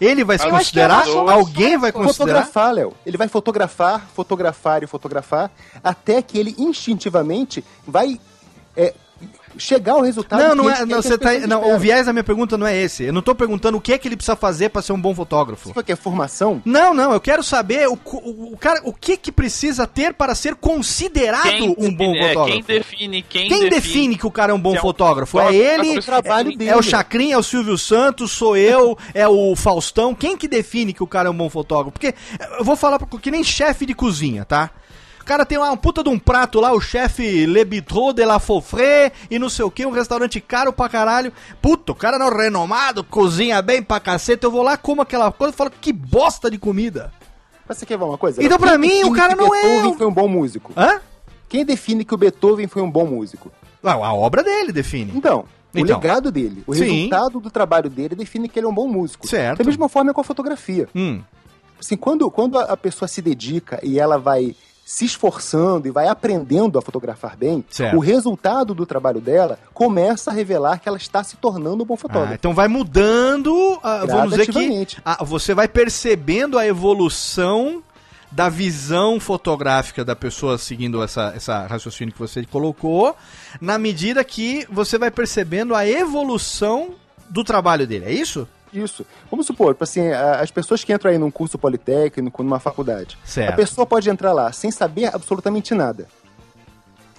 [0.00, 1.06] Ele vai se considerar?
[1.06, 2.44] Alguém vai considerar?
[2.44, 2.92] Fotografar, Léo.
[3.06, 5.50] Ele vai fotografar, fotografar e fotografar
[5.82, 8.20] até que ele instintivamente vai
[8.76, 8.92] é,
[9.58, 12.56] chegar ao resultado Não, não é, não, você tá, não, o viés da minha pergunta
[12.56, 13.04] não é esse.
[13.04, 15.14] Eu não tô perguntando o que é que ele precisa fazer para ser um bom
[15.14, 15.72] fotógrafo.
[15.72, 16.62] Você quer formação?
[16.64, 20.34] Não, não, eu quero saber o, o, o, cara, o que que precisa ter para
[20.34, 22.52] ser considerado quem, um bom é, fotógrafo.
[22.52, 25.38] Quem define quem, quem define, define que o cara é um bom é fotógrafo?
[25.38, 30.14] É, ele, é, é, o Chacrin, é o Silvio Santos, sou eu, é o Faustão.
[30.14, 31.92] Quem que define que o cara é um bom fotógrafo?
[31.92, 32.14] Porque
[32.58, 34.70] eu vou falar que nem chefe de cozinha, tá?
[35.24, 38.38] O cara tem uma um puta de um prato lá, o chefe Le de la
[38.38, 41.32] Fofré e não sei o que, um restaurante caro pra caralho.
[41.62, 44.44] Puta, o cara não renomado, cozinha bem pra cacete.
[44.44, 47.10] Eu vou lá, como aquela coisa e falo que bosta de comida.
[47.66, 48.44] Mas você quer ver uma coisa?
[48.44, 49.72] Então pra mim o cara não Beethoven é.
[49.72, 50.72] Beethoven foi um bom músico.
[50.76, 51.00] Hã?
[51.48, 53.50] Quem define que o Beethoven foi um bom músico?
[53.82, 55.10] Ah, a obra dele define.
[55.16, 55.96] Então, o então.
[55.96, 56.84] legado dele, o Sim.
[56.84, 59.26] resultado do trabalho dele define que ele é um bom músico.
[59.26, 59.56] Certo.
[59.56, 60.86] Da mesma forma com a fotografia.
[60.94, 61.22] Hum.
[61.80, 64.54] Assim, quando, quando a pessoa se dedica e ela vai
[64.84, 67.96] se esforçando e vai aprendendo a fotografar bem, certo.
[67.96, 71.96] o resultado do trabalho dela começa a revelar que ela está se tornando um bom
[71.96, 72.32] fotógrafo.
[72.32, 77.82] Ah, então vai mudando, vamos dizer que uh, você vai percebendo a evolução
[78.30, 83.16] da visão fotográfica da pessoa seguindo essa, essa raciocínio que você colocou,
[83.60, 86.94] na medida que você vai percebendo a evolução
[87.30, 88.46] do trabalho dele, é isso?
[88.74, 89.06] Isso.
[89.30, 93.52] Vamos supor, tipo assim, as pessoas que entram aí num curso politécnico, numa faculdade, certo.
[93.52, 96.06] a pessoa pode entrar lá sem saber absolutamente nada.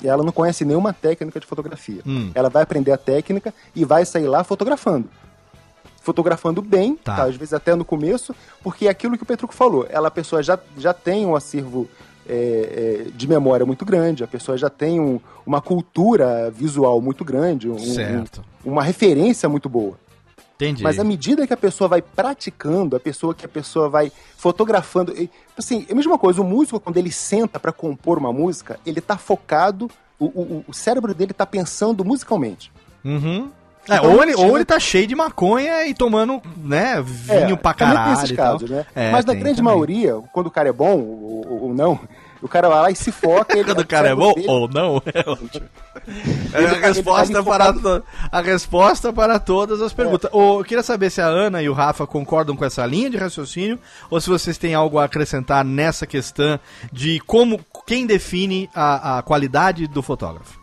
[0.02, 2.02] E ela não conhece nenhuma técnica de fotografia.
[2.06, 2.32] Hum.
[2.36, 5.10] Ela vai aprender a técnica e vai sair lá fotografando.
[6.02, 7.16] Fotografando bem, tá.
[7.16, 9.88] Tá, às vezes até no começo, porque é aquilo que o Petruco falou.
[9.90, 11.90] Ela, a pessoa já, já tem um acervo
[12.28, 17.24] é, é, de memória muito grande, a pessoa já tem um, uma cultura visual muito
[17.24, 18.26] grande, um, um,
[18.64, 19.98] uma referência muito boa.
[20.56, 20.84] Entendi.
[20.84, 25.14] Mas à medida que a pessoa vai praticando, a pessoa que a pessoa vai fotografando,
[25.58, 29.02] assim, é a mesma coisa, o músico quando ele senta para compor uma música, ele
[29.02, 32.72] tá focado, o, o, o cérebro dele tá pensando musicalmente.
[33.04, 33.52] Uhum.
[33.88, 37.56] É, então, ou, ele, ou ele tá cheio de maconha e tomando, né, vinho é,
[37.56, 38.16] pra caralho.
[38.16, 38.86] Tem esses casos, né?
[38.96, 39.74] É, Mas na grande também.
[39.74, 42.00] maioria, quando o cara é bom ou, ou não,
[42.46, 43.58] o cara vai lá e se foca.
[43.58, 45.68] Ele, Quando o cara é bom dele, ou não, é ótimo.
[46.54, 48.04] É a, resposta para to...
[48.32, 50.32] a resposta para todas as perguntas.
[50.32, 50.38] É.
[50.38, 53.80] eu queria saber se a Ana e o Rafa concordam com essa linha de raciocínio
[54.12, 56.60] ou se vocês têm algo a acrescentar nessa questão
[56.92, 60.60] de como quem define a, a qualidade do fotógrafo.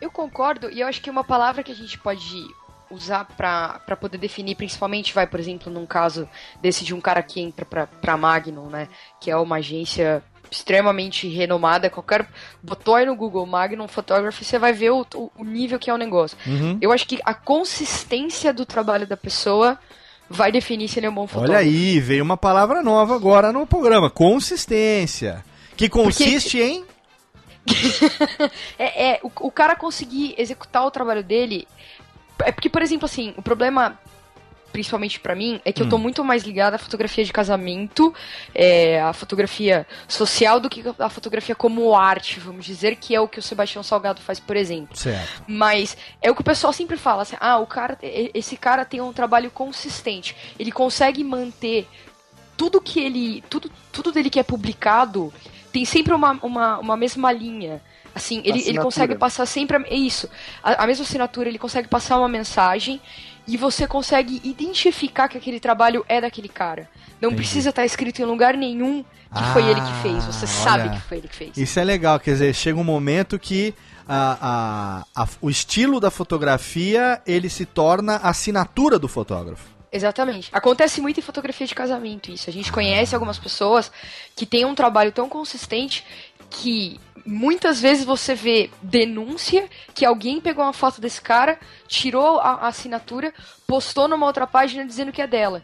[0.00, 2.46] Eu concordo e eu acho que uma palavra que a gente pode
[2.90, 6.28] usar para poder definir, principalmente vai, por exemplo, num caso
[6.60, 8.88] desse de um cara que entra para Magnum, né,
[9.20, 12.26] que é uma agência extremamente renomada, qualquer
[12.62, 15.98] botou aí no Google Magnum Photography, você vai ver o, o nível que é o
[15.98, 16.36] negócio.
[16.46, 16.78] Uhum.
[16.80, 19.78] Eu acho que a consistência do trabalho da pessoa
[20.28, 21.58] vai definir se ele é um bom fotógrafo.
[21.58, 25.44] Olha aí, veio uma palavra nova agora no programa, consistência,
[25.76, 26.62] que consiste Porque...
[26.62, 26.84] em
[28.78, 31.68] é, é o, o cara conseguir executar o trabalho dele
[32.44, 33.98] é porque, por exemplo, assim, o problema
[34.72, 35.86] principalmente para mim, é que hum.
[35.86, 36.00] eu tô hum.
[36.00, 38.14] muito mais ligada à fotografia de casamento,
[38.54, 43.28] é, à fotografia social, do que a fotografia como arte, vamos dizer, que é o
[43.28, 44.96] que o Sebastião Salgado faz, por exemplo.
[44.96, 45.42] Certo.
[45.46, 49.00] Mas é o que o pessoal sempre fala, assim, ah, o cara, esse cara tem
[49.00, 51.86] um trabalho consistente, ele consegue manter
[52.56, 55.32] tudo que ele, tudo, tudo dele que é publicado
[55.72, 57.80] tem sempre uma, uma, uma mesma linha.
[58.14, 59.76] Assim, ele, ele consegue passar sempre.
[59.76, 60.28] A, isso,
[60.62, 63.00] a, a mesma assinatura, ele consegue passar uma mensagem
[63.50, 66.88] e você consegue identificar que aquele trabalho é daquele cara.
[67.20, 67.42] Não Entendi.
[67.42, 70.24] precisa estar escrito em lugar nenhum que ah, foi ele que fez.
[70.24, 71.56] Você olha, sabe que foi ele que fez.
[71.56, 73.74] Isso é legal, quer dizer, chega um momento que
[74.08, 79.68] a, a, a, o estilo da fotografia ele se torna a assinatura do fotógrafo.
[79.90, 80.48] Exatamente.
[80.52, 82.48] Acontece muito em fotografia de casamento isso.
[82.48, 83.90] A gente conhece algumas pessoas
[84.36, 86.04] que têm um trabalho tão consistente
[86.48, 92.50] que muitas vezes você vê denúncia que alguém pegou uma foto desse cara, tirou a,
[92.50, 93.32] a assinatura,
[93.66, 95.62] postou numa outra página dizendo que é dela.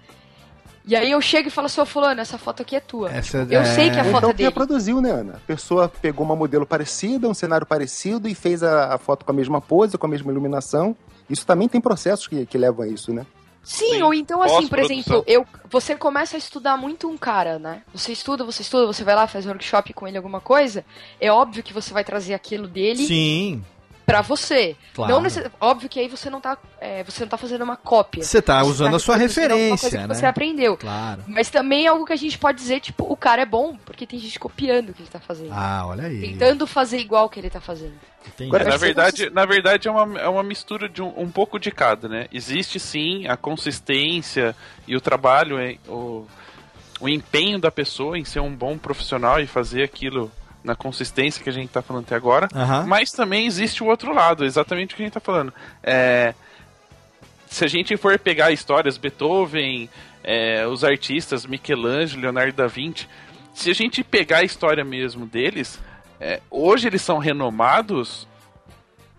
[0.86, 3.10] E aí eu chego e falo, seu fulano, essa foto aqui é tua.
[3.10, 3.64] Essa, eu é...
[3.64, 4.48] sei que a foto então, é dele.
[4.48, 5.32] reproduziu, né, Ana?
[5.34, 9.32] A pessoa pegou uma modelo parecida, um cenário parecido e fez a, a, foto com
[9.32, 10.96] a mesma pose, com a mesma iluminação.
[11.28, 13.26] Isso também tem processos que, que levam a isso, né?
[13.66, 17.58] Sim, Sim, ou então assim, por exemplo, eu, você começa a estudar muito um cara,
[17.58, 17.82] né?
[17.92, 20.84] Você estuda, você estuda, você vai lá fazer um workshop com ele alguma coisa,
[21.20, 23.04] é óbvio que você vai trazer aquilo dele.
[23.04, 23.64] Sim
[24.06, 24.76] para você.
[24.94, 25.12] Claro.
[25.12, 25.50] Não necess...
[25.60, 28.22] Óbvio que aí você não tá, é, você não tá fazendo uma cópia.
[28.22, 30.14] Você tá você usando tá a sua referência, né?
[30.14, 30.76] você aprendeu.
[30.76, 31.24] Claro.
[31.26, 34.06] Mas também é algo que a gente pode dizer, tipo, o cara é bom, porque
[34.06, 35.50] tem gente copiando o que ele tá fazendo.
[35.52, 36.20] Ah, olha aí.
[36.20, 37.94] Tentando fazer igual o que ele tá fazendo.
[38.40, 39.30] Agora, na verdade, você...
[39.30, 42.26] na verdade é uma, é uma mistura de um, um, pouco de cada, né?
[42.32, 44.54] Existe sim a consistência
[44.86, 45.56] e o trabalho,
[45.88, 46.26] o,
[47.00, 50.30] o empenho da pessoa em ser um bom profissional e fazer aquilo
[50.66, 52.86] na consistência que a gente está falando até agora, uhum.
[52.86, 55.54] mas também existe o outro lado, exatamente o que a gente está falando.
[55.82, 56.34] É,
[57.46, 59.88] se a gente for pegar histórias, Beethoven,
[60.24, 63.08] é, os artistas, Michelangelo, Leonardo da Vinci,
[63.54, 65.78] se a gente pegar a história mesmo deles,
[66.20, 68.26] é, hoje eles são renomados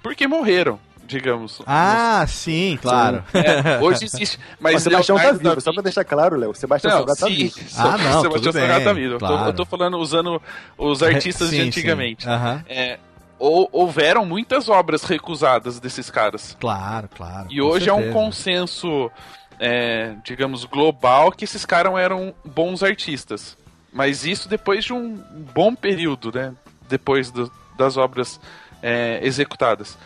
[0.03, 1.61] porque morreram digamos.
[1.65, 3.23] Ah, sim, claro.
[3.33, 4.39] É, hoje existe.
[4.59, 6.51] Mas o Sebastião tá vivo, só pra deixar claro, Léo.
[6.51, 7.55] O Sebastião não, Salgado tá vivo.
[7.77, 9.17] Ah, não, Sebastião Salgado tá vivo.
[9.17, 9.33] Claro.
[9.33, 10.41] Eu, tô, eu, tô, falando usando
[10.77, 12.27] os artistas sim, de antigamente.
[12.27, 12.61] Uhum.
[12.67, 12.99] É,
[13.39, 16.57] houveram muitas obras recusadas desses caras.
[16.59, 17.47] Claro, claro.
[17.49, 18.07] E hoje certeza.
[18.07, 19.11] é um consenso,
[19.59, 23.57] é, digamos, global que esses caras eram bons artistas.
[23.91, 25.15] Mas isso depois de um
[25.53, 26.53] bom período, né?
[26.89, 28.39] Depois do, das obras
[28.81, 29.97] é, executadas.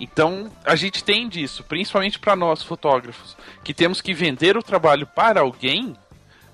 [0.00, 5.06] Então, a gente tem disso, principalmente para nós fotógrafos, que temos que vender o trabalho
[5.06, 5.94] para alguém.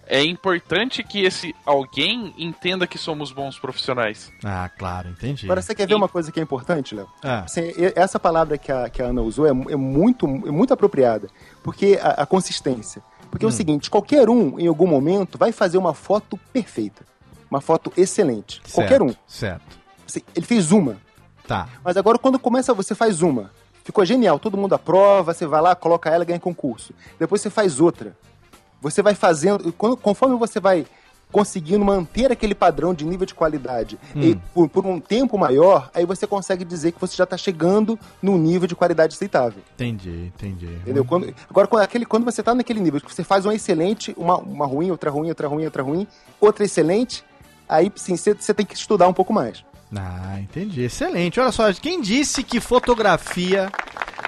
[0.09, 4.33] É importante que esse alguém entenda que somos bons profissionais.
[4.45, 5.47] Ah, claro, entendi.
[5.47, 5.97] Agora, você quer ver e...
[5.97, 7.09] uma coisa que é importante, Léo?
[7.23, 7.41] Ah.
[7.41, 11.29] Assim, essa palavra que a, que a Ana usou é, é muito, é muito apropriada,
[11.63, 13.03] porque a, a consistência.
[13.31, 13.49] Porque hum.
[13.49, 13.57] é o hum.
[13.57, 17.05] seguinte, qualquer um, em algum momento, vai fazer uma foto perfeita.
[17.51, 18.61] Uma foto excelente.
[18.65, 19.15] Certo, qualquer um.
[19.27, 19.79] Certo.
[20.07, 20.97] Assim, ele fez uma.
[21.47, 21.69] Tá.
[21.85, 23.51] Mas agora, quando começa, você faz uma.
[23.85, 26.93] Ficou genial, todo mundo aprova, você vai lá, coloca ela e ganha concurso.
[27.19, 28.17] Depois você faz outra.
[28.81, 29.73] Você vai fazendo.
[29.73, 30.87] Conforme você vai
[31.31, 34.23] conseguindo manter aquele padrão de nível de qualidade hum.
[34.23, 37.99] e por, por, um tempo maior, aí você consegue dizer que você já está chegando
[38.23, 39.63] no nível de qualidade aceitável.
[39.75, 40.67] Entendi, entendi.
[40.67, 41.05] Entendeu?
[41.05, 44.37] Quando, agora, quando, aquele, quando você está naquele nível, que você faz uma excelente, uma,
[44.39, 46.07] uma ruim, outra ruim, outra ruim, outra ruim,
[46.41, 47.25] outra excelente,
[47.69, 49.65] aí sim, você tem que estudar um pouco mais.
[49.97, 50.83] Ah, entendi.
[50.83, 51.41] Excelente.
[51.41, 53.71] Olha só, quem disse que fotografia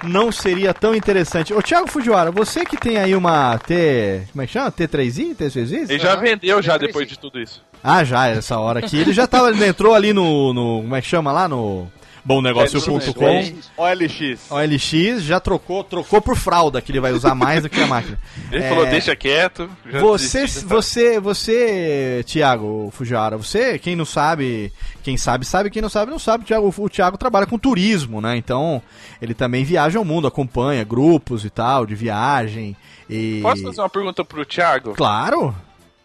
[0.03, 1.53] não seria tão interessante?
[1.53, 4.23] Ô, Thiago Fujiwara, você que tem aí uma T.
[4.31, 4.71] Como é que chama?
[4.71, 5.35] T3i?
[5.35, 5.89] T6i?
[5.89, 7.63] Ele já vendeu já depois de tudo isso.
[7.83, 8.97] Ah, já, essa hora aqui.
[8.97, 10.81] Ele já tava, ele entrou ali no, no.
[10.81, 11.47] Como é que chama lá?
[11.47, 11.87] No
[12.29, 13.53] bomnegócio.com.
[13.75, 14.51] OLX.
[14.51, 18.19] OLX já trocou, trocou por fralda, que ele vai usar mais do que a máquina.
[18.51, 18.69] Ele é...
[18.69, 19.67] falou, deixa quieto.
[19.99, 26.11] Você, você, você, Tiago Fujara, você, quem não sabe, quem sabe, sabe, quem não sabe,
[26.11, 26.43] não sabe.
[26.43, 28.37] O Thiago, o Thiago trabalha com turismo, né?
[28.37, 28.81] Então,
[29.19, 32.75] ele também viaja ao mundo, acompanha grupos e tal, de viagem.
[33.09, 33.39] E...
[33.41, 34.93] Posso fazer uma pergunta pro Thiago?
[34.93, 35.55] Claro.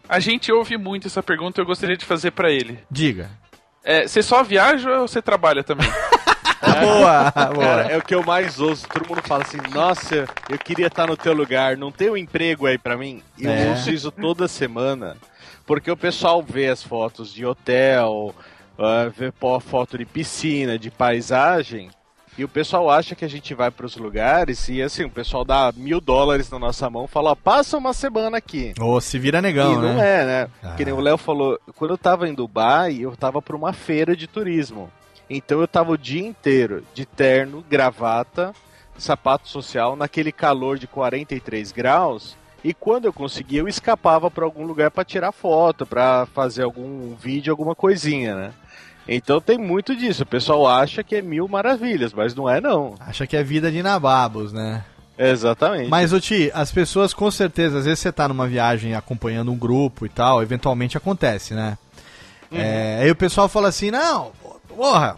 [0.09, 2.79] A gente ouve muito essa pergunta e eu gostaria de fazer para ele.
[2.89, 3.29] Diga.
[3.83, 5.87] É, você só viaja ou você trabalha também?
[6.65, 7.65] É, boa, boa.
[7.65, 8.87] Cara, é o que eu mais ouço.
[8.87, 11.77] Todo mundo fala assim: Nossa, eu queria estar no teu lugar.
[11.77, 13.21] Não tem um emprego aí para mim?
[13.39, 13.69] Eu é.
[13.69, 15.17] ouço isso toda semana.
[15.65, 18.35] Porque o pessoal vê as fotos de hotel,
[18.77, 19.31] uh, vê
[19.61, 21.89] foto de piscina, de paisagem.
[22.37, 25.45] E o pessoal acha que a gente vai para os lugares e assim, o pessoal
[25.45, 28.73] dá mil dólares na nossa mão e fala, passa uma semana aqui.
[28.77, 29.81] Ou se vira negão, e né?
[29.81, 30.49] não é, né?
[30.61, 30.73] Ah.
[30.75, 34.17] Que nem o Léo falou, quando eu tava em Dubai, eu tava para uma feira
[34.17, 34.91] de turismo.
[35.29, 38.53] Então eu tava o dia inteiro de terno, gravata,
[38.97, 42.35] sapato social naquele calor de 43 graus.
[42.63, 47.13] E quando eu conseguia, eu escapava para algum lugar para tirar foto, para fazer algum
[47.15, 48.53] vídeo, alguma coisinha, né?
[49.07, 50.23] Então tem muito disso.
[50.23, 52.95] O pessoal acha que é mil maravilhas, mas não é não.
[52.99, 54.83] Acha que é vida de nababos, né?
[55.17, 55.89] Exatamente.
[55.89, 59.57] Mas, o Ti, as pessoas com certeza, às vezes você tá numa viagem acompanhando um
[59.57, 61.77] grupo e tal, eventualmente acontece, né?
[62.51, 62.57] Uhum.
[62.59, 64.31] É, aí o pessoal fala assim, não,
[64.75, 65.17] porra,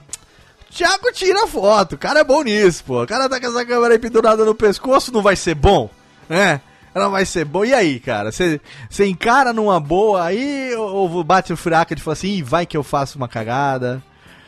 [0.69, 3.03] Thiago tira foto, o cara é bom nisso, pô.
[3.03, 5.89] O cara tá com essa câmera aí pendurada no pescoço, não vai ser bom,
[6.29, 6.61] né?
[6.93, 7.63] Não vai ser bom.
[7.63, 8.31] E aí, cara?
[8.31, 8.59] Você
[9.05, 13.17] encara numa boa aí ou bate o fraco de falar assim, vai que eu faço
[13.17, 14.01] uma cagada?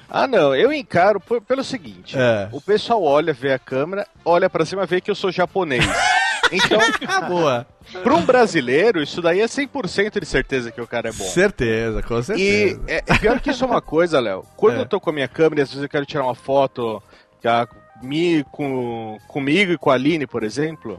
[0.10, 2.50] Ah, não, eu encaro pelo seguinte: é.
[2.52, 5.86] o pessoal olha, vê a câmera, olha para cima, vê que eu sou japonês.
[6.52, 6.80] Então,
[7.28, 7.68] boa.
[8.04, 11.24] Para um brasileiro, isso daí é 100% de certeza que o cara é bom.
[11.24, 12.82] Certeza, com certeza.
[12.88, 14.46] E é, pior que isso é uma coisa, Léo.
[14.56, 14.82] Quando é.
[14.82, 17.02] eu tô com a minha câmera, às vezes eu quero tirar uma foto
[17.44, 17.68] já,
[18.02, 20.98] me, com, comigo e com a Aline, por exemplo,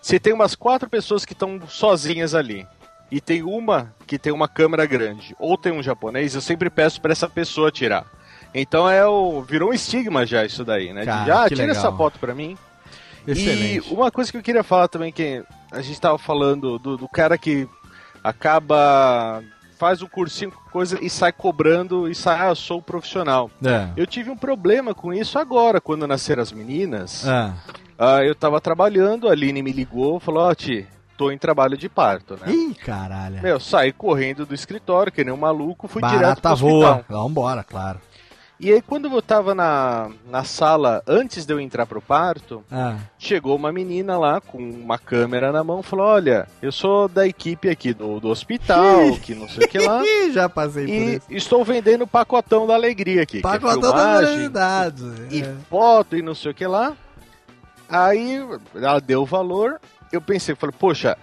[0.00, 2.66] você tem umas quatro pessoas que estão sozinhas ali.
[3.10, 6.98] E tem uma que tem uma câmera grande, ou tem um japonês, eu sempre peço
[6.98, 8.06] para essa pessoa tirar.
[8.54, 11.04] Então é o virou um estigma já isso daí, né?
[11.04, 11.76] Cara, de, ah, tira legal.
[11.76, 12.56] essa foto para mim.
[13.26, 13.90] Excelente.
[13.90, 17.08] E uma coisa que eu queria falar também, que a gente tava falando do, do
[17.08, 17.68] cara que
[18.22, 19.42] acaba
[19.78, 23.50] faz o um cursinho coisa e sai cobrando e sai, ah, eu sou profissional.
[23.64, 23.88] É.
[23.96, 27.26] Eu tive um problema com isso agora, quando nasceram as meninas.
[27.26, 27.52] É.
[27.98, 30.86] Uh, eu tava trabalhando, a Aline me ligou, falou, ó, oh, Ti,
[31.16, 32.52] tô em trabalho de parto, né?
[32.52, 33.42] Ih, caralho.
[33.42, 36.70] Meu, saí correndo do escritório, que nem um maluco, fui Barata direto pro hospital.
[36.70, 37.04] voa.
[37.08, 38.00] Vambora, claro.
[38.62, 42.96] E aí, quando eu tava na, na sala, antes de eu entrar pro parto, ah.
[43.18, 47.26] chegou uma menina lá com uma câmera na mão e falou: Olha, eu sou da
[47.26, 50.00] equipe aqui do, do hospital, que não sei o que lá.
[50.32, 51.26] Já passei por e isso.
[51.28, 53.40] estou vendendo pacotão da alegria aqui.
[53.40, 55.12] Pacotão é da realidade.
[55.32, 55.54] E é.
[55.68, 56.96] foto e não sei o que lá.
[57.88, 59.80] Aí ela deu o valor.
[60.12, 61.18] Eu pensei, falei, poxa,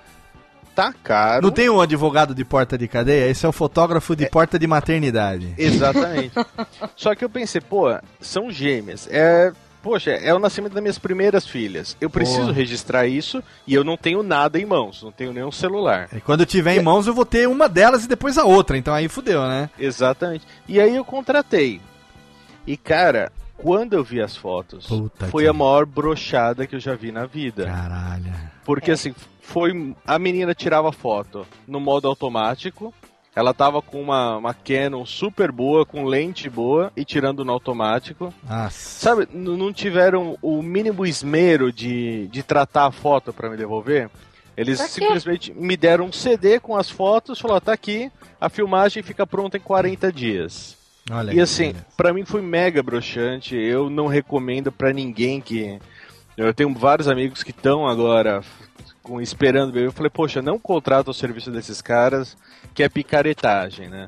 [0.80, 1.42] tá caro.
[1.42, 3.30] Não tem um advogado de porta de cadeia?
[3.30, 4.30] Esse é o fotógrafo de é.
[4.30, 5.54] porta de maternidade.
[5.58, 6.34] Exatamente.
[6.96, 7.88] Só que eu pensei, pô,
[8.22, 9.08] são gêmeas.
[9.12, 9.52] É.
[9.82, 11.96] Poxa, é o nascimento das minhas primeiras filhas.
[12.02, 12.54] Eu preciso Porra.
[12.54, 16.10] registrar isso e eu não tenho nada em mãos, não tenho nenhum celular.
[16.14, 18.78] E quando eu tiver em mãos, eu vou ter uma delas e depois a outra,
[18.78, 19.70] então aí fudeu, né?
[19.80, 20.46] Exatamente.
[20.68, 21.80] E aí eu contratei.
[22.68, 25.50] E cara, quando eu vi as fotos, Puta foi que...
[25.50, 27.66] a maior brochada que eu já vi na vida.
[27.66, 28.34] Caralho.
[28.66, 28.96] Porque é.
[28.96, 29.16] assim,
[29.50, 29.96] foi.
[30.06, 32.94] A menina tirava foto no modo automático.
[33.36, 38.34] Ela tava com uma, uma Canon super boa, com lente boa e tirando no automático.
[38.48, 38.72] Nossa.
[38.72, 44.10] Sabe, não tiveram o mínimo esmero de, de tratar a foto para me devolver.
[44.58, 48.12] Eles simplesmente me deram um CD com as fotos, falaram, tá aqui,
[48.42, 50.78] a filmagem fica pronta em 40 dias.
[51.10, 53.56] Olha e assim, para mim foi mega broxante.
[53.56, 55.80] Eu não recomendo para ninguém que.
[56.36, 58.44] Eu tenho vários amigos que estão agora
[59.10, 59.88] com, esperando bebê.
[59.88, 62.38] Eu falei, poxa, não contrata o serviço desses caras,
[62.76, 64.08] que é picaretagem, né?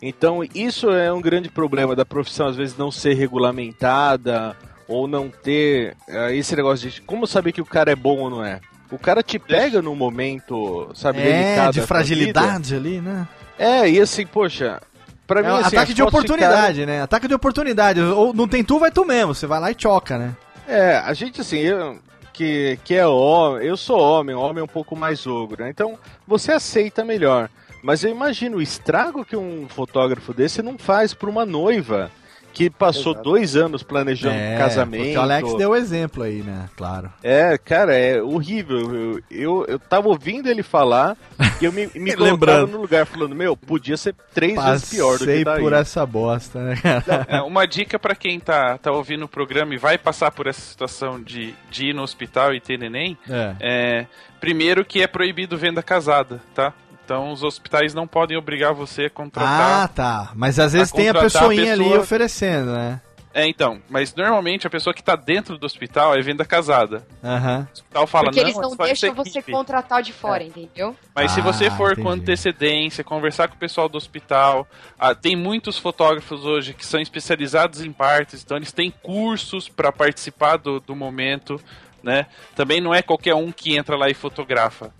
[0.00, 4.54] Então, isso é um grande problema da profissão, às vezes não ser regulamentada
[4.86, 8.28] ou não ter uh, esse negócio de como saber que o cara é bom ou
[8.28, 8.60] não é.
[8.90, 11.72] O cara te pega num momento, sabe, é, delicado.
[11.72, 13.26] de fragilidade ali, né?
[13.58, 14.80] É, e assim, poxa,
[15.26, 16.98] Pra é mim, assim, ataque de oportunidade, ficaram...
[16.98, 17.02] né?
[17.02, 18.00] Ataque de oportunidade.
[18.00, 19.34] Ou não tem tu, vai tu mesmo.
[19.34, 20.36] Você vai lá e choca, né?
[20.66, 21.98] É, a gente assim, eu,
[22.32, 25.70] que, que é homem, eu sou homem, homem é um pouco mais ogro, né?
[25.70, 27.50] Então você aceita melhor.
[27.82, 32.10] Mas eu imagino o estrago que um fotógrafo desse não faz para uma noiva
[32.52, 33.30] que passou Exato.
[33.30, 35.18] dois anos planejando é, um casamento.
[35.18, 36.68] O Alex deu o exemplo aí, né?
[36.76, 37.12] Claro.
[37.22, 38.78] É, cara, é horrível.
[38.78, 41.16] Eu, eu, eu tava ouvindo ele falar
[41.60, 45.18] e eu me, me colocava no lugar falando, meu, podia ser três Passei vezes pior
[45.18, 45.60] do que daí.
[45.60, 47.26] por essa bosta, né, cara?
[47.28, 50.60] É, uma dica para quem tá, tá ouvindo o programa e vai passar por essa
[50.60, 53.56] situação de, de ir no hospital e ter neném, é.
[53.60, 54.06] é
[54.40, 56.74] primeiro que é proibido venda casada, tá?
[57.04, 59.84] Então os hospitais não podem obrigar você a contratar.
[59.84, 60.32] Ah, tá.
[60.34, 61.88] Mas às vezes a tem a pessoinha a pessoa...
[61.90, 63.00] ali oferecendo, né?
[63.34, 63.80] É, então.
[63.88, 67.06] Mas normalmente a pessoa que está dentro do hospital é venda casada.
[67.22, 67.56] Aham.
[67.56, 67.60] Uhum.
[67.60, 70.46] O hospital fala, Porque não, eles não deixam você contratar de fora, é.
[70.46, 70.94] entendeu?
[71.14, 72.02] Mas ah, se você for entendi.
[72.02, 74.66] com antecedência, conversar com o pessoal do hospital,
[74.98, 79.90] ah, tem muitos fotógrafos hoje que são especializados em partes, então eles têm cursos para
[79.90, 81.60] participar do, do momento,
[82.02, 82.26] né?
[82.54, 84.92] Também não é qualquer um que entra lá e fotografa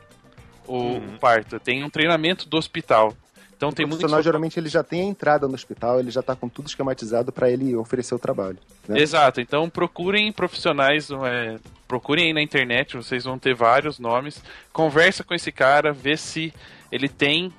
[0.66, 1.18] o uhum.
[1.18, 1.59] parto.
[1.60, 3.14] Tem um treinamento do hospital.
[3.62, 4.01] Então o tem muito.
[4.01, 7.30] profissional geralmente ele já tem a entrada no hospital, ele já está com tudo esquematizado
[7.30, 8.59] para ele oferecer o trabalho.
[8.89, 9.01] Né?
[9.01, 9.40] Exato.
[9.40, 14.43] Então procurem profissionais, é, procurem aí na internet, vocês vão ter vários nomes.
[14.72, 16.52] Conversa com esse cara, vê se
[16.90, 17.52] ele tem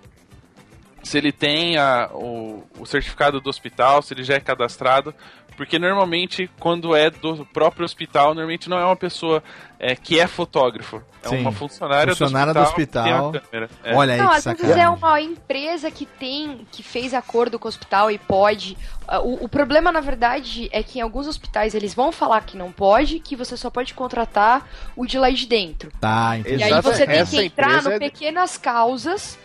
[1.04, 5.14] se ele tem a, o, o, certificado do hospital, se ele já é cadastrado,
[5.56, 9.44] Porque normalmente, quando é do próprio hospital, normalmente não é uma pessoa
[9.80, 11.02] é, que é fotógrafo.
[11.24, 11.38] É Sim.
[11.42, 13.04] uma funcionária, Funcionária do do hospital.
[13.28, 13.32] hospital.
[13.32, 13.70] que tem a câmera.
[13.84, 13.96] É.
[13.96, 17.68] Olha aí Não, que às vezes é uma empresa que tem, que fez acordo com
[17.68, 18.78] o hospital e pode.
[19.08, 22.58] Ah, O, o problema, na verdade, é que em alguns hospitais eles vão falar que
[22.58, 25.92] não pode, que você só pode contratar o de lá de dentro.
[26.02, 26.58] Tá, entendi.
[26.58, 29.38] E aí você tem essa que entrar no é pequenas causas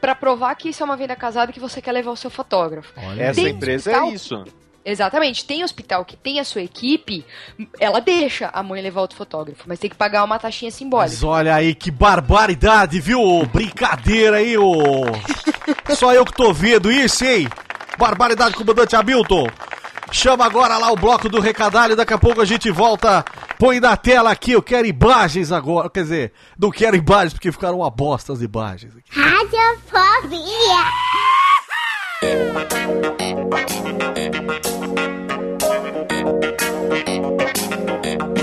[0.00, 2.30] pra provar que isso é uma venda casada e que você quer levar o seu
[2.30, 2.92] fotógrafo.
[2.96, 4.44] Olha Essa Tem empresa hospital- é isso.
[4.84, 5.44] Exatamente.
[5.44, 7.24] Tem hospital que tem a sua equipe,
[7.78, 11.10] ela deixa a mãe levar outro fotógrafo, mas tem que pagar uma taxinha simbólica.
[11.14, 13.44] Mas olha aí que barbaridade, viu?
[13.52, 15.04] Brincadeira aí, ô.
[15.94, 17.48] Só eu que tô vendo isso, hein?
[17.98, 19.48] Barbaridade, comandante Hamilton.
[20.10, 23.24] Chama agora lá o bloco do recadalho, daqui a pouco a gente volta.
[23.58, 25.90] Põe na tela aqui, eu quero imagens agora.
[25.90, 28.94] Quer dizer, não quero imagens porque ficaram uma bosta as imagens.
[32.20, 32.58] Aqui.
[38.08, 38.37] Radiofobia.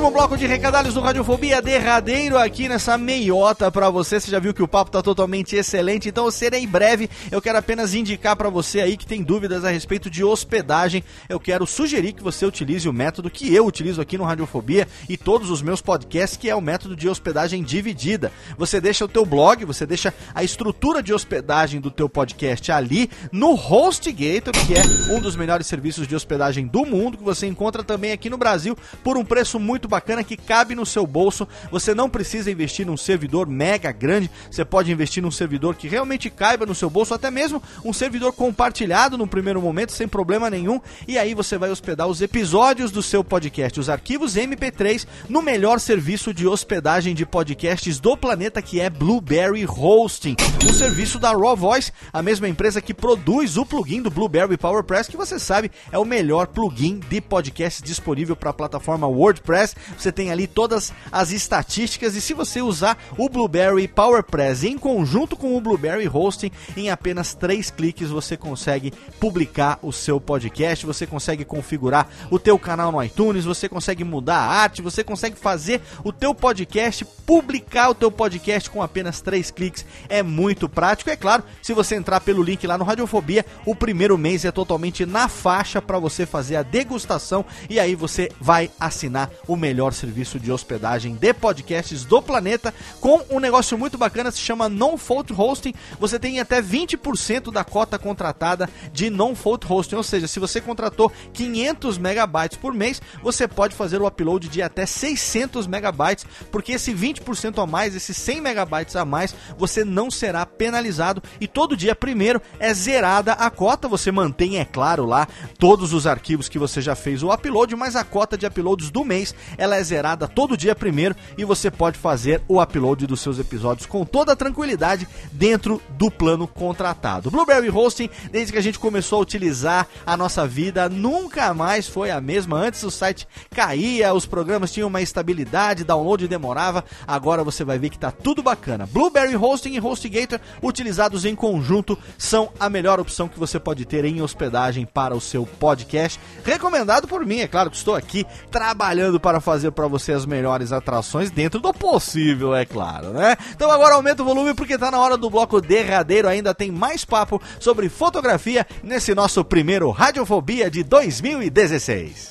[0.00, 4.18] Último bloco de recadalhos do Radiofobia, derradeiro aqui nessa meiota pra você.
[4.18, 7.10] Você já viu que o papo tá totalmente excelente, então eu serei breve.
[7.30, 11.04] Eu quero apenas indicar pra você aí que tem dúvidas a respeito de hospedagem.
[11.28, 15.18] Eu quero sugerir que você utilize o método que eu utilizo aqui no Radiofobia e
[15.18, 18.32] todos os meus podcasts, que é o método de hospedagem dividida.
[18.56, 23.10] Você deixa o teu blog, você deixa a estrutura de hospedagem do teu podcast ali
[23.30, 27.84] no HostGator, que é um dos melhores serviços de hospedagem do mundo, que você encontra
[27.84, 28.74] também aqui no Brasil
[29.04, 31.46] por um preço muito bacana que cabe no seu bolso.
[31.70, 36.30] Você não precisa investir num servidor mega grande, você pode investir num servidor que realmente
[36.30, 40.80] caiba no seu bolso, até mesmo um servidor compartilhado no primeiro momento, sem problema nenhum.
[41.06, 45.80] E aí você vai hospedar os episódios do seu podcast, os arquivos MP3, no melhor
[45.80, 51.56] serviço de hospedagem de podcasts do planeta, que é Blueberry Hosting, um serviço da Raw
[51.56, 55.98] Voice, a mesma empresa que produz o plugin do Blueberry PowerPress, que você sabe é
[55.98, 59.74] o melhor plugin de podcast disponível para a plataforma WordPress.
[59.96, 65.36] Você tem ali todas as estatísticas e se você usar o Blueberry PowerPress em conjunto
[65.36, 71.06] com o Blueberry Hosting, em apenas três cliques você consegue publicar o seu podcast, você
[71.06, 75.80] consegue configurar o teu canal no iTunes, você consegue mudar a arte, você consegue fazer
[76.04, 79.84] o teu podcast, publicar o teu podcast com apenas três cliques.
[80.08, 81.10] É muito prático.
[81.10, 85.06] É claro, se você entrar pelo link lá no Radiofobia, o primeiro mês é totalmente
[85.06, 90.38] na faixa para você fazer a degustação e aí você vai assinar o melhor serviço
[90.38, 95.74] de hospedagem de podcasts do planeta com um negócio muito bacana, se chama Non-Fault Hosting.
[95.98, 101.12] Você tem até 20% da cota contratada de Non-Fault Hosting, ou seja, se você contratou
[101.32, 106.92] 500 megabytes por mês, você pode fazer o upload de até 600 megabytes, porque esse
[106.92, 111.94] 20% a mais, esses 100 megabytes a mais, você não será penalizado e todo dia
[111.94, 115.26] primeiro é zerada a cota, você mantém, é claro, lá
[115.58, 119.04] todos os arquivos que você já fez o upload, mas a cota de uploads do
[119.04, 123.38] mês, ela é zerada todo dia primeiro e você pode fazer o upload dos seus
[123.38, 127.30] episódios com toda tranquilidade dentro do plano contratado.
[127.30, 132.10] Blueberry Hosting, desde que a gente começou a utilizar a nossa vida, nunca mais foi
[132.10, 132.56] a mesma.
[132.56, 136.82] Antes o site caía, os programas tinham uma estabilidade, download demorava.
[137.06, 138.86] Agora você vai ver que tá tudo bacana.
[138.86, 144.06] Blueberry Hosting e HostGator, utilizados em conjunto, são a melhor opção que você pode ter
[144.06, 146.18] em hospedagem para o seu podcast.
[146.42, 150.72] Recomendado por mim, é claro que estou aqui trabalhando para fazer para você as melhores
[150.72, 153.36] atrações dentro do possível, é claro, né?
[153.54, 157.04] Então agora aumenta o volume porque tá na hora do bloco derradeiro, ainda tem mais
[157.04, 162.30] papo sobre fotografia nesse nosso primeiro Radiofobia de 2016.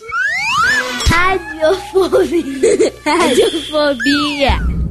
[1.08, 2.94] Radiofobia.
[3.06, 4.89] Radiofobia.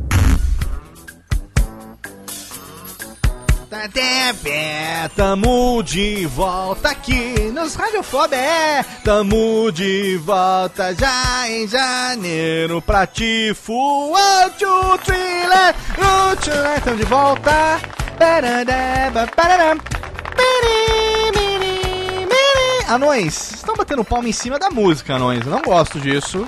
[3.87, 12.83] De pé, Tamo de volta aqui nos Radiofobia, é, tamo de volta já em janeiro
[12.83, 17.81] pra ti, full out o thriller, o thriller, tamo de volta.
[22.89, 26.45] Anões, estão batendo palma em cima da música, anões, eu não gosto disso.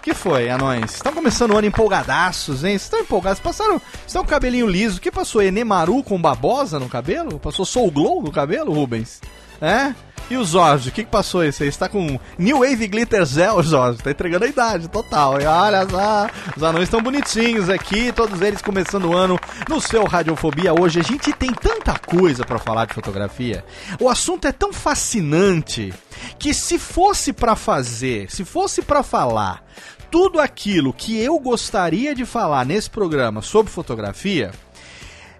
[0.00, 0.94] Que foi, anões?
[0.94, 2.74] Estão começando o ano empolgadaços, hein?
[2.74, 3.40] Estão empolgados?
[3.40, 3.80] Passaram.
[4.06, 4.98] Estão com o cabelinho liso.
[4.98, 5.42] O que passou?
[5.42, 7.38] Enemaru com babosa no cabelo?
[7.38, 9.20] Passou Soul Glow no cabelo, Rubens?
[9.60, 9.94] É?
[10.30, 11.68] E o Jorge, o que, que passou esse aí?
[11.68, 14.00] Está com New Wave Glitter Gel, Jorge.
[14.00, 15.40] Tá entregando a idade total.
[15.40, 19.36] E olha só, os anões estão bonitinhos aqui, todos eles começando o ano
[19.68, 20.72] no seu Radiofobia.
[20.72, 23.64] Hoje a gente tem tanta coisa para falar de fotografia.
[23.98, 25.92] O assunto é tão fascinante
[26.38, 29.64] que se fosse para fazer, se fosse para falar
[30.12, 34.52] tudo aquilo que eu gostaria de falar nesse programa sobre fotografia,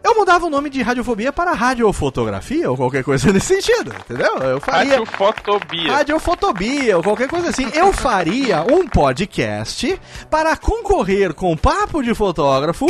[0.03, 4.39] eu mudava o nome de radiofobia para radiofotografia ou qualquer coisa nesse sentido, entendeu?
[4.39, 4.93] Eu faria.
[4.93, 5.93] Radiofotobia.
[5.93, 7.69] Radiofotobia ou qualquer coisa assim.
[7.75, 10.01] Eu faria um podcast
[10.31, 12.87] para concorrer com papo de fotógrafo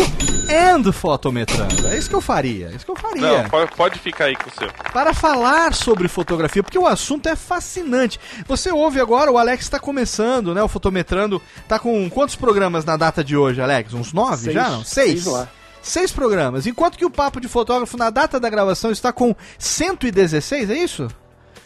[0.49, 1.89] and fotometrando.
[1.89, 2.69] É isso que eu faria.
[2.69, 3.43] É isso que eu faria.
[3.43, 4.69] Não, pode, ficar aí com o seu.
[4.93, 8.20] Para falar sobre fotografia, porque o assunto é fascinante.
[8.47, 10.62] Você ouve agora, o Alex está começando, né?
[10.62, 11.43] O fotometrando.
[11.66, 13.93] Tá com quantos programas na data de hoje, Alex?
[13.95, 14.55] Uns nove Seis.
[14.55, 14.70] já?
[14.70, 14.85] Não?
[14.85, 15.11] Seis.
[15.11, 15.49] Seis lá.
[15.82, 16.66] Seis programas.
[16.66, 21.09] Enquanto que o Papo de Fotógrafo, na data da gravação, está com 116, é isso?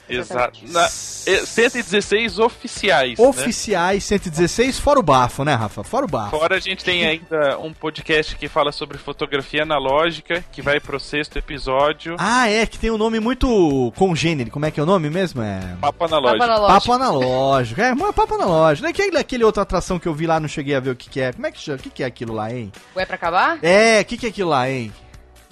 [0.09, 0.61] Exato.
[0.69, 3.19] Na, eh, 116 oficiais.
[3.19, 3.27] né?
[3.27, 5.83] Oficiais 116, fora o bafo, né, Rafa?
[5.83, 6.39] Fora o bafo.
[6.39, 11.01] Fora a gente tem ainda um podcast que fala sobre fotografia analógica, que vai pro
[11.01, 12.17] sexto episódio.
[12.19, 14.51] Ah, é, que tem um nome muito congênero.
[14.51, 15.43] Como é que é o nome mesmo?
[15.43, 15.61] É.
[15.81, 16.39] Papo analógico.
[16.39, 16.81] Papo analógico.
[16.81, 17.81] Papo analógico.
[17.81, 18.89] É, mas é papo analógico.
[18.89, 21.21] Aquele, aquele outra atração que eu vi lá, não cheguei a ver o que, que
[21.21, 21.33] é.
[21.33, 21.79] Como é que chama?
[21.79, 22.71] O que, que é aquilo lá, hein?
[22.95, 23.59] Ué, pra acabar?
[23.63, 24.93] É, o que, que é aquilo lá, hein?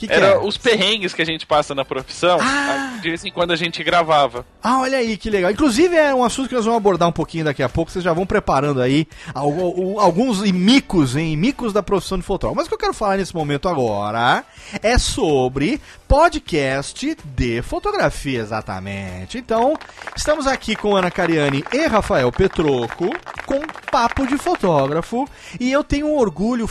[0.02, 0.38] Que, que Era é?
[0.38, 2.36] os perrengues que a gente passa na profissão.
[2.42, 2.98] Ah!
[3.00, 4.44] De vez em quando a gente gravava.
[4.60, 5.48] Ah, olha aí, que legal.
[5.52, 7.88] Inclusive é um assunto que nós vamos abordar um pouquinho daqui a pouco.
[7.88, 11.36] Vocês já vão preparando aí algu- alguns micos, hein?
[11.36, 12.56] Micos da profissão de fotógrafo.
[12.56, 14.44] Mas o que eu quero falar nesse momento agora
[14.82, 19.38] é sobre podcast de fotografia, exatamente.
[19.38, 19.76] Então,
[20.16, 23.08] estamos aqui com Ana Cariani e Rafael Petroco
[23.46, 23.60] com
[23.90, 25.28] Papo de Fotógrafo.
[25.60, 26.68] E eu tenho um orgulho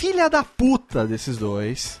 [0.00, 2.00] filha da puta desses dois.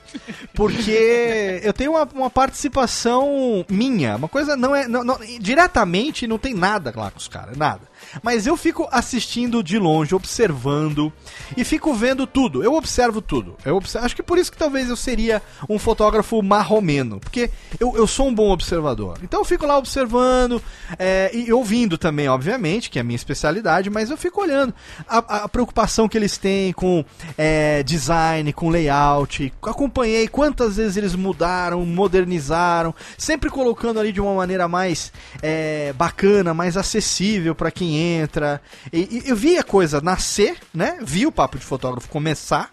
[0.54, 4.16] Porque eu tenho uma, uma participação minha.
[4.16, 4.88] Uma coisa não é.
[4.88, 7.89] não- não- diretamente não tem nada lá com os caras, nada.
[8.22, 11.12] Mas eu fico assistindo de longe, observando
[11.56, 12.62] e fico vendo tudo.
[12.62, 13.56] Eu observo tudo.
[13.64, 17.20] Eu observo, acho que por isso que talvez eu seria um fotógrafo marromeno.
[17.20, 19.18] Porque eu, eu sou um bom observador.
[19.22, 20.62] Então eu fico lá observando
[20.98, 24.74] é, e ouvindo também, obviamente, que é a minha especialidade, mas eu fico olhando
[25.08, 27.04] a, a preocupação que eles têm com
[27.36, 29.52] é, design, com layout.
[29.62, 35.12] Acompanhei quantas vezes eles mudaram, modernizaram, sempre colocando ali de uma maneira mais
[35.42, 38.60] é, bacana, mais acessível para quem entra.
[38.92, 40.98] E, e eu vi a coisa nascer, né?
[41.02, 42.70] Vi o papo de fotógrafo começar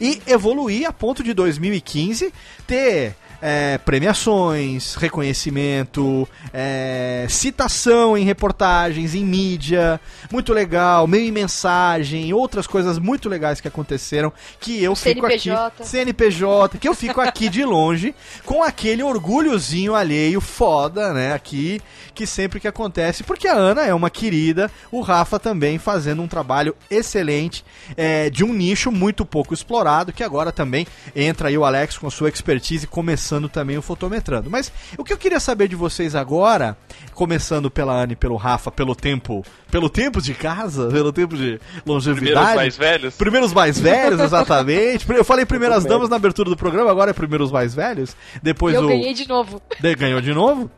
[0.00, 2.32] e evoluir a ponto de 2015
[2.66, 3.14] ter
[3.46, 10.00] é, premiações, reconhecimento, é, citação em reportagens, em mídia,
[10.32, 15.66] muito legal, meio em mensagem, outras coisas muito legais que aconteceram que eu fico CNPJ.
[15.66, 18.14] aqui CNPJ, que eu fico aqui de longe
[18.46, 21.82] com aquele orgulhozinho alheio foda, né, aqui
[22.14, 26.28] que sempre que acontece, porque a Ana é uma querida, o Rafa também fazendo um
[26.28, 27.62] trabalho excelente
[27.94, 32.06] é, de um nicho muito pouco explorado, que agora também entra aí o Alex com
[32.06, 34.50] a sua expertise, começando também o fotometrando.
[34.50, 36.76] Mas o que eu queria saber de vocês agora,
[37.12, 41.60] começando pela Ana e pelo Rafa, pelo tempo, pelo tempo de casa, pelo tempo de
[41.86, 42.34] longevidade.
[42.34, 43.14] Primeiros mais velhos.
[43.14, 45.06] Primeiros mais velhos, exatamente.
[45.10, 48.16] Eu falei primeiras damas na abertura do programa, agora é primeiros mais velhos.
[48.42, 49.60] Depois eu o ganhei de novo.
[49.80, 50.70] de- ganhou de novo.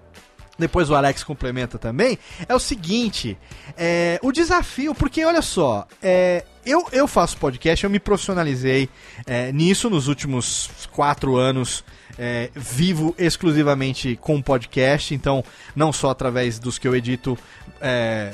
[0.58, 2.18] Depois o Alex complementa também.
[2.48, 3.36] É o seguinte:
[3.76, 8.88] é, o desafio, porque olha só, é, eu, eu faço podcast, eu me profissionalizei
[9.26, 11.84] é, nisso nos últimos quatro anos.
[12.18, 15.44] É, vivo exclusivamente com podcast, então
[15.74, 17.38] não só através dos que eu edito
[17.80, 18.32] é,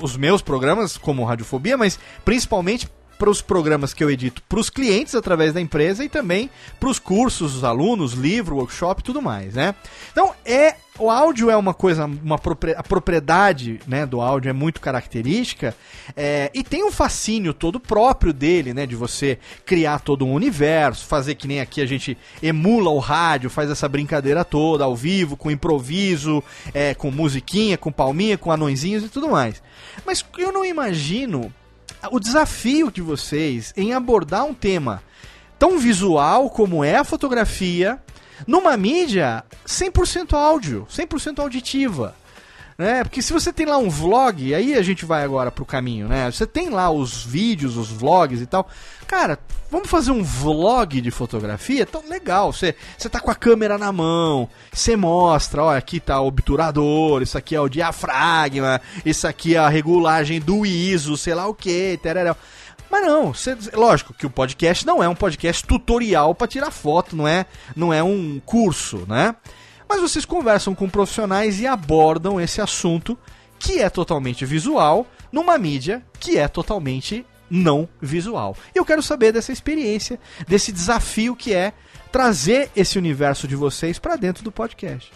[0.00, 2.88] os meus programas, como Radiofobia, mas principalmente
[3.18, 6.88] para os programas que eu edito para os clientes através da empresa e também para
[6.88, 9.74] os cursos, os alunos, livro, workshop e tudo mais, né?
[10.12, 12.36] Então, é o áudio é uma coisa, uma
[12.76, 15.74] a propriedade né, do áudio é muito característica
[16.16, 18.86] é, e tem um fascínio todo próprio dele, né?
[18.86, 23.50] De você criar todo um universo, fazer que nem aqui a gente emula o rádio,
[23.50, 26.42] faz essa brincadeira toda ao vivo, com improviso,
[26.72, 29.60] é, com musiquinha, com palminha, com anõezinhos e tudo mais.
[30.06, 31.52] Mas eu não imagino
[32.10, 35.02] o desafio de vocês em abordar um tema
[35.58, 37.98] tão visual como é a fotografia
[38.46, 42.14] numa mídia 100% áudio, 100% auditiva.
[42.76, 43.04] Né?
[43.04, 46.28] Porque se você tem lá um vlog, aí a gente vai agora pro caminho, né?
[46.28, 48.68] Você tem lá os vídeos, os vlogs e tal.
[49.16, 49.38] Cara,
[49.70, 51.86] vamos fazer um vlog de fotografia?
[51.86, 52.52] Tão legal.
[52.52, 57.22] Você, você tá com a câmera na mão, você mostra, olha, aqui tá o obturador,
[57.22, 61.54] isso aqui é o diafragma, isso aqui é a regulagem do ISO, sei lá o
[61.54, 62.36] que, tereréu.
[62.90, 63.32] Mas não,
[63.74, 67.46] lógico que o podcast não é um podcast tutorial para tirar foto, não é,
[67.76, 69.36] não é um curso, né?
[69.88, 73.16] Mas vocês conversam com profissionais e abordam esse assunto
[73.60, 78.56] que é totalmente visual numa mídia que é totalmente não visual.
[78.74, 81.72] E eu quero saber dessa experiência, desse desafio que é
[82.10, 85.10] trazer esse universo de vocês para dentro do podcast.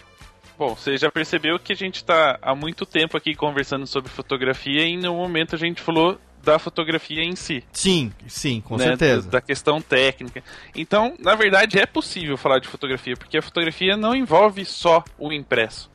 [0.59, 4.83] Bom, você já percebeu que a gente tá há muito tempo aqui conversando sobre fotografia
[4.83, 7.63] e em nenhum momento a gente falou da fotografia em si.
[7.73, 9.23] Sim, sim, com né, certeza.
[9.27, 10.43] Da, da questão técnica.
[10.75, 15.33] Então, na verdade, é possível falar de fotografia, porque a fotografia não envolve só o
[15.33, 15.91] impresso.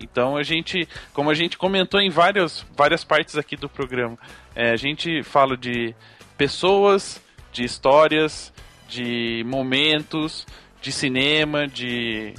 [0.00, 4.18] Então a gente, como a gente comentou em várias, várias partes aqui do programa,
[4.54, 5.94] é, a gente fala de
[6.36, 7.20] pessoas,
[7.52, 8.52] de histórias,
[8.88, 10.46] de momentos,
[10.80, 12.34] de cinema, de,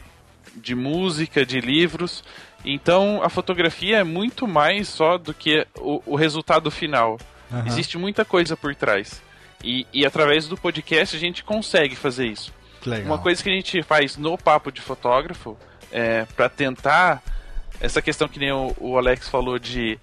[0.55, 2.23] de música, de livros.
[2.65, 7.17] Então a fotografia é muito mais só do que o, o resultado final.
[7.51, 7.67] Aham.
[7.67, 9.21] Existe muita coisa por trás.
[9.63, 12.53] E, e através do podcast a gente consegue fazer isso.
[12.85, 13.05] Legal.
[13.05, 15.57] Uma coisa que a gente faz no Papo de Fotógrafo
[15.91, 17.23] é para tentar
[17.81, 19.99] essa questão que nem o, o Alex falou de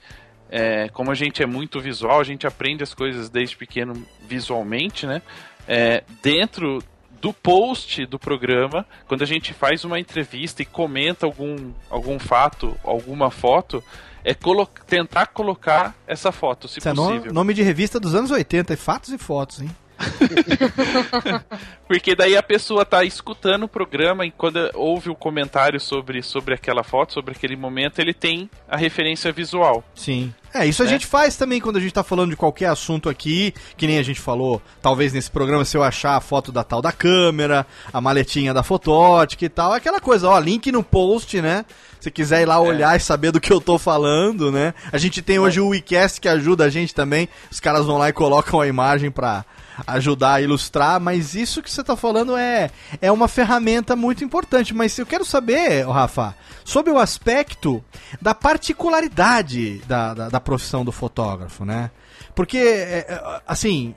[0.51, 5.06] é, como a gente é muito visual, a gente aprende as coisas desde pequeno visualmente,
[5.06, 5.22] né?
[5.68, 6.82] É, dentro
[7.20, 12.74] do post do programa, quando a gente faz uma entrevista e comenta algum, algum fato,
[12.82, 13.84] alguma foto,
[14.24, 17.32] é colo tentar colocar essa foto, se Isso é no- possível.
[17.32, 19.70] nome de revista dos anos 80, é fatos e fotos, hein?
[21.86, 26.55] Porque daí a pessoa tá escutando o programa e quando ouve o comentário sobre, sobre
[26.55, 29.82] aquela foto, sobre aquele momento, ele tem a referência visual.
[29.94, 30.32] Sim.
[30.52, 30.93] É, isso a Né?
[30.93, 34.02] gente faz também quando a gente tá falando de qualquer assunto aqui, que nem a
[34.02, 38.01] gente falou, talvez nesse programa, se eu achar a foto da tal da câmera, a
[38.01, 41.64] maletinha da fotótica e tal, aquela coisa, ó, link no post, né?
[42.01, 44.74] Se quiser ir lá olhar e saber do que eu tô falando, né?
[44.90, 48.09] A gente tem hoje o WeCast que ajuda a gente também, os caras vão lá
[48.09, 49.44] e colocam a imagem pra
[49.86, 52.70] ajudar a ilustrar, mas isso que você tá falando é,
[53.01, 54.74] é uma ferramenta muito importante.
[54.74, 56.35] Mas eu quero saber, Rafa,
[56.65, 57.82] sobre o aspecto
[58.20, 61.90] da particularidade da, da, da profissão do fotógrafo, né?
[62.35, 63.94] Porque, é, é, assim,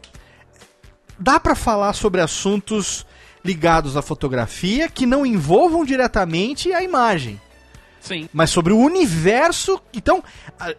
[1.19, 3.05] dá pra falar sobre assuntos
[3.43, 7.39] ligados à fotografia que não envolvam diretamente a imagem
[8.03, 8.27] Sim.
[8.33, 9.81] mas sobre o universo.
[9.93, 10.21] Então,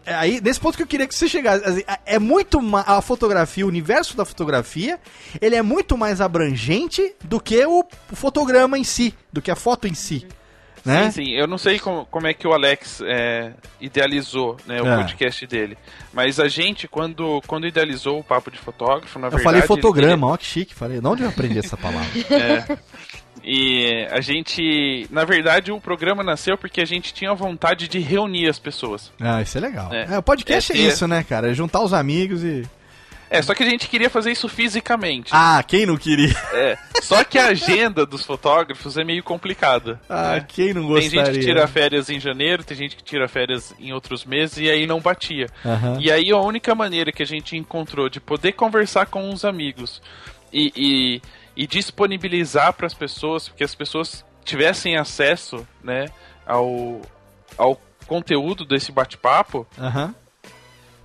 [0.05, 3.67] aí nesse ponto que eu queria que você chegasse, assim, é muito a fotografia, o
[3.69, 4.99] universo da fotografia,
[5.41, 7.83] ele é muito mais abrangente do que o,
[8.13, 10.27] fotograma em si, do que a foto em si,
[10.85, 11.05] né?
[11.09, 11.31] Sim, sim.
[11.31, 14.97] Eu não sei como, como é que o Alex é, idealizou né, o É.
[14.97, 15.75] podcast dele.
[16.13, 19.43] Mas a gente, quando, quando idealizou o Papo de Fotógrafo, na Eu verdade...
[19.43, 21.01] falei ele- fotograma, ó que chique, falei.
[21.01, 22.07] De onde eu aprendi essa palavra?
[23.47, 28.49] E a gente, na verdade, o programa nasceu porque a gente tinha vontade de reunir
[28.49, 29.11] as pessoas.
[29.21, 29.93] Ah, isso é legal.
[29.93, 30.15] É.
[30.15, 31.51] É, o podcast é, É, isso, né, cara?
[31.51, 32.63] É juntar os amigos e.
[33.29, 35.29] É, só que a gente queria fazer isso fisicamente.
[35.31, 36.33] Ah, quem não queria?
[36.53, 39.99] É, só que a agenda dos fotógrafos é meio complicada.
[40.09, 40.45] Ah, né?
[40.47, 41.25] quem não Tem gostaria?
[41.25, 44.69] gente que tira férias em janeiro, tem gente que tira férias em outros meses e
[44.69, 45.47] aí não batia.
[45.63, 45.97] Aham.
[45.99, 50.01] E aí a única maneira que a gente encontrou de poder conversar com os amigos
[50.53, 51.21] e, e,
[51.55, 56.07] e disponibilizar para as pessoas, que as pessoas tivessem acesso né,
[56.45, 57.01] ao,
[57.57, 60.13] ao conteúdo desse bate-papo, Aham.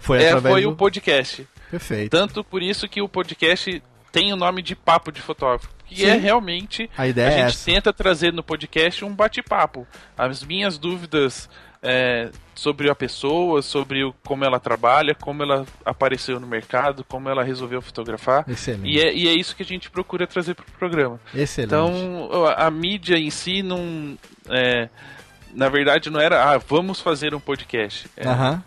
[0.01, 0.71] Foi é, foi do...
[0.71, 1.47] o podcast.
[1.71, 2.11] Perfeito.
[2.11, 5.69] Tanto por isso que o podcast tem o nome de Papo de Fotógrafo.
[5.87, 6.07] Que Sim.
[6.07, 6.91] é realmente.
[6.97, 7.65] A ideia a é gente essa.
[7.67, 9.87] tenta trazer no podcast um bate-papo.
[10.17, 11.49] As minhas dúvidas
[11.83, 17.29] é, sobre a pessoa, sobre o, como ela trabalha, como ela apareceu no mercado, como
[17.29, 18.45] ela resolveu fotografar.
[18.49, 18.87] Excelente.
[18.89, 21.19] E é, e é isso que a gente procura trazer para o programa.
[21.35, 21.69] Excelente.
[21.75, 24.17] Então, a, a mídia em si não.
[24.49, 24.89] é,
[25.55, 28.09] na verdade, não era, ah, vamos fazer um podcast.
[28.17, 28.63] É, Aham.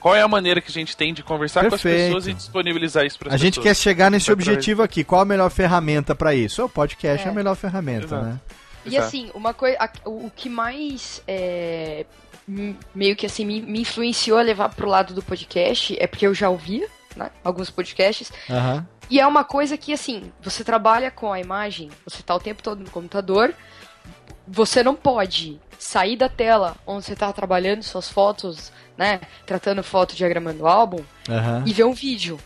[0.00, 2.06] Qual é a maneira que a gente tem de conversar com as Perfeito.
[2.08, 3.78] pessoas e disponibilizar isso para as A gente quer pessoas?
[3.78, 5.02] chegar nesse objetivo aqui.
[5.02, 6.62] Qual a melhor ferramenta pra isso?
[6.62, 7.30] O podcast é, É.
[7.30, 8.24] a melhor ferramenta, Exato.
[8.26, 8.40] né?
[8.84, 9.06] E Exato.
[9.06, 9.78] assim, uma coisa.
[10.04, 12.04] O que mais é,
[12.46, 16.34] meio que assim me, me influenciou a levar pro lado do podcast é porque eu
[16.34, 17.30] já ouvia, né?
[17.42, 18.32] Alguns podcasts.
[18.50, 18.86] Aham.
[19.10, 22.62] E é uma coisa que, assim, você trabalha com a imagem, você tá o tempo
[22.62, 23.54] todo no computador,
[24.48, 29.20] você não pode sair da tela onde você tá trabalhando suas fotos, né?
[29.44, 31.64] Tratando foto, diagramando álbum, Aham.
[31.66, 32.38] e ver um vídeo.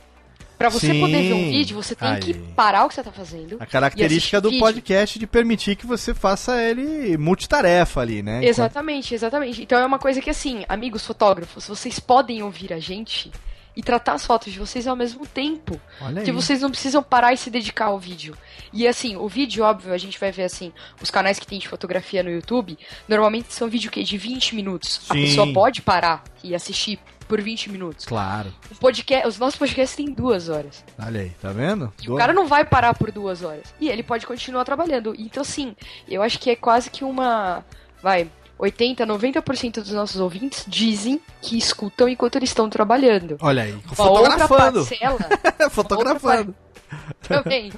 [0.59, 1.01] Pra você Sim.
[1.01, 2.21] poder ver um vídeo, você tem Aí.
[2.21, 3.57] que parar o que você tá fazendo.
[3.61, 4.65] A característica do vídeo.
[4.65, 8.45] podcast de permitir que você faça ele multitarefa ali, né?
[8.45, 9.63] Exatamente, exatamente.
[9.63, 13.31] Então é uma coisa que, assim, amigos fotógrafos, vocês podem ouvir a gente
[13.77, 15.81] e tratar as fotos de vocês ao mesmo tempo.
[16.01, 16.23] Olha.
[16.23, 18.37] Que vocês não precisam parar e se dedicar ao vídeo.
[18.73, 21.69] E assim, o vídeo, óbvio, a gente vai ver assim, os canais que tem de
[21.69, 22.77] fotografia no YouTube,
[23.07, 25.03] normalmente são vídeo que de 20 minutos.
[25.09, 25.23] A Sim.
[25.23, 26.99] pessoa pode parar e assistir
[27.29, 28.05] por 20 minutos.
[28.07, 28.53] Claro.
[28.71, 30.85] O podcast, os nossos podcasts têm duas horas.
[30.99, 31.93] Olha aí, tá vendo?
[32.09, 33.73] O cara não vai parar por duas horas.
[33.79, 35.15] E ele pode continuar trabalhando.
[35.19, 35.77] Então, assim,
[36.09, 37.65] eu acho que é quase que uma.
[38.03, 38.31] Vai.
[38.61, 43.37] 80, 90% dos nossos ouvintes dizem que escutam enquanto eles estão trabalhando.
[43.41, 44.85] Olha aí, Uma outra fotografando.
[44.85, 45.19] parcela
[45.71, 46.55] fotografando.
[47.23, 47.73] também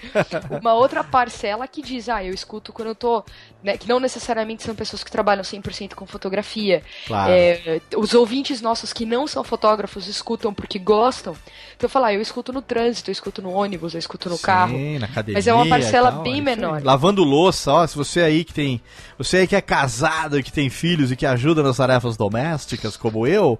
[0.60, 3.24] uma outra parcela que diz, ah, eu escuto quando eu tô.
[3.62, 6.82] Né, que não necessariamente são pessoas que trabalham 100% com fotografia.
[7.06, 7.30] Claro.
[7.30, 11.34] É, os ouvintes nossos que não são fotógrafos escutam porque gostam.
[11.76, 14.36] Então eu falo, ah, eu escuto no trânsito, eu escuto no ônibus, eu escuto no
[14.36, 14.78] Sim, carro.
[14.98, 15.34] na academia.
[15.34, 16.82] Mas é uma parcela tal, bem menor.
[16.82, 18.80] Lavando louça, ó, se você aí que tem.
[19.18, 22.96] Você aí que é casado e que tem filhos e que ajuda nas tarefas domésticas,
[22.96, 23.58] como eu.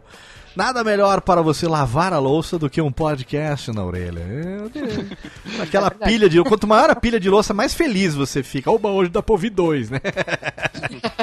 [0.55, 4.21] Nada melhor para você lavar a louça do que um podcast na orelha.
[4.21, 4.61] É,
[5.63, 6.43] Aquela É pilha de.
[6.43, 8.71] Quanto maior a pilha de louça, mais feliz você fica.
[8.71, 10.01] Oba, hoje dá pra ouvir dois, né?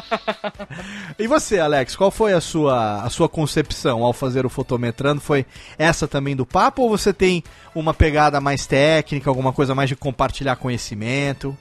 [1.20, 5.20] e você, Alex, qual foi a sua, a sua concepção ao fazer o fotometrando?
[5.20, 5.46] Foi
[5.78, 7.44] essa também do papo ou você tem
[7.76, 11.56] uma pegada mais técnica, alguma coisa mais de compartilhar conhecimento?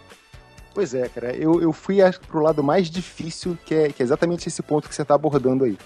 [0.73, 1.35] Pois é, cara.
[1.35, 4.89] Eu, eu fui acho, pro lado mais difícil, que é, que é exatamente esse ponto
[4.89, 5.77] que você está abordando aí.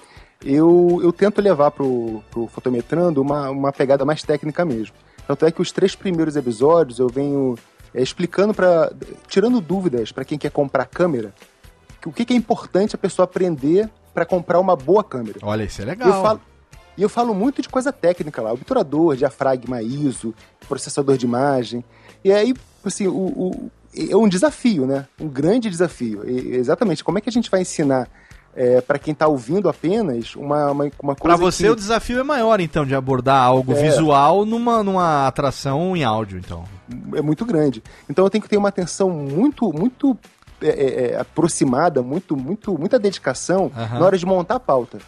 [0.45, 4.95] Eu, eu tento levar pro, pro Fotometrando uma, uma pegada mais técnica mesmo.
[5.27, 7.57] Tanto é que os três primeiros episódios eu venho
[7.95, 8.91] é, explicando para
[9.29, 11.35] tirando dúvidas para quem quer comprar câmera,
[12.01, 15.39] que o que, que é importante a pessoa aprender para comprar uma boa câmera.
[15.43, 16.09] Olha, isso é legal.
[16.09, 16.41] eu falo,
[16.97, 20.35] e eu falo muito de coisa técnica lá, obturador, diafragma ISO,
[20.69, 21.85] processador de imagem.
[22.25, 22.55] E aí,
[22.85, 25.07] assim, o, o- é um desafio, né?
[25.21, 26.29] Um grande desafio.
[26.29, 28.09] E, exatamente, como é que a gente vai ensinar
[28.55, 32.22] é, para quem está ouvindo apenas uma, uma, uma coisa você que o desafio é
[32.22, 33.82] maior, então, de abordar algo É.
[33.82, 36.64] visual numa, numa atração em áudio, então.
[37.14, 37.82] é muito grande.
[38.09, 40.18] Então eu tenho que ter uma atenção muito, muito
[40.60, 44.98] é, é, é, aproximada, muito, muito, muita dedicação na hora de montar a pauta.
[44.98, 45.02] Eu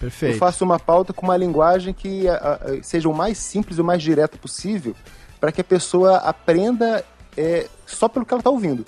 [0.00, 0.38] Perfeito.
[0.38, 3.84] faço uma pauta com uma linguagem que a- a- seja o mais simples e o
[3.84, 4.94] mais direto possível
[5.40, 7.04] para que a pessoa aprenda
[7.36, 8.84] é, só pelo que ela está ouvindo,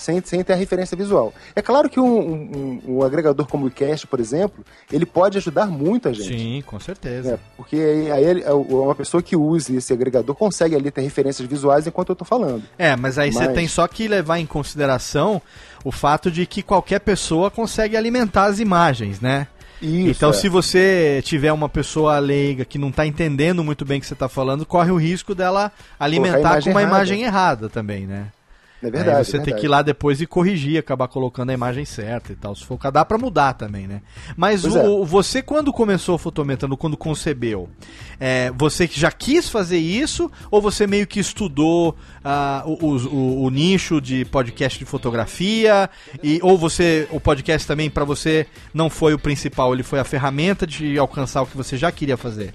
[0.00, 1.32] sem, sem ter a referência visual.
[1.54, 5.66] É claro que um, um- um agregador como o Cast, por exemplo, ele pode ajudar
[5.66, 6.38] muito a gente.
[6.38, 7.34] Sim, com certeza.
[7.34, 11.46] É, porque aí, aí ele- uma pessoa que use esse agregador consegue ali ter referências
[11.48, 12.62] visuais enquanto eu estou falando.
[12.78, 15.40] É, mas aí você Mas- tem só que levar em consideração
[15.84, 19.46] o fato de que qualquer pessoa consegue alimentar as imagens, né?
[19.82, 20.32] Isso, então, é.
[20.34, 24.14] se você tiver uma pessoa leiga que não tá entendendo muito bem o que você
[24.14, 26.96] tá falando, corre o risco dela alimentar com uma errada.
[26.96, 28.26] imagem errada também, né?
[28.82, 29.18] É verdade.
[29.18, 29.68] Aí você é tem que ir verdade.
[29.68, 32.54] lá depois e corrigir, acabar colocando a imagem certa e tal.
[32.54, 34.00] Se for dá pra mudar também, né?
[34.36, 37.68] Mas o, você, quando começou o fotometrando, quando concebeu,
[38.18, 43.44] é, você que já quis fazer isso ou você meio que estudou ah, o, o-
[43.44, 45.88] o- nicho de podcast de fotografia?
[46.22, 50.04] E, ou você, o podcast também pra você não foi o principal, ele foi a
[50.04, 52.54] ferramenta de alcançar o que você já queria fazer?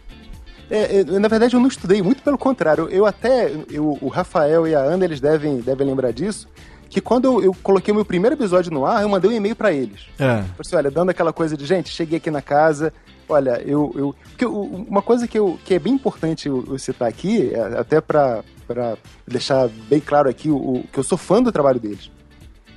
[0.70, 2.88] É, é, na verdade, eu não estudei, muito pelo contrário.
[2.90, 6.48] Eu até, eu- o Rafael e a Ana, eles devem, devem lembrar disso,
[6.90, 9.56] que quando eu, eu coloquei o meu primeiro episódio no ar, eu mandei um e-mail
[9.56, 10.02] pra eles.
[10.18, 10.26] É.
[10.38, 12.92] Falei assim, olha, dando aquela coisa de, gente, cheguei aqui na casa,
[13.30, 13.92] olha, eu...
[13.96, 17.80] eu porque uma coisa que, eu, que é bem importante eu, eu citar aqui, é,
[17.80, 18.98] até pra, pra
[19.28, 22.10] deixar bem claro aqui, o, o- que eu sou fã do trabalho deles.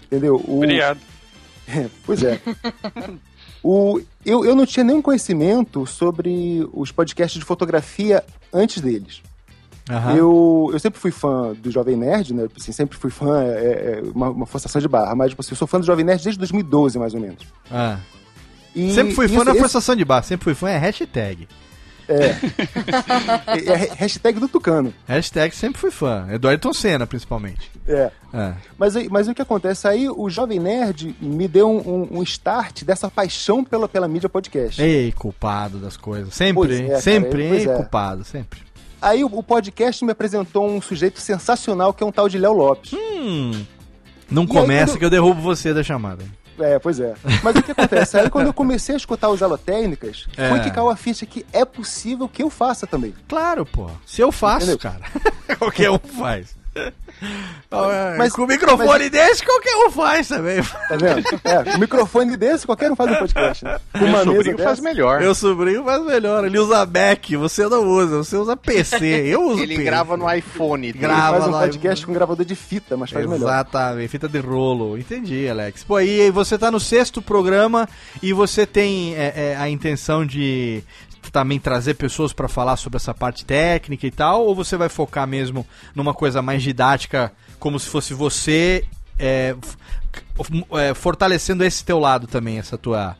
[0.06, 0.36] Entendeu?
[0.46, 0.98] O, Obrigado.
[2.06, 2.40] Pois é.
[3.62, 9.22] o, eu, eu não tinha nenhum conhecimento sobre os podcasts de fotografia antes deles.
[9.90, 10.14] Aham.
[10.16, 12.46] Eu, eu sempre fui fã do Jovem Nerd, né?
[12.56, 15.56] Assim, sempre fui fã, é, é, uma, uma forçação de barra, mas tipo assim, eu
[15.56, 17.42] sou fã do Jovem Nerd desde 2012, mais ou menos.
[17.70, 17.98] Ah.
[18.76, 21.48] E Sempre fui fã isso- da esse- forçação de barra, sempre fui fã, é hashtag.
[22.08, 22.36] É.
[23.70, 24.92] é, é hashtag do Tucano.
[25.06, 26.26] Hashtag sempre fui fã.
[26.30, 27.70] É do Ayrton Senna, principalmente.
[27.86, 28.10] É.
[28.32, 28.54] É.
[28.78, 29.86] Mas, aí- mas o que acontece?
[29.86, 31.78] Aí o Jovem Nerd me deu um,
[32.12, 34.80] um- um start dessa paixão pela, pela mídia podcast.
[34.80, 36.34] Ei, culpado das coisas.
[36.34, 36.92] Sempre, hein?
[36.92, 37.70] é, sempre, hein?
[37.70, 37.74] é.
[37.76, 38.60] Culpado, sempre.
[39.00, 42.92] Aí o, podcast me apresentou um sujeito sensacional que é um tal de Léo Lopes.
[42.94, 43.52] Hum.
[44.30, 46.24] Não aí, começa quando- que eu derrubo você da chamada.
[46.60, 47.14] É, pois é.
[47.42, 48.18] Mas o que acontece?
[48.18, 50.48] Aí quando eu comecei a escutar os Alotécnicas, É.
[50.48, 53.14] foi que caiu a ficha que é possível que eu faça também.
[53.28, 53.88] Claro, pô.
[54.04, 54.78] Se eu faço, Entendeu?
[54.78, 55.00] cara.
[55.58, 56.56] qualquer um faz.
[58.16, 60.62] Mas- com o microfone mas- desse, qualquer um faz também.
[60.62, 61.22] Tá vendo?
[61.44, 63.64] É, com um microfone desse, qualquer um faz um podcast.
[63.64, 63.78] Né?
[63.92, 64.82] Com Meu sobrinho faz dessa.
[64.82, 65.20] melhor.
[65.20, 66.44] Meu sobrinho faz melhor.
[66.44, 68.18] Ele usa Mac, você não usa.
[68.18, 69.06] Você usa PC.
[69.26, 69.84] Eu uso Ele PC.
[69.84, 70.92] grava no iPhone.
[70.92, 73.46] Grava faz um lá, podcast com gravador de fita, mas faz melhor.
[73.48, 74.96] Exatamente, fita de rolo.
[74.96, 75.84] Entendi, Alex.
[75.84, 77.88] Pô, e você tá no sexto programa
[78.22, 80.82] e você tem é, é, a intenção de
[81.32, 84.44] também trazer pessoas pra falar sobre essa parte técnica e tal?
[84.46, 88.84] Ou você vai focar mesmo numa coisa mais didática, como se fosse você
[89.18, 89.54] é,
[90.72, 93.16] é, fortalecendo esse teu lado também, essa tua.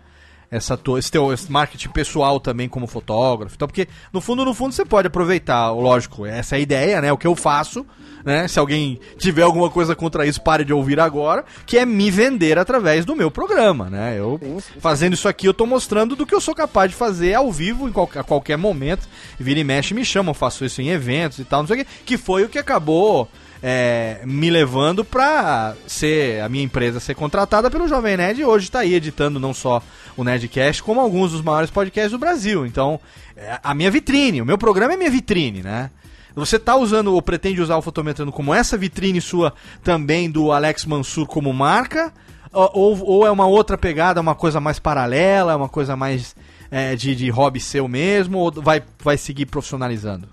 [0.51, 3.55] Essa tua, esse teu esse marketing pessoal também como fotógrafo.
[3.55, 7.13] Então, porque no fundo, no fundo, você pode aproveitar, lógico, essa é a ideia, né?
[7.13, 7.85] O que eu faço,
[8.25, 8.49] né?
[8.49, 12.59] Se alguém tiver alguma coisa contra isso, pare de ouvir agora, que é me vender
[12.59, 14.15] através do meu programa, né?
[14.19, 14.81] Eu Sim, sim.
[14.81, 17.89] fazendo isso aqui, eu tô mostrando do que eu sou capaz de fazer ao vivo
[17.89, 19.07] em qual- a qualquer momento.
[19.39, 21.91] Vira e mexe, me chamam, faço isso em eventos e tal, não sei o quê,
[22.07, 23.29] que foi o que acabou
[23.63, 28.71] é, me levando pra ser a minha empresa ser contratada pelo Jovem Nerd e hoje
[28.71, 29.83] tá aí editando não só
[30.17, 32.65] o Nerdcast, como alguns dos maiores podcasts do Brasil.
[32.67, 33.01] Então,
[33.37, 35.91] é a minha vitrine, o meu programa é minha vitrine, né?
[36.35, 39.53] Você tá usando ou pretende usar o Fotometrando como essa vitrine sua
[39.83, 42.13] também do Alex Mansur como marca?
[42.53, 46.37] Ou, ou- ou é uma outra pegada, uma coisa mais paralela, uma coisa mais
[46.71, 48.39] é, de, de hobby seu mesmo?
[48.39, 50.29] Ou vai, vai seguir profissionalizando?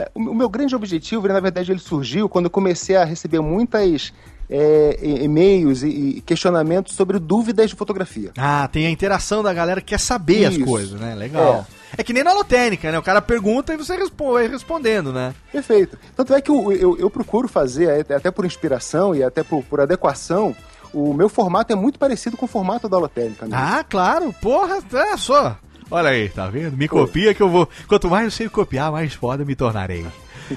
[0.00, 4.12] É, o meu grande objetivo, na verdade, ele surgiu quando eu comecei a receber muitas
[4.48, 8.30] é, e-mails e, e questionamentos sobre dúvidas de fotografia.
[8.36, 10.64] Ah, tem a interação da galera que quer saber as Isso.
[10.64, 11.14] coisas, né?
[11.14, 11.66] Legal.
[11.96, 12.02] É.
[12.02, 12.98] que nem na lotérica, né?
[12.98, 15.34] O cara pergunta e você responde, respondendo, né?
[15.52, 15.98] Perfeito.
[16.16, 19.62] Tanto é que eu, eu, eu procuro fazer, até- até por inspiração e até por,
[19.64, 20.54] por adequação,
[20.92, 23.46] o meu formato é muito parecido com o formato da lotérica.
[23.46, 23.56] Né?
[23.56, 24.34] Ah, claro.
[24.40, 25.56] Porra, é só.
[25.90, 26.76] Olha aí, tá vendo?
[26.76, 27.68] Me copia que eu vou.
[27.88, 30.06] Quanto mais eu sei copiar, mais foda me tornarei.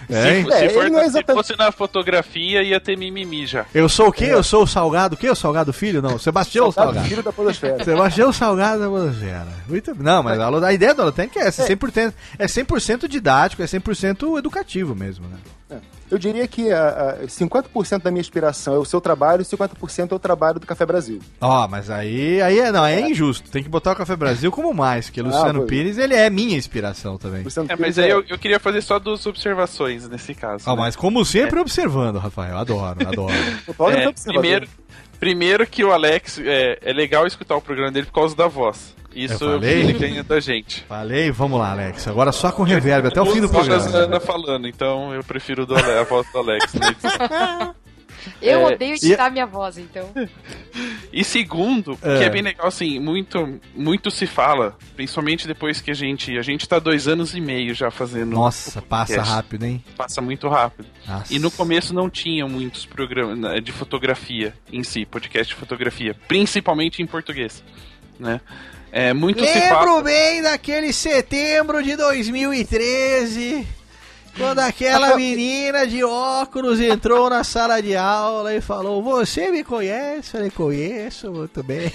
[0.10, 3.64] É, se, for- não é se exatamente- fosse na fotografia, ia ter mimimi já.
[3.76, 4.26] Eu sou o quê?
[4.26, 5.14] Eu sou o Salgado.
[5.14, 5.30] O quê?
[5.30, 6.02] O Salgado Filho?
[6.02, 7.10] Não, Sebastião Salgado, Salgado.
[7.10, 7.78] filho da podosfera.
[7.86, 9.48] Sebastião Salgado da Podosfera.
[9.70, 13.66] Muito Não, mas a, a ideia da Lotérica é essa, 100%, é 100% didático, é
[13.68, 15.80] 100% educativo mesmo, né?
[16.12, 20.12] Eu diria que ah, ah, 50% da minha inspiração é o seu trabalho e 50%
[20.12, 21.20] é o trabalho do Café Brasil.
[21.42, 23.50] Ó, mas aí, aí é, não, é injusto.
[23.50, 25.68] Tem que botar o Café Brasil como mais, porque Luciano foi.
[25.68, 27.44] Pires, ele é minha inspiração também.
[27.44, 30.64] Luciano É, Pires mas aí eu, eu queria fazer só duas observações nesse caso.
[30.68, 30.82] Ah, né?
[30.82, 32.58] mas como sempre, observando, Rafael.
[32.58, 33.34] Adoro, adoro.
[33.94, 34.68] É, primeiro,
[35.20, 38.96] primeiro que o Alex é, é legal escutar o programa dele por causa da voz.
[39.16, 39.94] Isso Eu falei?
[39.94, 40.82] ganha da gente.
[40.88, 42.08] Falei, vamos lá, Alex.
[42.08, 43.86] Agora só com reverb até o fim do programa.
[43.96, 46.74] Ana falando, então eu prefiro do Ale- a voz do Alex.
[46.74, 47.74] né?
[48.42, 50.10] Eu É, odeio editar minha voz, então.
[51.12, 52.20] E segundo, É.
[52.20, 56.38] que é bem legal, assim, muito, muito se fala, principalmente depois que a gente.
[56.38, 58.32] A gente tá dois anos e meio já fazendo.
[58.32, 59.84] Nossa, passa rápido, hein?
[59.98, 60.88] Passa muito rápido.
[61.06, 61.34] Nossa.
[61.34, 66.16] E no começo não tinha muitos programas né, de fotografia em si, podcast de fotografia,
[66.26, 67.62] principalmente em português,
[68.18, 68.40] né?
[68.96, 69.52] É, muito se.
[69.60, 73.68] Lembro bem daquele setembro de 2013,
[74.38, 80.28] quando aquela menina de óculos entrou na sala de aula e falou: Você me conhece?
[80.30, 81.92] Eu falei: Conheço, muito bem.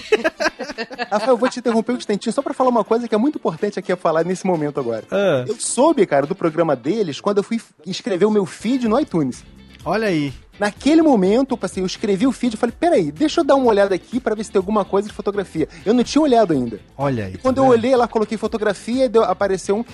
[1.09, 3.37] Rafael, eu vou te interromper um instantinho só pra falar uma coisa que é muito
[3.39, 5.05] importante aqui a falar nesse momento agora.
[5.12, 8.99] Ah, Eu soube, cara, do programa deles quando eu fui escrever o meu feed no
[8.99, 9.45] iTunes.
[9.85, 10.33] olha aí.
[10.59, 13.95] Naquele momento, assim, eu escrevi o feed e falei, peraí, deixa eu dar uma olhada
[13.95, 15.69] aqui pra ver se tem alguma coisa de fotografia.
[15.85, 16.81] Eu não tinha olhado ainda.
[16.97, 17.39] Olha aí.
[17.39, 17.73] Quando tá eu vendo?
[17.79, 19.85] olhei lá, coloquei fotografia e deu, apareceu um.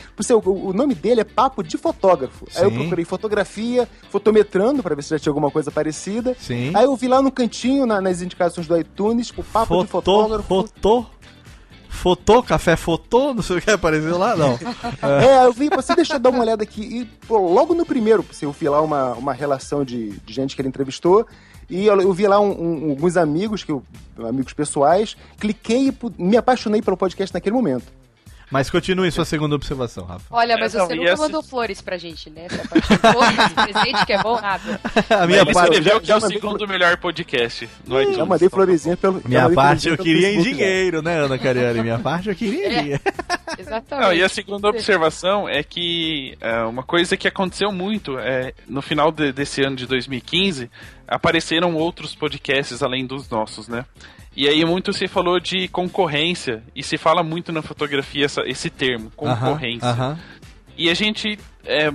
[0.44, 2.46] O, o nome dele é Papo de Fotógrafo.
[2.56, 2.76] Aí eu Sim.
[2.78, 6.36] procurei fotografia, fotometrando pra ver se já tinha alguma coisa parecida.
[6.38, 6.70] Sim.
[6.74, 10.12] Aí eu vi lá no cantinho, na- nas indicações do iTunes, o Papo de Fotô,
[10.22, 10.48] Fotógrafo.
[10.48, 11.06] fotô.
[11.94, 14.58] Fotô, café fotô, não sei o que apareceu lá, não.
[15.02, 16.82] É, eu vi, você deixa eu dar uma olhada aqui.
[16.82, 20.60] E pô, logo no primeiro, eu vi lá uma, uma relação de, de gente que
[20.60, 21.26] ele entrevistou.
[21.70, 22.50] E eu, eu vi lá um-
[22.86, 23.82] um- alguns amigos, que eu-
[24.28, 25.16] amigos pessoais.
[25.38, 27.84] Cliquei e me apaixonei pelo podcast naquele momento.
[28.50, 30.24] Mas continue sua segunda observação, Rafa.
[30.30, 32.46] Olha, mas É, você nunca mandou flores pra gente, né?
[32.46, 34.80] Essa parte de flores, presente que é bom, nada.
[35.10, 38.16] A minha Ele parte, escreveu já- que é o segundo melhor podcast no iTunes.
[38.18, 39.20] Já mandei florezinha pelo.
[39.20, 41.82] já minha mandei parte florezinha eu pelo queria em Facebook dinheiro, né, Ana Cariani?
[41.82, 43.00] Minha parte eu queria.
[43.58, 44.06] Exatamente.
[44.06, 48.82] Não, e a segunda observação é que é, uma coisa que aconteceu muito é no
[48.82, 50.70] final de- desse ano de 2015
[51.06, 53.84] apareceram outros podcasts além dos nossos, né?
[54.36, 58.68] E aí muito se falou de concorrência e se fala muito na fotografia essa- esse
[58.70, 59.88] termo, concorrência.
[59.88, 60.18] aham.
[60.76, 61.92] E a gente é,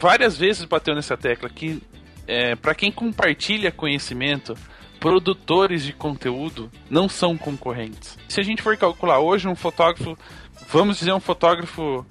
[0.00, 1.82] várias vezes bateu nessa tecla que
[2.26, 4.56] é, para quem compartilha conhecimento,
[4.98, 8.18] produtores de conteúdo não são concorrentes.
[8.28, 10.18] Se a gente for calcular hoje um fotógrafo,
[10.68, 12.04] vamos dizer um fotógrafo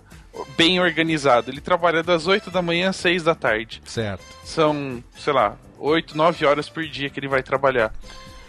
[0.55, 3.81] bem organizado, ele trabalha das 8 da manhã às 6 da tarde.
[3.85, 4.23] Certo.
[4.43, 7.93] São, sei lá, 8, 9 horas por dia que ele vai trabalhar.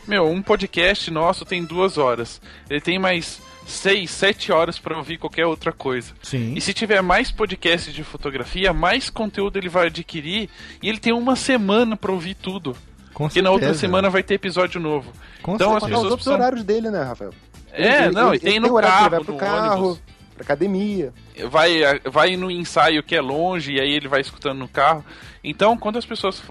[0.07, 2.41] Meu, um podcast nosso tem duas horas.
[2.71, 6.13] Ele tem mais 6, 7 horas para ouvir qualquer outra coisa.
[6.23, 6.55] Sim.
[6.57, 10.49] E se tiver mais podcasts de fotografia, mais conteúdo ele vai adquirir
[10.81, 12.77] e ele tem uma semana pra ouvir tudo.
[13.13, 15.11] Com Porque na outra semana vai ter episódio novo.
[15.43, 15.87] Com então as certeza.
[15.87, 16.35] os pessoas outros precisam...
[16.39, 17.33] horários dele, né, Rafael?
[17.73, 20.03] É, Ele- não, ele- e tem ele no carro, vai pro no carro, ônibus.
[20.35, 21.13] pra academia.
[21.51, 25.05] vai, vai no ensaio que é longe e aí ele vai escutando no carro.
[25.43, 26.43] Então, quando as pessoas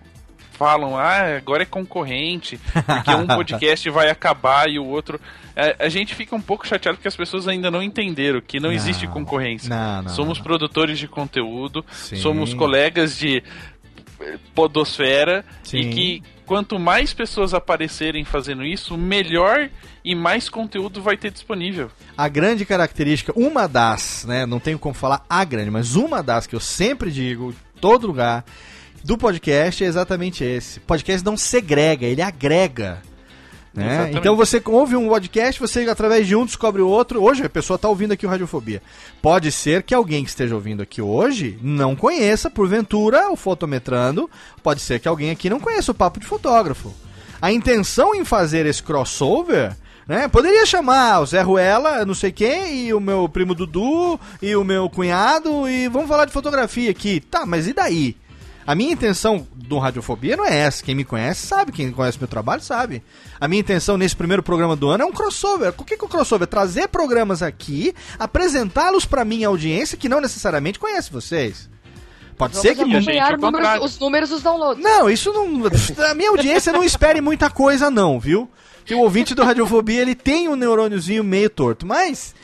[0.55, 5.19] falam, ah, agora é concorrente, porque um podcast vai acabar e o outro.
[5.55, 8.69] A, a, gente fica um pouco chateado porque as pessoas ainda não entenderam que não,
[8.69, 9.69] não existe concorrência.
[9.69, 12.15] Não, não, somos produtores de conteúdo, Sim.
[12.17, 13.43] somos colegas de
[14.53, 15.77] podosfera Sim.
[15.77, 19.69] e que quanto mais pessoas aparecerem fazendo isso, melhor
[20.03, 21.89] e mais conteúdo vai ter disponível.
[22.17, 26.47] A grande característica, uma das, né, não tenho como falar a grande, mas uma das
[26.47, 28.45] que eu sempre digo, em todo lugar,
[29.05, 30.79] do podcast é exatamente esse.
[30.79, 33.03] Podcast não segrega, ele agrega.
[33.71, 34.09] Né?
[34.13, 37.21] Então você ouve um podcast, você através de um descobre o outro.
[37.21, 38.81] Hoje a pessoa está ouvindo aqui o Radiofobia.
[39.21, 44.27] Pode ser que alguém que esteja ouvindo aqui hoje não conheça, porventura, o Fotometrando.
[44.63, 46.91] Pode ser que alguém aqui não conheça o Papo de Fotógrafo.
[47.39, 49.75] A intenção em fazer esse crossover
[50.07, 50.27] né?
[50.27, 54.63] Poderia chamar o Zé Ruela, não sei quem, e o meu primo Dudu, e o
[54.63, 57.19] meu cunhado, e vamos falar de fotografia aqui.
[57.19, 58.15] Tá, mas e daí?
[58.67, 60.83] A minha intenção do Radiofobia não é essa.
[60.83, 63.03] Quem me conhece sabe, quem conhece meu trabalho sabe.
[63.39, 65.73] A minha intenção nesse primeiro programa do ano é um crossover.
[65.77, 66.47] O que é o crossover?
[66.47, 71.69] Trazer programas aqui, apresentá-los para minha audiência que não necessariamente conhece vocês.
[72.37, 74.83] Pode Vamos ser que acompanhar números, os números dos downloads.
[74.83, 75.45] Não, isso não.
[76.09, 78.49] A minha audiência não espere muita coisa, não, viu?
[78.83, 82.35] Que o ouvinte do Radiofobia ele tem um neurôniozinho meio torto, mas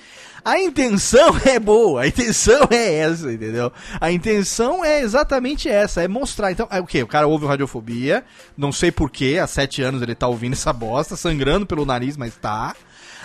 [0.43, 3.71] a intenção é boa, a intenção é essa, entendeu?
[3.99, 6.51] A intenção é exatamente essa, é mostrar.
[6.51, 7.01] Então, é o que?
[7.03, 8.23] O cara ouve Radiofobia,
[8.57, 12.35] não sei porquê, há sete anos ele tá ouvindo essa bosta, sangrando pelo nariz, mas
[12.35, 12.75] tá.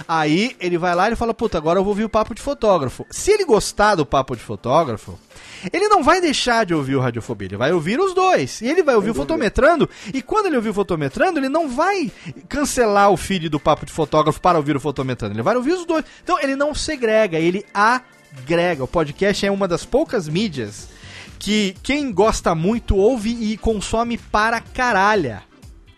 [0.07, 3.07] Aí ele vai lá e fala, puta, agora eu vou ouvir o papo de fotógrafo.
[3.11, 5.19] Se ele gostar do papo de fotógrafo,
[5.73, 8.61] ele não vai deixar de ouvir o Radiofobia, ele vai ouvir os dois.
[8.61, 12.11] E ele vai ouvir o Fotometrando, e quando ele ouvir o Fotometrando, ele não vai
[12.49, 15.85] cancelar o feed do Papo de Fotógrafo para ouvir o Fotometrando, ele vai ouvir os
[15.85, 16.05] dois.
[16.23, 18.85] Então ele não segrega, ele agrega.
[18.85, 20.89] O podcast é uma das poucas mídias
[21.39, 25.41] que quem gosta muito ouve e consome para caralho.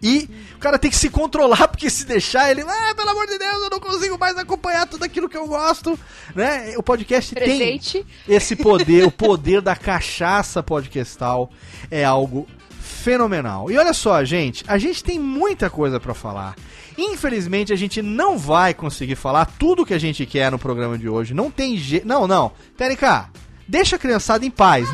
[0.00, 3.38] E o cara tem que se controlar, porque se deixar, ele, ah, pelo amor de
[3.38, 5.98] Deus, eu não consigo mais acompanhar tudo aquilo que eu gosto,
[6.34, 6.74] né?
[6.76, 8.04] O podcast Presente.
[8.26, 11.50] tem esse poder, o poder da cachaça podcastal
[11.90, 12.46] é algo
[12.80, 13.70] fenomenal.
[13.70, 16.54] E olha só, gente, a gente tem muita coisa para falar.
[16.96, 21.08] Infelizmente, a gente não vai conseguir falar tudo que a gente quer no programa de
[21.08, 21.32] hoje.
[21.32, 22.06] Não tem jeito.
[22.06, 22.50] Não, não.
[22.76, 23.30] Térica,
[23.68, 24.88] deixa a criançada em paz.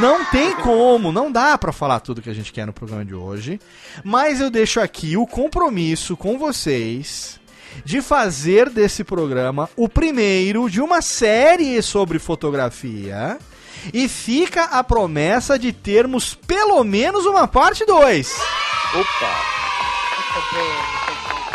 [0.00, 3.14] Não tem como, não dá para falar tudo que a gente quer no programa de
[3.14, 3.58] hoje.
[4.04, 7.40] Mas eu deixo aqui o compromisso com vocês
[7.84, 13.38] de fazer desse programa o primeiro de uma série sobre fotografia.
[13.94, 18.40] E fica a promessa de termos pelo menos uma parte 2.
[18.94, 19.58] Opa!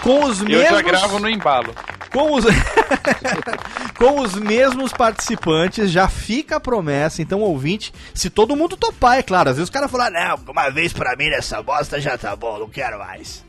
[0.02, 0.66] Com os mesmos.
[0.66, 1.74] Eu já gravo no embalo
[2.14, 2.46] com os,
[3.98, 7.22] com os mesmos participantes, já fica a promessa.
[7.22, 9.50] Então, ouvinte, se todo mundo topar, é claro.
[9.50, 12.60] Às vezes os caras falam, não, uma vez pra mim nessa bosta já tá bom,
[12.60, 13.44] não quero mais.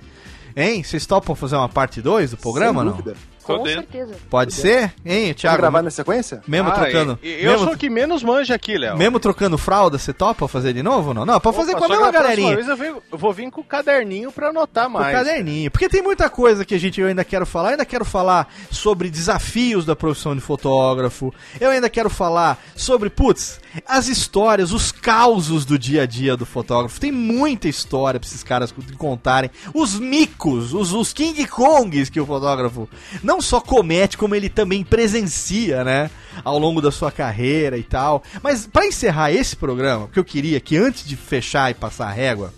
[0.56, 0.82] Hein?
[0.82, 3.16] Vocês topam fazer uma parte 2 do programa, Sem dúvida.
[3.44, 4.14] Com certeza.
[4.30, 4.94] Pode ser?
[5.04, 5.56] Hein, Thiago?
[5.56, 6.42] Vamos gravar na sequência?
[6.46, 7.18] Mesmo ah, trocando.
[7.22, 8.96] Eu mesmo, sou o que menos manja aqui, Léo.
[8.96, 11.26] Mesmo trocando fralda, você topa fazer de novo ou não?
[11.26, 12.54] Não, pode fazer com a mesma galerinha.
[12.56, 15.06] Vez eu, venho, eu vou vir com o caderninho pra anotar mais.
[15.06, 15.70] Com o caderninho.
[15.70, 17.68] Porque tem muita coisa que a gente eu ainda quero falar.
[17.68, 21.32] Eu ainda quero falar sobre desafios da profissão de fotógrafo.
[21.60, 26.46] Eu ainda quero falar sobre, putz, as histórias, os causos do dia a dia do
[26.46, 27.00] fotógrafo.
[27.00, 29.50] Tem muita história pra esses caras contarem.
[29.72, 32.88] Os micos, os, os King Kongs que o fotógrafo
[33.22, 36.10] não só comete, como ele também presencia, né?
[36.42, 38.22] Ao longo da sua carreira e tal.
[38.42, 42.12] Mas para encerrar esse programa, que eu queria que antes de fechar e passar a
[42.12, 42.52] régua,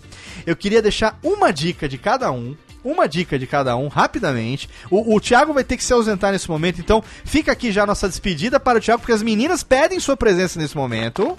[0.45, 2.55] eu queria deixar uma dica de cada um
[2.91, 4.69] uma dica de cada um, rapidamente.
[4.89, 7.87] O, o Thiago vai ter que se ausentar nesse momento, então fica aqui já a
[7.87, 11.37] nossa despedida para o Thiago, porque as meninas pedem sua presença nesse momento.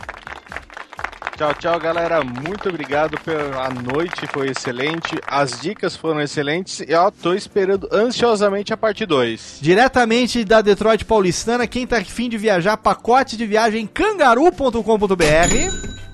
[1.39, 2.25] Tchau, tchau, galera.
[2.25, 5.16] Muito obrigado pela noite, foi excelente.
[5.25, 6.81] As dicas foram excelentes.
[6.81, 9.59] E ó, tô esperando ansiosamente a parte 2.
[9.61, 16.07] Diretamente da Detroit Paulistana, quem tá afim de viajar, pacote de viagem cangaru.com.br.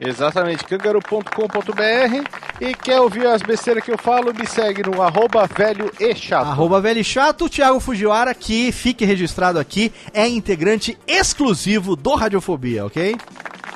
[0.00, 2.28] Exatamente, cangaru.com.br.
[2.60, 6.46] E quer ouvir as besteiras que eu falo, me segue no arroba velho e chato.
[6.46, 12.86] Arroba velho e chato, Thiago Fujiwara, que fique registrado aqui, é integrante exclusivo do Radiofobia,
[12.86, 13.16] ok?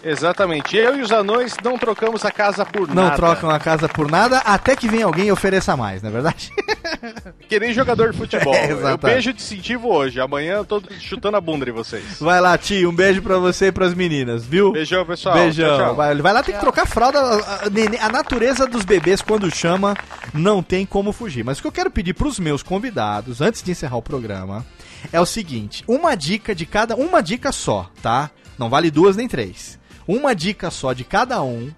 [0.03, 0.77] Exatamente.
[0.77, 3.09] Eu e os anões não trocamos a casa por não nada.
[3.11, 6.13] Não trocam a casa por nada, até que venha alguém e ofereça mais, não é
[6.13, 6.51] verdade?
[7.49, 8.55] que nem jogador de futebol.
[8.55, 10.21] É, eu beijo distintivo hoje.
[10.21, 12.19] Amanhã eu tô chutando a bunda de vocês.
[12.21, 12.91] Vai lá, tio.
[12.91, 14.73] Um beijo pra você e pras meninas, viu?
[14.73, 15.35] Beijão, pessoal.
[15.35, 15.69] Beijão.
[15.69, 15.95] Tchau, tchau.
[15.95, 17.21] Vai, vai, lá, tem que trocar fralda.
[17.21, 19.97] A, a, a, natureza dos bebês, quando chama,
[20.33, 21.45] não tem como fugir.
[21.45, 24.65] Mas o que eu quero pedir pros meus convidados, antes de encerrar o programa,
[25.13, 26.97] é o seguinte: uma dica de cada.
[26.97, 28.31] Uma dica só, tá?
[28.59, 31.71] Não vale duas nem três uma dica só de cada um.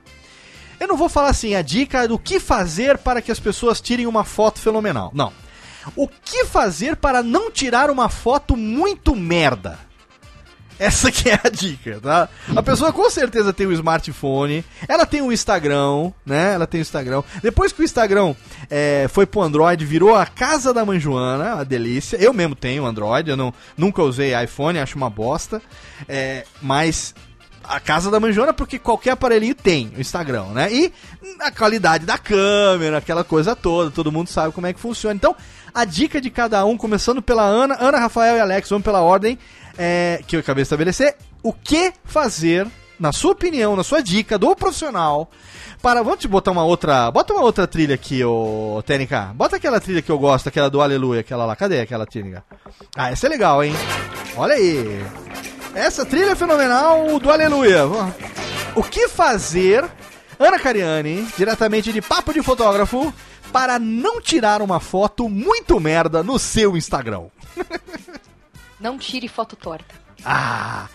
[0.79, 4.07] Eu não vou falar assim, a dica do que fazer para que as pessoas tirem
[4.07, 5.11] uma foto fenomenal.
[5.15, 5.33] Não.
[5.97, 9.79] O que fazer para não tirar uma foto muito merda?
[10.79, 12.29] Essa que é a dica, tá?
[12.57, 16.55] A pessoa com certeza tem um smartphone, ela tem um Instagram, né?
[16.55, 17.23] Ela tem um Instagram.
[17.41, 18.35] Depois que o Instagram
[18.69, 22.17] é, foi pro Android, virou a casa da Manjoana, uma delícia.
[22.17, 25.63] Eu mesmo tenho Android, eu não, nunca usei iPhone, acho uma bosta.
[26.09, 27.15] É, mas
[27.73, 30.71] a casa da Manjona, porque qualquer aparelhinho tem o Instagram, né?
[30.71, 30.93] E
[31.41, 35.15] a qualidade da câmera, aquela coisa toda, todo mundo sabe como é que funciona.
[35.15, 35.35] Então,
[35.73, 39.39] a dica de cada um, começando pela Ana, Ana, Rafael e Alex, vamos pela ordem
[39.79, 41.17] é, que eu acabei de estabelecer.
[41.43, 42.69] O que fazer,
[43.01, 45.31] na sua opinião, na sua dica do profissional,
[45.81, 46.03] para.
[46.03, 47.11] Vamos te botar uma outra.
[47.11, 49.33] Bota uma outra trilha aqui, ô TNK.
[49.35, 51.57] Bota aquela trilha que eu gosto, aquela do Aleluia, aquela lá.
[51.57, 52.45] Cadê aquela trilha?
[52.95, 53.73] Ah, essa é legal, hein?
[54.37, 55.03] Olha aí.
[55.75, 57.85] Essa trilha é fenomenal do Aleluia.
[58.75, 59.89] O que fazer,
[60.39, 63.13] Ana Cariani, diretamente de Papo de Fotógrafo,
[63.51, 67.27] para não tirar uma foto muito merda no seu Instagram?
[68.81, 69.95] Não tire foto torta.
[70.25, 70.89] Ah,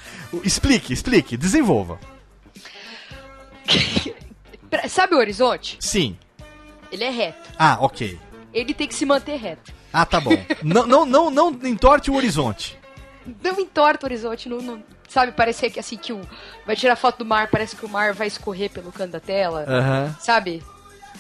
[0.44, 1.98] explique, explique, desenvolva.
[4.90, 5.78] Sabe o horizonte?
[5.80, 6.18] Sim.
[6.92, 7.50] Ele é reto.
[7.58, 8.20] Ah, ok.
[8.54, 9.72] Ele tem que se manter reto.
[9.94, 10.34] Ah, tá bom.
[10.62, 12.78] não, não, não, não entorte o horizonte.
[13.44, 16.22] Não entorta o horizonte, não, não, sabe, parecer que assim que o
[16.66, 19.66] vai tirar foto do mar, parece que o mar vai escorrer pelo canto da tela,
[19.68, 20.16] Aham.
[20.20, 20.64] sabe?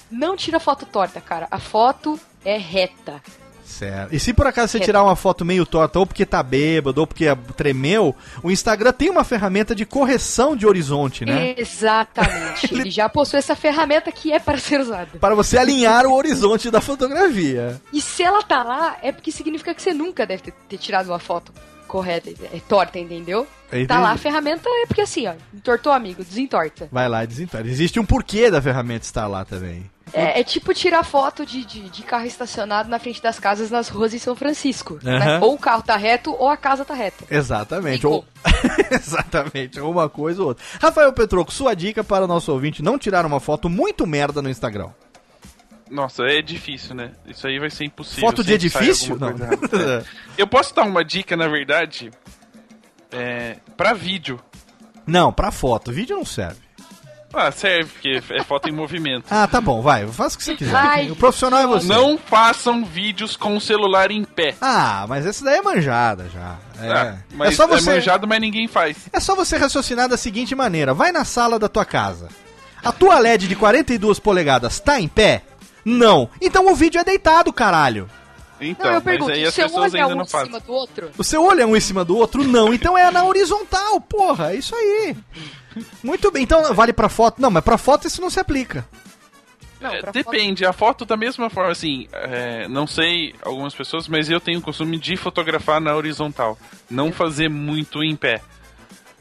[0.09, 1.47] Não tira foto torta, cara.
[1.51, 3.21] A foto é reta.
[3.67, 4.15] Certo.
[4.15, 7.05] E se por acaso você tirar uma foto meio torta, ou porque tá bêbado, ou
[7.05, 7.25] porque
[7.57, 11.53] tremeu, o Instagram tem uma ferramenta de correção de horizonte, né?
[11.57, 12.71] Exatamente.
[12.73, 15.19] Ele já possui essa ferramenta que é para ser usada.
[15.19, 17.79] Para você alinhar o horizonte da fotografia.
[17.91, 21.07] E se ela tá lá, é porque significa que você nunca deve ter, ter tirado
[21.07, 21.51] uma foto
[21.87, 23.47] correta, é torta, entendeu?
[23.67, 23.87] Entendi.
[23.87, 26.87] Tá lá a ferramenta, é porque assim, ó, entortou amigo, desentorta.
[26.91, 27.67] Vai lá e desentorta.
[27.67, 29.89] Existe um porquê da ferramenta estar lá também.
[30.13, 33.89] É, é tipo tirar foto de, de, de carro estacionado na frente das casas nas
[33.89, 34.99] ruas em São Francisco.
[35.03, 35.17] né?
[35.17, 35.39] Aham.
[35.45, 37.25] Ou o carro tá reto ou a casa tá reta.
[37.29, 38.07] Exatamente.
[38.07, 38.23] Ou...
[38.89, 40.63] Exatamente, ou uma coisa ou outra.
[40.81, 44.49] Rafael Petroco, sua dica para o nosso ouvinte não tirar uma foto muito merda no
[44.49, 44.89] Instagram.
[45.89, 47.11] Nossa, é difícil, né?
[47.27, 48.21] Isso aí vai ser impossível.
[48.27, 49.17] Foto de edifício?
[49.17, 49.29] Não.
[49.29, 50.03] É.
[50.37, 52.11] Eu posso dar uma dica, na verdade,
[53.11, 54.39] é, pra vídeo.
[55.05, 55.91] Não, pra foto.
[55.91, 56.67] Vídeo não serve.
[57.33, 59.25] Ah, serve, porque é foto em movimento.
[59.29, 60.07] Ah, tá bom, vai.
[60.07, 60.71] Faça o que você quiser.
[60.71, 61.11] Vai.
[61.11, 61.87] O profissional é você.
[61.87, 64.55] Não façam vídeos com o celular em pé.
[64.61, 66.55] Ah, mas essa daí é manjada já.
[66.81, 67.89] É, Ah, mas é só você.
[67.91, 68.97] manjado, mas ninguém faz.
[69.11, 72.29] É só você raciocinar da seguinte maneira: vai na sala da tua casa.
[72.83, 75.43] A tua LED de 42 polegadas tá em pé?
[75.89, 76.29] Não.
[76.41, 78.09] Então o vídeo é deitado, caralho.
[78.59, 80.25] Então, não, eu mas pergunto, aí o as seu pessoas olho é ainda um não
[80.25, 80.47] em fazem.
[80.47, 81.11] cima do outro?
[81.17, 82.43] O seu olho é um em cima do outro?
[82.43, 82.73] Não.
[82.73, 84.51] Então é na horizontal, porra.
[84.51, 85.15] É isso aí.
[86.03, 86.43] Muito bem.
[86.43, 87.41] Então vale pra foto?
[87.41, 88.85] Não, mas pra foto isso não se aplica.
[89.79, 94.27] Não, É, Depende, a foto da mesma forma, assim, é, não sei algumas pessoas, mas
[94.27, 96.57] eu tenho o costume de fotografar na horizontal,
[96.89, 98.41] não fazer muito em pé.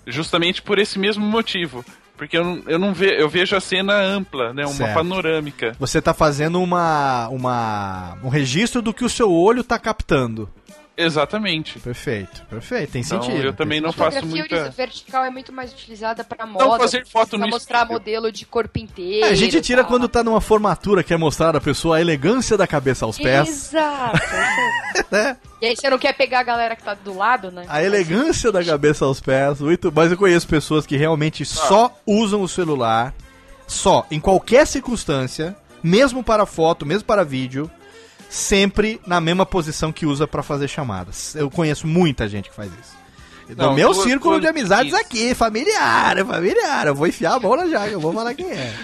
[0.06, 1.84] Justamente por esse mesmo motivo.
[2.16, 4.64] Porque eu não, eu não ve, eu vejo a cena ampla, né?
[4.64, 4.94] Uma Certo.
[4.94, 5.76] panorâmica.
[5.78, 10.48] Você tá fazendo uma, uma um registro do que o seu olho tá captando.
[10.96, 11.78] Exatamente.
[11.78, 12.92] Perfeito, perfeito.
[12.92, 13.42] Tem Então, sentido.
[13.44, 14.70] eu também não faço muita.
[14.70, 16.78] vertical é muito mais utilizada pra moda.
[16.78, 17.98] fazer foto pra no mostrar espelho.
[17.98, 19.26] modelo de corpo inteiro.
[19.26, 19.90] É, a gente tira tal.
[19.90, 23.48] quando tá numa formatura, quer mostrar a pessoa a elegância da cabeça aos pés.
[23.74, 24.18] Exato.
[25.10, 25.36] né?
[25.60, 27.66] e aí você não quer pegar a galera que tá do lado, né?
[27.68, 29.60] A elegância da cabeça aos pés.
[29.60, 33.12] Muito, mas eu conheço pessoas que realmente só usam o celular,
[33.66, 37.70] só, em qualquer circunstância, mesmo para foto, mesmo para vídeo,
[38.28, 41.34] sempre na mesma posição que usa para fazer chamadas.
[41.34, 42.96] Eu conheço muita gente que faz isso.
[43.50, 45.00] No Não, meu duas- círculo de amizades isso.
[45.00, 46.86] aqui, familiar, familiar.
[46.88, 48.74] Eu vou enfiar a mão na jaga, eu vou falar quem é.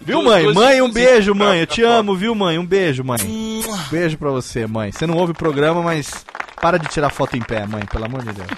[0.00, 0.52] Viu, mãe?
[0.52, 1.60] Mãe, um beijo, mãe.
[1.60, 1.90] Eu te foto.
[1.90, 2.58] amo, viu, mãe?
[2.58, 3.18] Um beijo, mãe.
[3.90, 4.92] Beijo pra você, mãe.
[4.92, 6.26] Você não ouve o programa, mas
[6.60, 8.48] para de tirar foto em pé, mãe, pelo amor de Deus.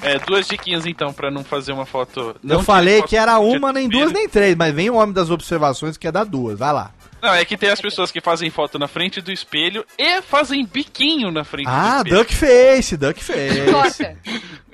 [0.00, 2.36] É, duas diquinhas então, pra não fazer uma foto.
[2.42, 5.12] Não Eu falei foto que era uma, nem duas, nem três, mas vem o homem
[5.12, 6.56] das observações que é dar duas.
[6.60, 6.92] Vai lá.
[7.22, 10.66] Não, é que tem as pessoas que fazem foto na frente do espelho e fazem
[10.66, 12.16] biquinho na frente Ah, do espelho.
[12.18, 13.60] duck face, duck face.
[13.70, 14.16] Torta.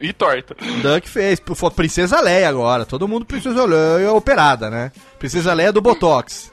[0.00, 0.56] E torta.
[0.82, 1.42] duck face.
[1.42, 2.86] Pô, foi Princesa Leia agora.
[2.86, 4.90] Todo mundo Princesa Leia operada, né?
[5.18, 6.50] Princesa Leia do Botox.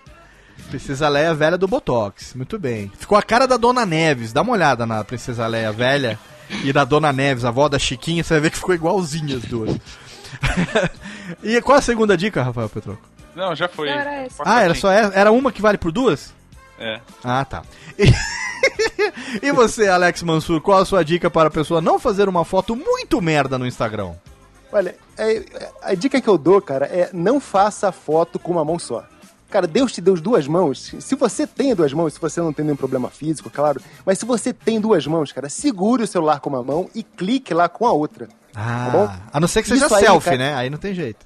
[0.70, 2.34] Princesa Leia velha do Botox.
[2.34, 2.92] Muito bem.
[2.98, 4.34] Ficou a cara da Dona Neves.
[4.34, 6.20] Dá uma olhada na Princesa Leia velha
[6.64, 8.22] e da Dona Neves, a avó da Chiquinha.
[8.24, 9.78] Você vai ver que ficou igualzinha as duas.
[11.42, 13.15] e qual a segunda dica, Rafael Petroco?
[13.36, 13.90] Não, já foi.
[13.90, 14.44] Não, era essa.
[14.46, 15.14] Ah, era só essa?
[15.14, 16.34] Era uma que vale por duas?
[16.80, 17.00] É.
[17.24, 17.64] Ah, tá.
[17.98, 18.06] E,
[19.42, 22.76] e você, Alex Mansur, qual a sua dica para a pessoa não fazer uma foto
[22.76, 24.12] muito merda no Instagram?
[24.72, 28.66] Olha, é- é- a dica que eu dou, cara, é não faça foto com uma
[28.66, 29.06] mão só.
[29.50, 30.94] Cara, Deus te deu duas mãos.
[31.00, 34.26] Se você tem duas mãos, se você não tem nenhum problema físico, claro, mas se
[34.26, 37.86] você tem duas mãos, cara, segure o celular com uma mão e clique lá com
[37.86, 38.28] a outra.
[38.54, 39.10] Ah, bom?
[39.32, 40.56] a não ser que seja Isso aí, selfie, cara- né?
[40.56, 41.26] Aí não tem jeito.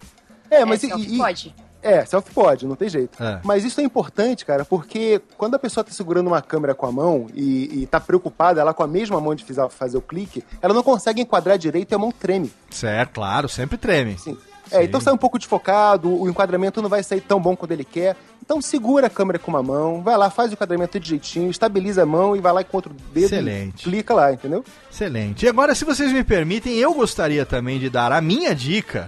[0.52, 1.56] É, mas é, e- e- pode.
[1.82, 3.22] É, selfie pode, não tem jeito.
[3.24, 3.40] É.
[3.44, 6.92] Mas isso é importante, cara, porque quando a pessoa tá segurando uma câmera com a
[6.92, 10.44] mão e, e tá preocupada, ela com a mesma mão de fizer- fazer o clique,
[10.62, 12.52] ela não consegue enquadrar direito e a mão treme.
[12.70, 14.14] Certo, claro, sempre treme.
[14.16, 14.38] Assim.
[14.72, 17.84] É, então sai um pouco desfocado, o enquadramento não vai sair tão bom quando ele
[17.86, 18.16] quer.
[18.44, 22.04] Então segura a câmera com uma mão, vai lá, faz o enquadramento de jeitinho, estabiliza
[22.04, 23.84] a mão e vai lá com outro dedo Excelente.
[23.84, 24.64] clica lá, entendeu?
[24.92, 25.46] Excelente.
[25.46, 29.08] E agora, se vocês me permitem, eu gostaria também de dar a minha dica,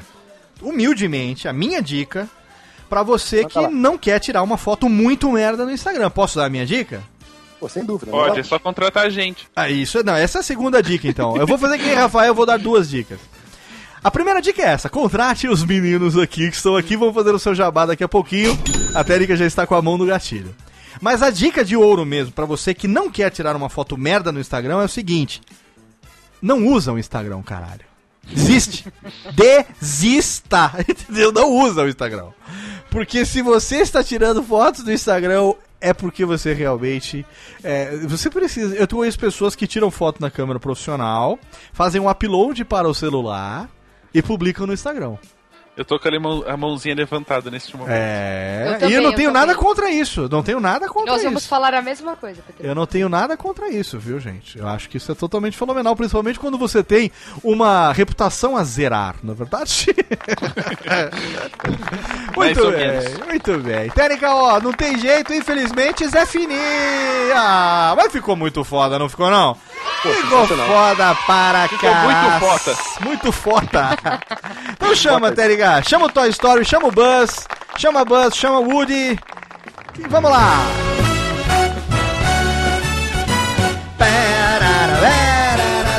[0.61, 2.27] humildemente, a minha dica,
[2.91, 6.09] pra você que não quer tirar uma foto muito merda no Instagram.
[6.09, 7.01] Posso dar a minha dica?
[7.57, 8.11] Pô, sem dúvida.
[8.11, 9.47] Pode, é só contratar a gente.
[9.55, 11.37] Ah, isso não, essa é a segunda dica então.
[11.37, 13.17] Eu vou fazer que nem Rafael, eu vou dar duas dicas.
[14.03, 17.39] A primeira dica é essa: contrate os meninos aqui que estão aqui, vão fazer o
[17.39, 18.59] seu jabá daqui a pouquinho.
[18.93, 20.53] A Térica já está com a mão no gatilho.
[20.99, 24.33] Mas a dica de ouro mesmo, pra você que não quer tirar uma foto merda
[24.33, 25.39] no Instagram, é o seguinte:
[26.41, 27.85] não usa o Instagram, caralho.
[28.23, 28.85] Desiste.
[29.33, 30.73] Desista.
[30.87, 31.31] Entendeu?
[31.31, 32.31] Não usa o Instagram.
[32.91, 37.25] Porque se você está tirando fotos do Instagram, é porque você realmente.
[37.63, 38.75] é, você precisa.
[38.75, 41.39] Eu conheço pessoas que tiram foto na câmera profissional,
[41.71, 43.69] fazem um upload para o celular
[44.13, 45.15] e publicam no Instagram.
[45.77, 47.93] Eu tô com a mão- a mãozinha levantada nesse momento.
[47.95, 48.65] É.
[48.67, 50.27] Eu e também, eu não eu tenho nada contra isso.
[50.29, 51.49] Não tenho nada contra Nós vamos isso.
[51.49, 52.67] falar a mesma coisa, Pedro.
[52.69, 54.59] Eu não tenho nada contra isso, viu, gente?
[54.59, 57.09] Eu acho que isso é totalmente fenomenal, principalmente quando você tem
[57.41, 59.87] uma reputação a zerar, não é verdade?
[62.35, 63.17] Muito bem, menos.
[63.27, 63.89] muito bem.
[63.91, 66.55] Técnica, ó, não tem jeito, infelizmente, Zé Fini.
[67.35, 69.55] Ah, mas ficou muito foda, não ficou não?
[70.01, 72.03] Ficou foda para cá.
[72.03, 72.77] muito foda.
[73.01, 73.97] Muito foda.
[74.73, 75.81] então chama, Térica.
[75.83, 77.47] Chama o Toy Story, chama o Buzz,
[77.77, 79.19] chama Buzz, chama o Woody.
[79.99, 80.65] E vamos lá.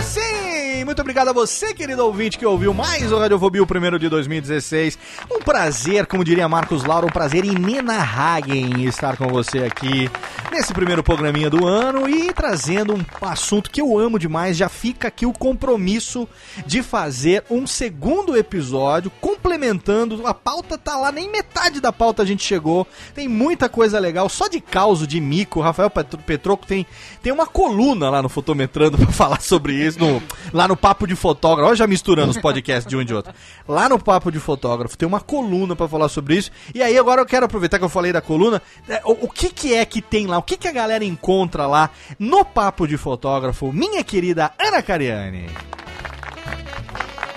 [0.03, 4.09] Sim, muito obrigado a você, querido ouvinte, que ouviu mais o Radiofobia, o primeiro de
[4.09, 4.99] 2016.
[5.31, 10.11] Um prazer, como diria Marcos Lauro, um prazer inenarrável estar com você aqui
[10.53, 14.57] nesse primeiro programinha do ano e trazendo um assunto que eu amo demais.
[14.57, 16.29] Já fica aqui o compromisso
[16.67, 20.27] de fazer um segundo episódio complementando.
[20.27, 22.87] A pauta tá lá, nem metade da pauta a gente chegou.
[23.15, 25.61] Tem muita coisa legal, só de causo de mico.
[25.61, 26.87] O Rafael Petro- Petroco tem,
[27.23, 29.99] tem uma coluna lá no Fotometrando pra falar sobre isso.
[29.99, 30.23] no-
[30.53, 31.69] lá no Papo de Fotógrafo.
[31.69, 33.33] Olha já misturando os podcasts de um e de outro.
[33.67, 36.51] Lá no Papo de Fotógrafo tem uma coluna pra falar sobre isso.
[36.75, 38.61] E aí agora eu quero aproveitar que eu falei da coluna.
[38.89, 40.42] é, O, o que que é que tem lá?
[40.43, 41.89] O que que a galera encontra lá
[42.19, 43.73] no Papo de Fotógrafo?
[43.73, 45.47] Minha querida Ana Cariani.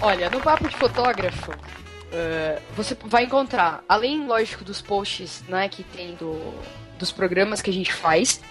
[0.01, 1.51] Olha, no papo de fotógrafo,
[2.11, 6.51] eh, você vai encontrar, além, lógico, dos posts, né, que tem do,
[6.97, 8.41] dos programas que a gente faz,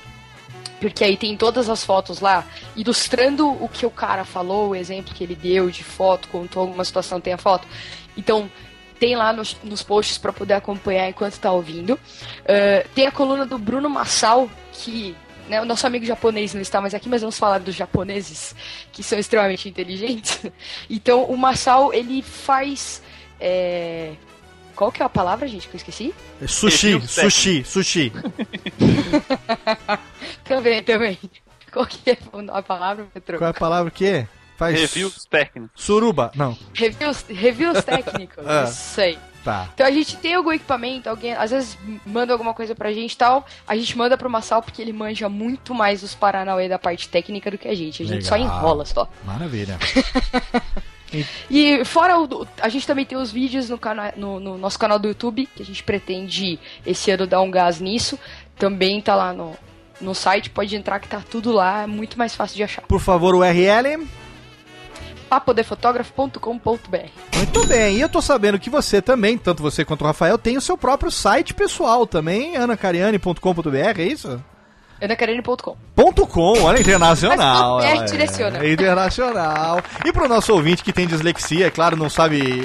[0.80, 5.12] porque aí tem todas as fotos lá, ilustrando o que o cara falou, o exemplo
[5.12, 7.66] que ele deu de foto, contou alguma situação, tem a foto.
[8.16, 8.48] Então,
[8.98, 11.98] tem lá nos, nos posts para poder acompanhar enquanto tá ouvindo.
[12.44, 15.14] Eh, tem a coluna do Bruno Massal, que
[15.48, 18.54] né, o nosso amigo japonês não está mais aqui, mas vamos falar dos japoneses,
[18.92, 20.40] que são extremamente inteligentes.
[20.88, 23.02] Então, o Massal, ele faz...
[23.40, 24.12] é,
[24.74, 26.14] Qual que é a palavra, gente, que eu esqueci?
[26.46, 28.12] Sushi, Review sushi, sushi.
[30.44, 31.18] Também, também.
[31.72, 32.18] Qual que é
[32.52, 33.38] a palavra, Petro?
[33.38, 34.28] Qual é a palavra que é?
[34.56, 35.70] Faz Reviews técnicos.
[35.74, 36.30] Suruba.
[36.34, 38.64] Não, Reviews, reviews técnicos, Ah.
[38.64, 39.18] isso aí.
[39.44, 39.68] tá.
[39.74, 41.76] Então a gente tem algum equipamento, alguém às vezes
[42.06, 45.28] manda alguma coisa pra gente e tal, a gente manda pro Massal porque ele manja
[45.28, 48.02] muito mais dos Paranauê da parte técnica do que a gente.
[48.02, 48.56] A gente só Legal.
[48.58, 49.08] enrola só.
[49.24, 49.78] Maravilha.
[51.48, 52.46] E fora o.
[52.60, 55.62] A gente também tem os vídeos no, cana no, no nosso canal do YouTube, que
[55.62, 58.18] a gente pretende esse ano dar um gás nisso.
[58.58, 59.56] Também tá lá no,
[60.00, 62.82] no site, pode entrar que tá tudo lá, é muito mais fácil de achar.
[62.82, 64.04] Por favor, URL.
[65.24, 70.38] papodefotógrafo.com.br Muito bem, e eu tô sabendo que você também, tanto você quanto o Rafael,
[70.38, 74.42] tem o seu próprio site pessoal também, anacariane.com.br, é isso?
[75.00, 75.76] anacarene.com.
[75.94, 77.76] Ponto .com, olha, internacional.
[77.76, 78.58] Mas é, direciona.
[78.58, 79.80] é internacional.
[80.04, 82.62] E pro nosso ouvinte que tem dislexia, é claro, não sabe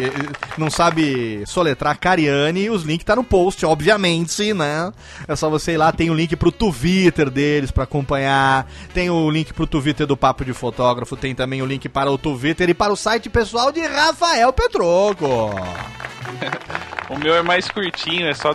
[0.58, 4.92] não sabe soletrar Cariani, os links tá no post, obviamente, né?
[5.28, 9.30] É só você ir lá, tem o link pro Twitter deles pra acompanhar, tem o
[9.30, 12.74] link pro Twitter do Papo de Fotógrafo, tem também o link para o Twitter e
[12.74, 15.52] para o site pessoal de Rafael Petroco.
[17.10, 18.54] O meu é mais curtinho, é só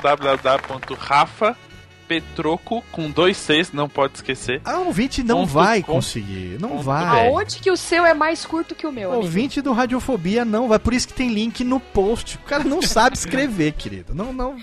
[2.20, 4.60] www.rafapetroco com dois Cs, não pode esquecer.
[4.64, 5.94] A ouvinte não Ponto vai com.
[5.94, 7.28] conseguir, não vai.
[7.28, 10.68] Aonde que o seu é mais curto que o meu, O ouvinte do Radiofobia não
[10.68, 12.36] vai, por isso que tem link no post.
[12.36, 14.14] O cara não sabe escrever, querido.
[14.14, 14.56] Não, não.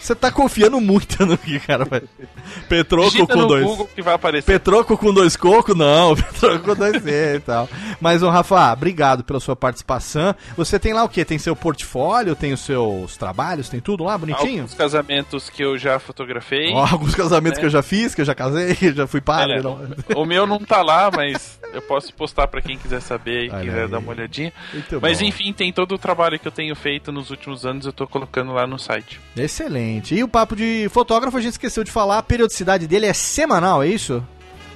[0.00, 1.84] Você tá confiando muito no que, cara?
[2.68, 3.64] Petroco Digita com no dois.
[3.64, 4.46] Google que vai aparecer.
[4.46, 5.76] Petroco com dois cocos?
[5.76, 7.68] Não, Petroco com dois e tal.
[8.00, 10.34] Mas, ô Rafa, obrigado pela sua participação.
[10.56, 11.24] Você tem lá o quê?
[11.24, 14.62] Tem seu portfólio, tem os seus trabalhos, tem tudo lá bonitinho?
[14.62, 16.72] Alguns casamentos que eu já fotografei.
[16.72, 17.60] Ó, alguns casamentos É.
[17.60, 19.54] que eu já fiz, que eu já casei, que eu já fui padre.
[19.58, 19.80] É, não.
[20.14, 23.60] O meu não tá lá, mas eu posso postar pra quem quiser saber e Olha
[23.64, 23.88] quiser aí.
[23.88, 24.52] dar uma olhadinha.
[24.72, 25.24] Muito Mas bom.
[25.26, 28.52] enfim, tem todo o trabalho que eu tenho feito nos últimos anos, eu tô colocando
[28.52, 29.20] lá no site.
[29.36, 29.85] Excelente.
[30.14, 33.82] E o papo de fotógrafo, a gente esqueceu de falar, a periodicidade dele é semanal,
[33.82, 34.22] é isso?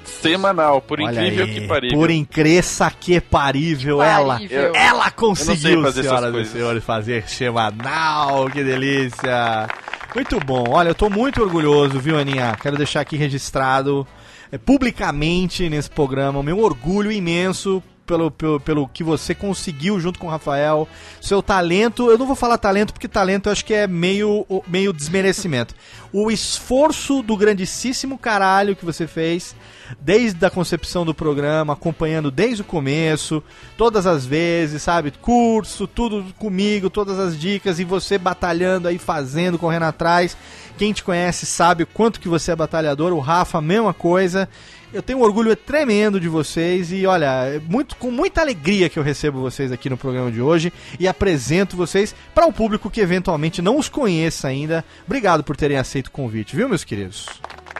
[0.05, 1.99] Semanal, por Olha incrível aí, que parível.
[1.99, 4.35] Por incresça que parível, ela.
[4.35, 4.73] Parível.
[4.75, 9.69] Ela conseguiu, fazer essas senhoras e senhores, fazer semanal, que delícia.
[10.15, 10.65] Muito bom.
[10.71, 12.57] Olha, eu tô muito orgulhoso, viu, Aninha?
[12.61, 14.07] Quero deixar aqui registrado
[14.51, 20.19] eh, publicamente nesse programa o meu orgulho imenso pelo, pelo, pelo que você conseguiu junto
[20.19, 20.89] com o Rafael.
[21.21, 24.93] Seu talento, eu não vou falar talento porque talento eu acho que é meio, meio
[24.93, 25.75] desmerecimento.
[26.13, 29.55] O esforço do grandíssimo caralho que você fez
[30.01, 33.43] desde a concepção do programa, acompanhando desde o começo,
[33.77, 35.13] todas as vezes, sabe?
[35.13, 40.37] Curso, tudo comigo, todas as dicas e você batalhando aí, fazendo, correndo atrás.
[40.77, 44.49] Quem te conhece sabe o quanto que você é batalhador, o Rafa, mesma coisa.
[44.93, 48.99] Eu tenho um orgulho tremendo de vocês e olha, é muito, com muita alegria que
[48.99, 53.01] eu recebo vocês aqui no programa de hoje e apresento vocês para o público que
[53.01, 54.85] eventualmente não os conheça ainda.
[55.07, 57.27] Obrigado por terem aceito o convite, viu, meus queridos?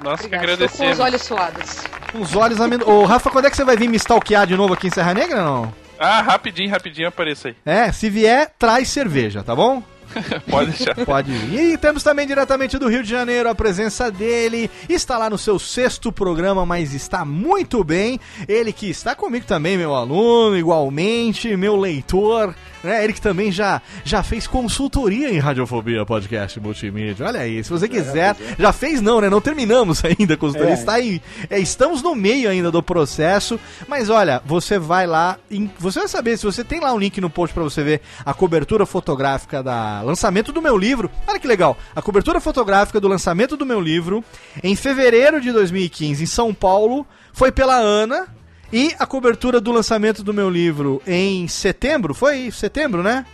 [0.05, 0.27] Nós que.
[0.27, 0.93] Estou com agradecemos.
[0.95, 1.77] os olhos suados.
[2.13, 2.81] Com os olhos amen...
[2.87, 5.13] Ô, Rafa, quando é que você vai vir me stalkear de novo aqui em Serra
[5.13, 5.75] Negra, não?
[5.99, 7.57] Ah, rapidinho, rapidinho apareça aí.
[7.67, 9.83] É, se vier, traz cerveja, tá bom?
[10.51, 10.95] Pode deixar.
[11.05, 11.73] Pode ir.
[11.73, 14.71] E temos também diretamente do Rio de Janeiro a presença dele.
[14.89, 18.19] Está lá no seu sexto programa, mas está muito bem.
[18.49, 22.55] Ele que está comigo também, meu aluno, igualmente, meu leitor.
[22.83, 23.05] Né?
[23.05, 27.27] Ele que também já, já fez consultoria em Radiofobia Podcast Multimídia.
[27.27, 28.35] Olha aí, se você quiser.
[28.59, 29.29] Já fez, não, né?
[29.29, 30.71] Não terminamos ainda a consultoria.
[30.75, 30.79] É.
[30.79, 31.21] Está aí.
[31.51, 33.61] é, estamos no meio ainda do processo.
[33.87, 35.37] Mas olha, você vai lá.
[35.51, 38.01] em- você vai saber, se você tem lá um link no post para você ver
[38.25, 41.11] a cobertura fotográfica da lançamento do meu livro.
[41.27, 41.77] Olha que legal.
[41.95, 44.25] A cobertura fotográfica do lançamento do meu livro
[44.63, 48.29] em fevereiro de 2015 em São Paulo foi pela Ana.
[48.73, 53.27] E a cobertura do lançamento do meu livro em setembro, foi setembro, né?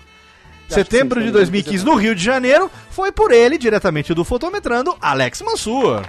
[0.69, 5.43] Setembro de foi 2015 no Rio de Janeiro foi por ele, diretamente do Fotometrando, Alex
[5.43, 6.03] Mansur.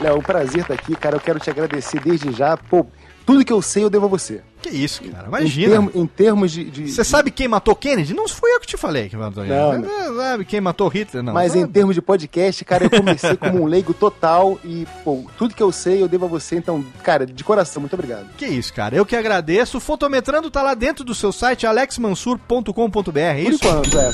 [0.00, 1.16] Léo, um prazer estar aqui, cara.
[1.16, 2.56] Eu quero te agradecer desde já.
[2.56, 2.86] Pô,
[3.24, 4.42] tudo que eu sei eu devo a você.
[4.62, 5.70] Que isso, cara, Em, imagina.
[5.72, 6.64] termo- em termos de.
[6.64, 8.14] de- Você sabe quem matou Kennedy?
[8.14, 9.88] Não fui eu que te falei que matou Não, Kennedy.
[9.92, 11.22] Você sabe quem matou Hitler?
[11.22, 11.32] Não.
[11.34, 15.54] Mas em termos de podcast, cara, eu comecei como um leigo total e, pô, tudo
[15.54, 16.56] que eu sei eu devo a você.
[16.56, 18.26] Então, cara, de coração, muito obrigado.
[18.36, 18.94] Que isso, cara.
[18.94, 19.78] Eu que agradeço.
[19.78, 23.18] O Fotometrando tá lá dentro do seu site, alexmansur.com.br.
[23.18, 23.64] É Por isso?
[23.66, 24.12] enquanto, é.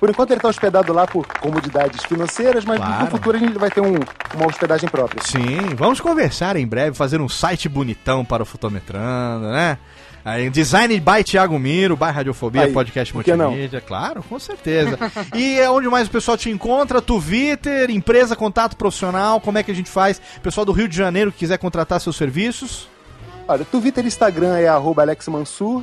[0.00, 3.04] Por enquanto ele tá hospedado lá por comodidades financeiras, mas Claro.
[3.04, 3.98] no futuro a gente vai ter um-
[4.34, 5.22] uma hospedagem própria.
[5.22, 9.76] Sim, vamos conversar em breve, fazer um site bonitão para o Fotometrando, né?
[10.24, 14.98] Aí, design by Thiago Miro, by Radiofobia, Aí, podcast multimídia, claro, com certeza.
[15.34, 17.00] e é onde mais o pessoal te encontra?
[17.00, 20.20] Twitter, empresa, contato profissional, como é que a gente faz?
[20.42, 22.86] Pessoal do Rio de Janeiro que quiser contratar seus serviços.
[23.48, 25.82] Olha, Twitter e Instagram é arroba Alex Mansur.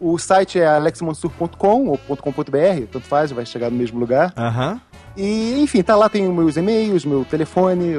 [0.00, 4.32] O site é alexmansur.com ou .com.br, tanto faz, vai chegar no mesmo lugar.
[4.34, 4.80] Aham.
[5.16, 7.94] E, enfim, tá lá, tem meus e-mails, meu telefone,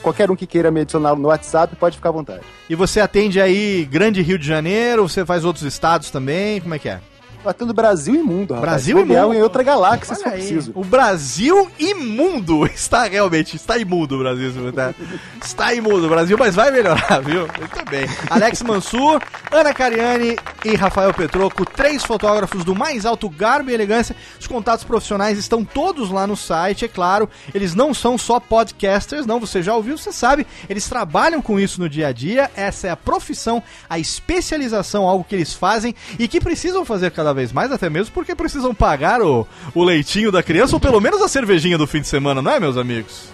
[0.00, 2.40] qualquer um que queira me adicionar no WhatsApp pode ficar à vontade.
[2.70, 6.78] E você atende aí Grande Rio de Janeiro, você faz outros estados também, como é
[6.78, 7.00] que é?
[7.44, 8.70] Batendo Brasil e mundo, rapaz.
[8.70, 9.36] Brasil e Se bobear, mundo.
[9.36, 10.72] em outra galáxia, se Olha for aí, preciso.
[10.74, 14.94] O Brasil imundo está realmente, está imundo o Brasil, se botar.
[15.42, 17.40] está imundo o Brasil, mas vai melhorar, viu?
[17.58, 18.06] Muito bem.
[18.30, 24.16] Alex Mansur, Ana Cariani e Rafael Petroco, três fotógrafos do mais alto garbo e elegância.
[24.40, 27.28] Os contatos profissionais estão todos lá no site, é claro.
[27.54, 30.46] Eles não são só podcasters, não, você já ouviu, você sabe.
[30.68, 35.24] Eles trabalham com isso no dia a dia, essa é a profissão, a especialização, algo
[35.24, 39.20] que eles fazem e que precisam fazer cada vez mais, até mesmo porque precisam pagar
[39.20, 42.50] o, o leitinho da criança ou pelo menos a cervejinha do fim de semana, não
[42.50, 43.28] é, meus amigos?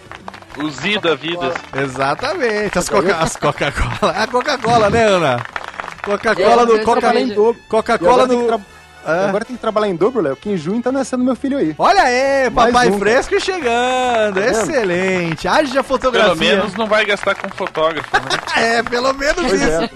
[0.59, 1.53] O Z da vida.
[1.77, 4.13] Exatamente, as Coca- as Coca-Cola.
[4.13, 5.41] a Coca-Cola, né, Ana?
[6.03, 7.15] Coca-Cola Coca-.
[7.15, 7.35] E
[7.69, 8.61] Coca-Cola que no.
[9.07, 9.29] É.
[9.29, 11.75] agora tem que trabalhar em dobro, Léo, que em junho tá nascendo meu filho aí.
[11.79, 14.49] Olha aí, Mais papai um, fresco chegando, vendo?
[14.49, 15.49] excelente.
[15.49, 16.35] Haja fotografia.
[16.35, 18.31] Pelo menos não vai gastar com fotógrafo, né?
[18.61, 19.71] É, pelo menos Pois isso.
[19.71, 19.91] é.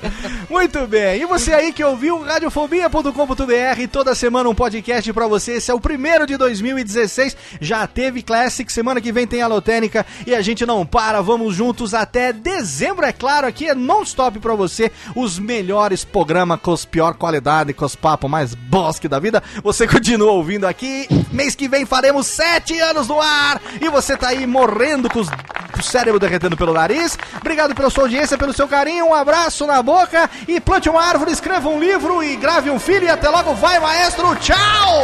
[0.49, 1.21] Muito bem.
[1.21, 5.55] E você aí que ouviu radiofobia.com.br, toda semana um podcast pra você.
[5.55, 7.37] Esse é o primeiro de 2016.
[7.61, 11.21] Já teve Classic, semana que vem tem a Lotênica e a gente não para.
[11.21, 13.47] Vamos juntos até dezembro, é claro.
[13.47, 14.91] Aqui é non-stop pra você.
[15.15, 19.43] Os melhores programas com os pior qualidade, com os papos mais bosta bosque da vida,
[19.63, 21.07] você continua ouvindo aqui.
[21.33, 25.29] Mês que vem faremos sete anos no ar e você tá aí morrendo com os
[25.77, 27.19] o cérebro derretendo pelo nariz.
[27.41, 31.33] Obrigado pela sua audiência, pelo seu carinho, um abraço na boca e plante uma árvore,
[31.33, 35.03] escreva um livro e grave um filho e até logo, vai maestro, tchau!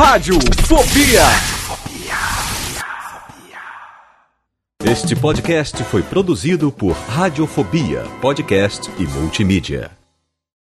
[0.00, 1.24] Rádio Fobia.
[4.84, 9.97] Este podcast foi produzido por Radiofobia, podcast e multimídia.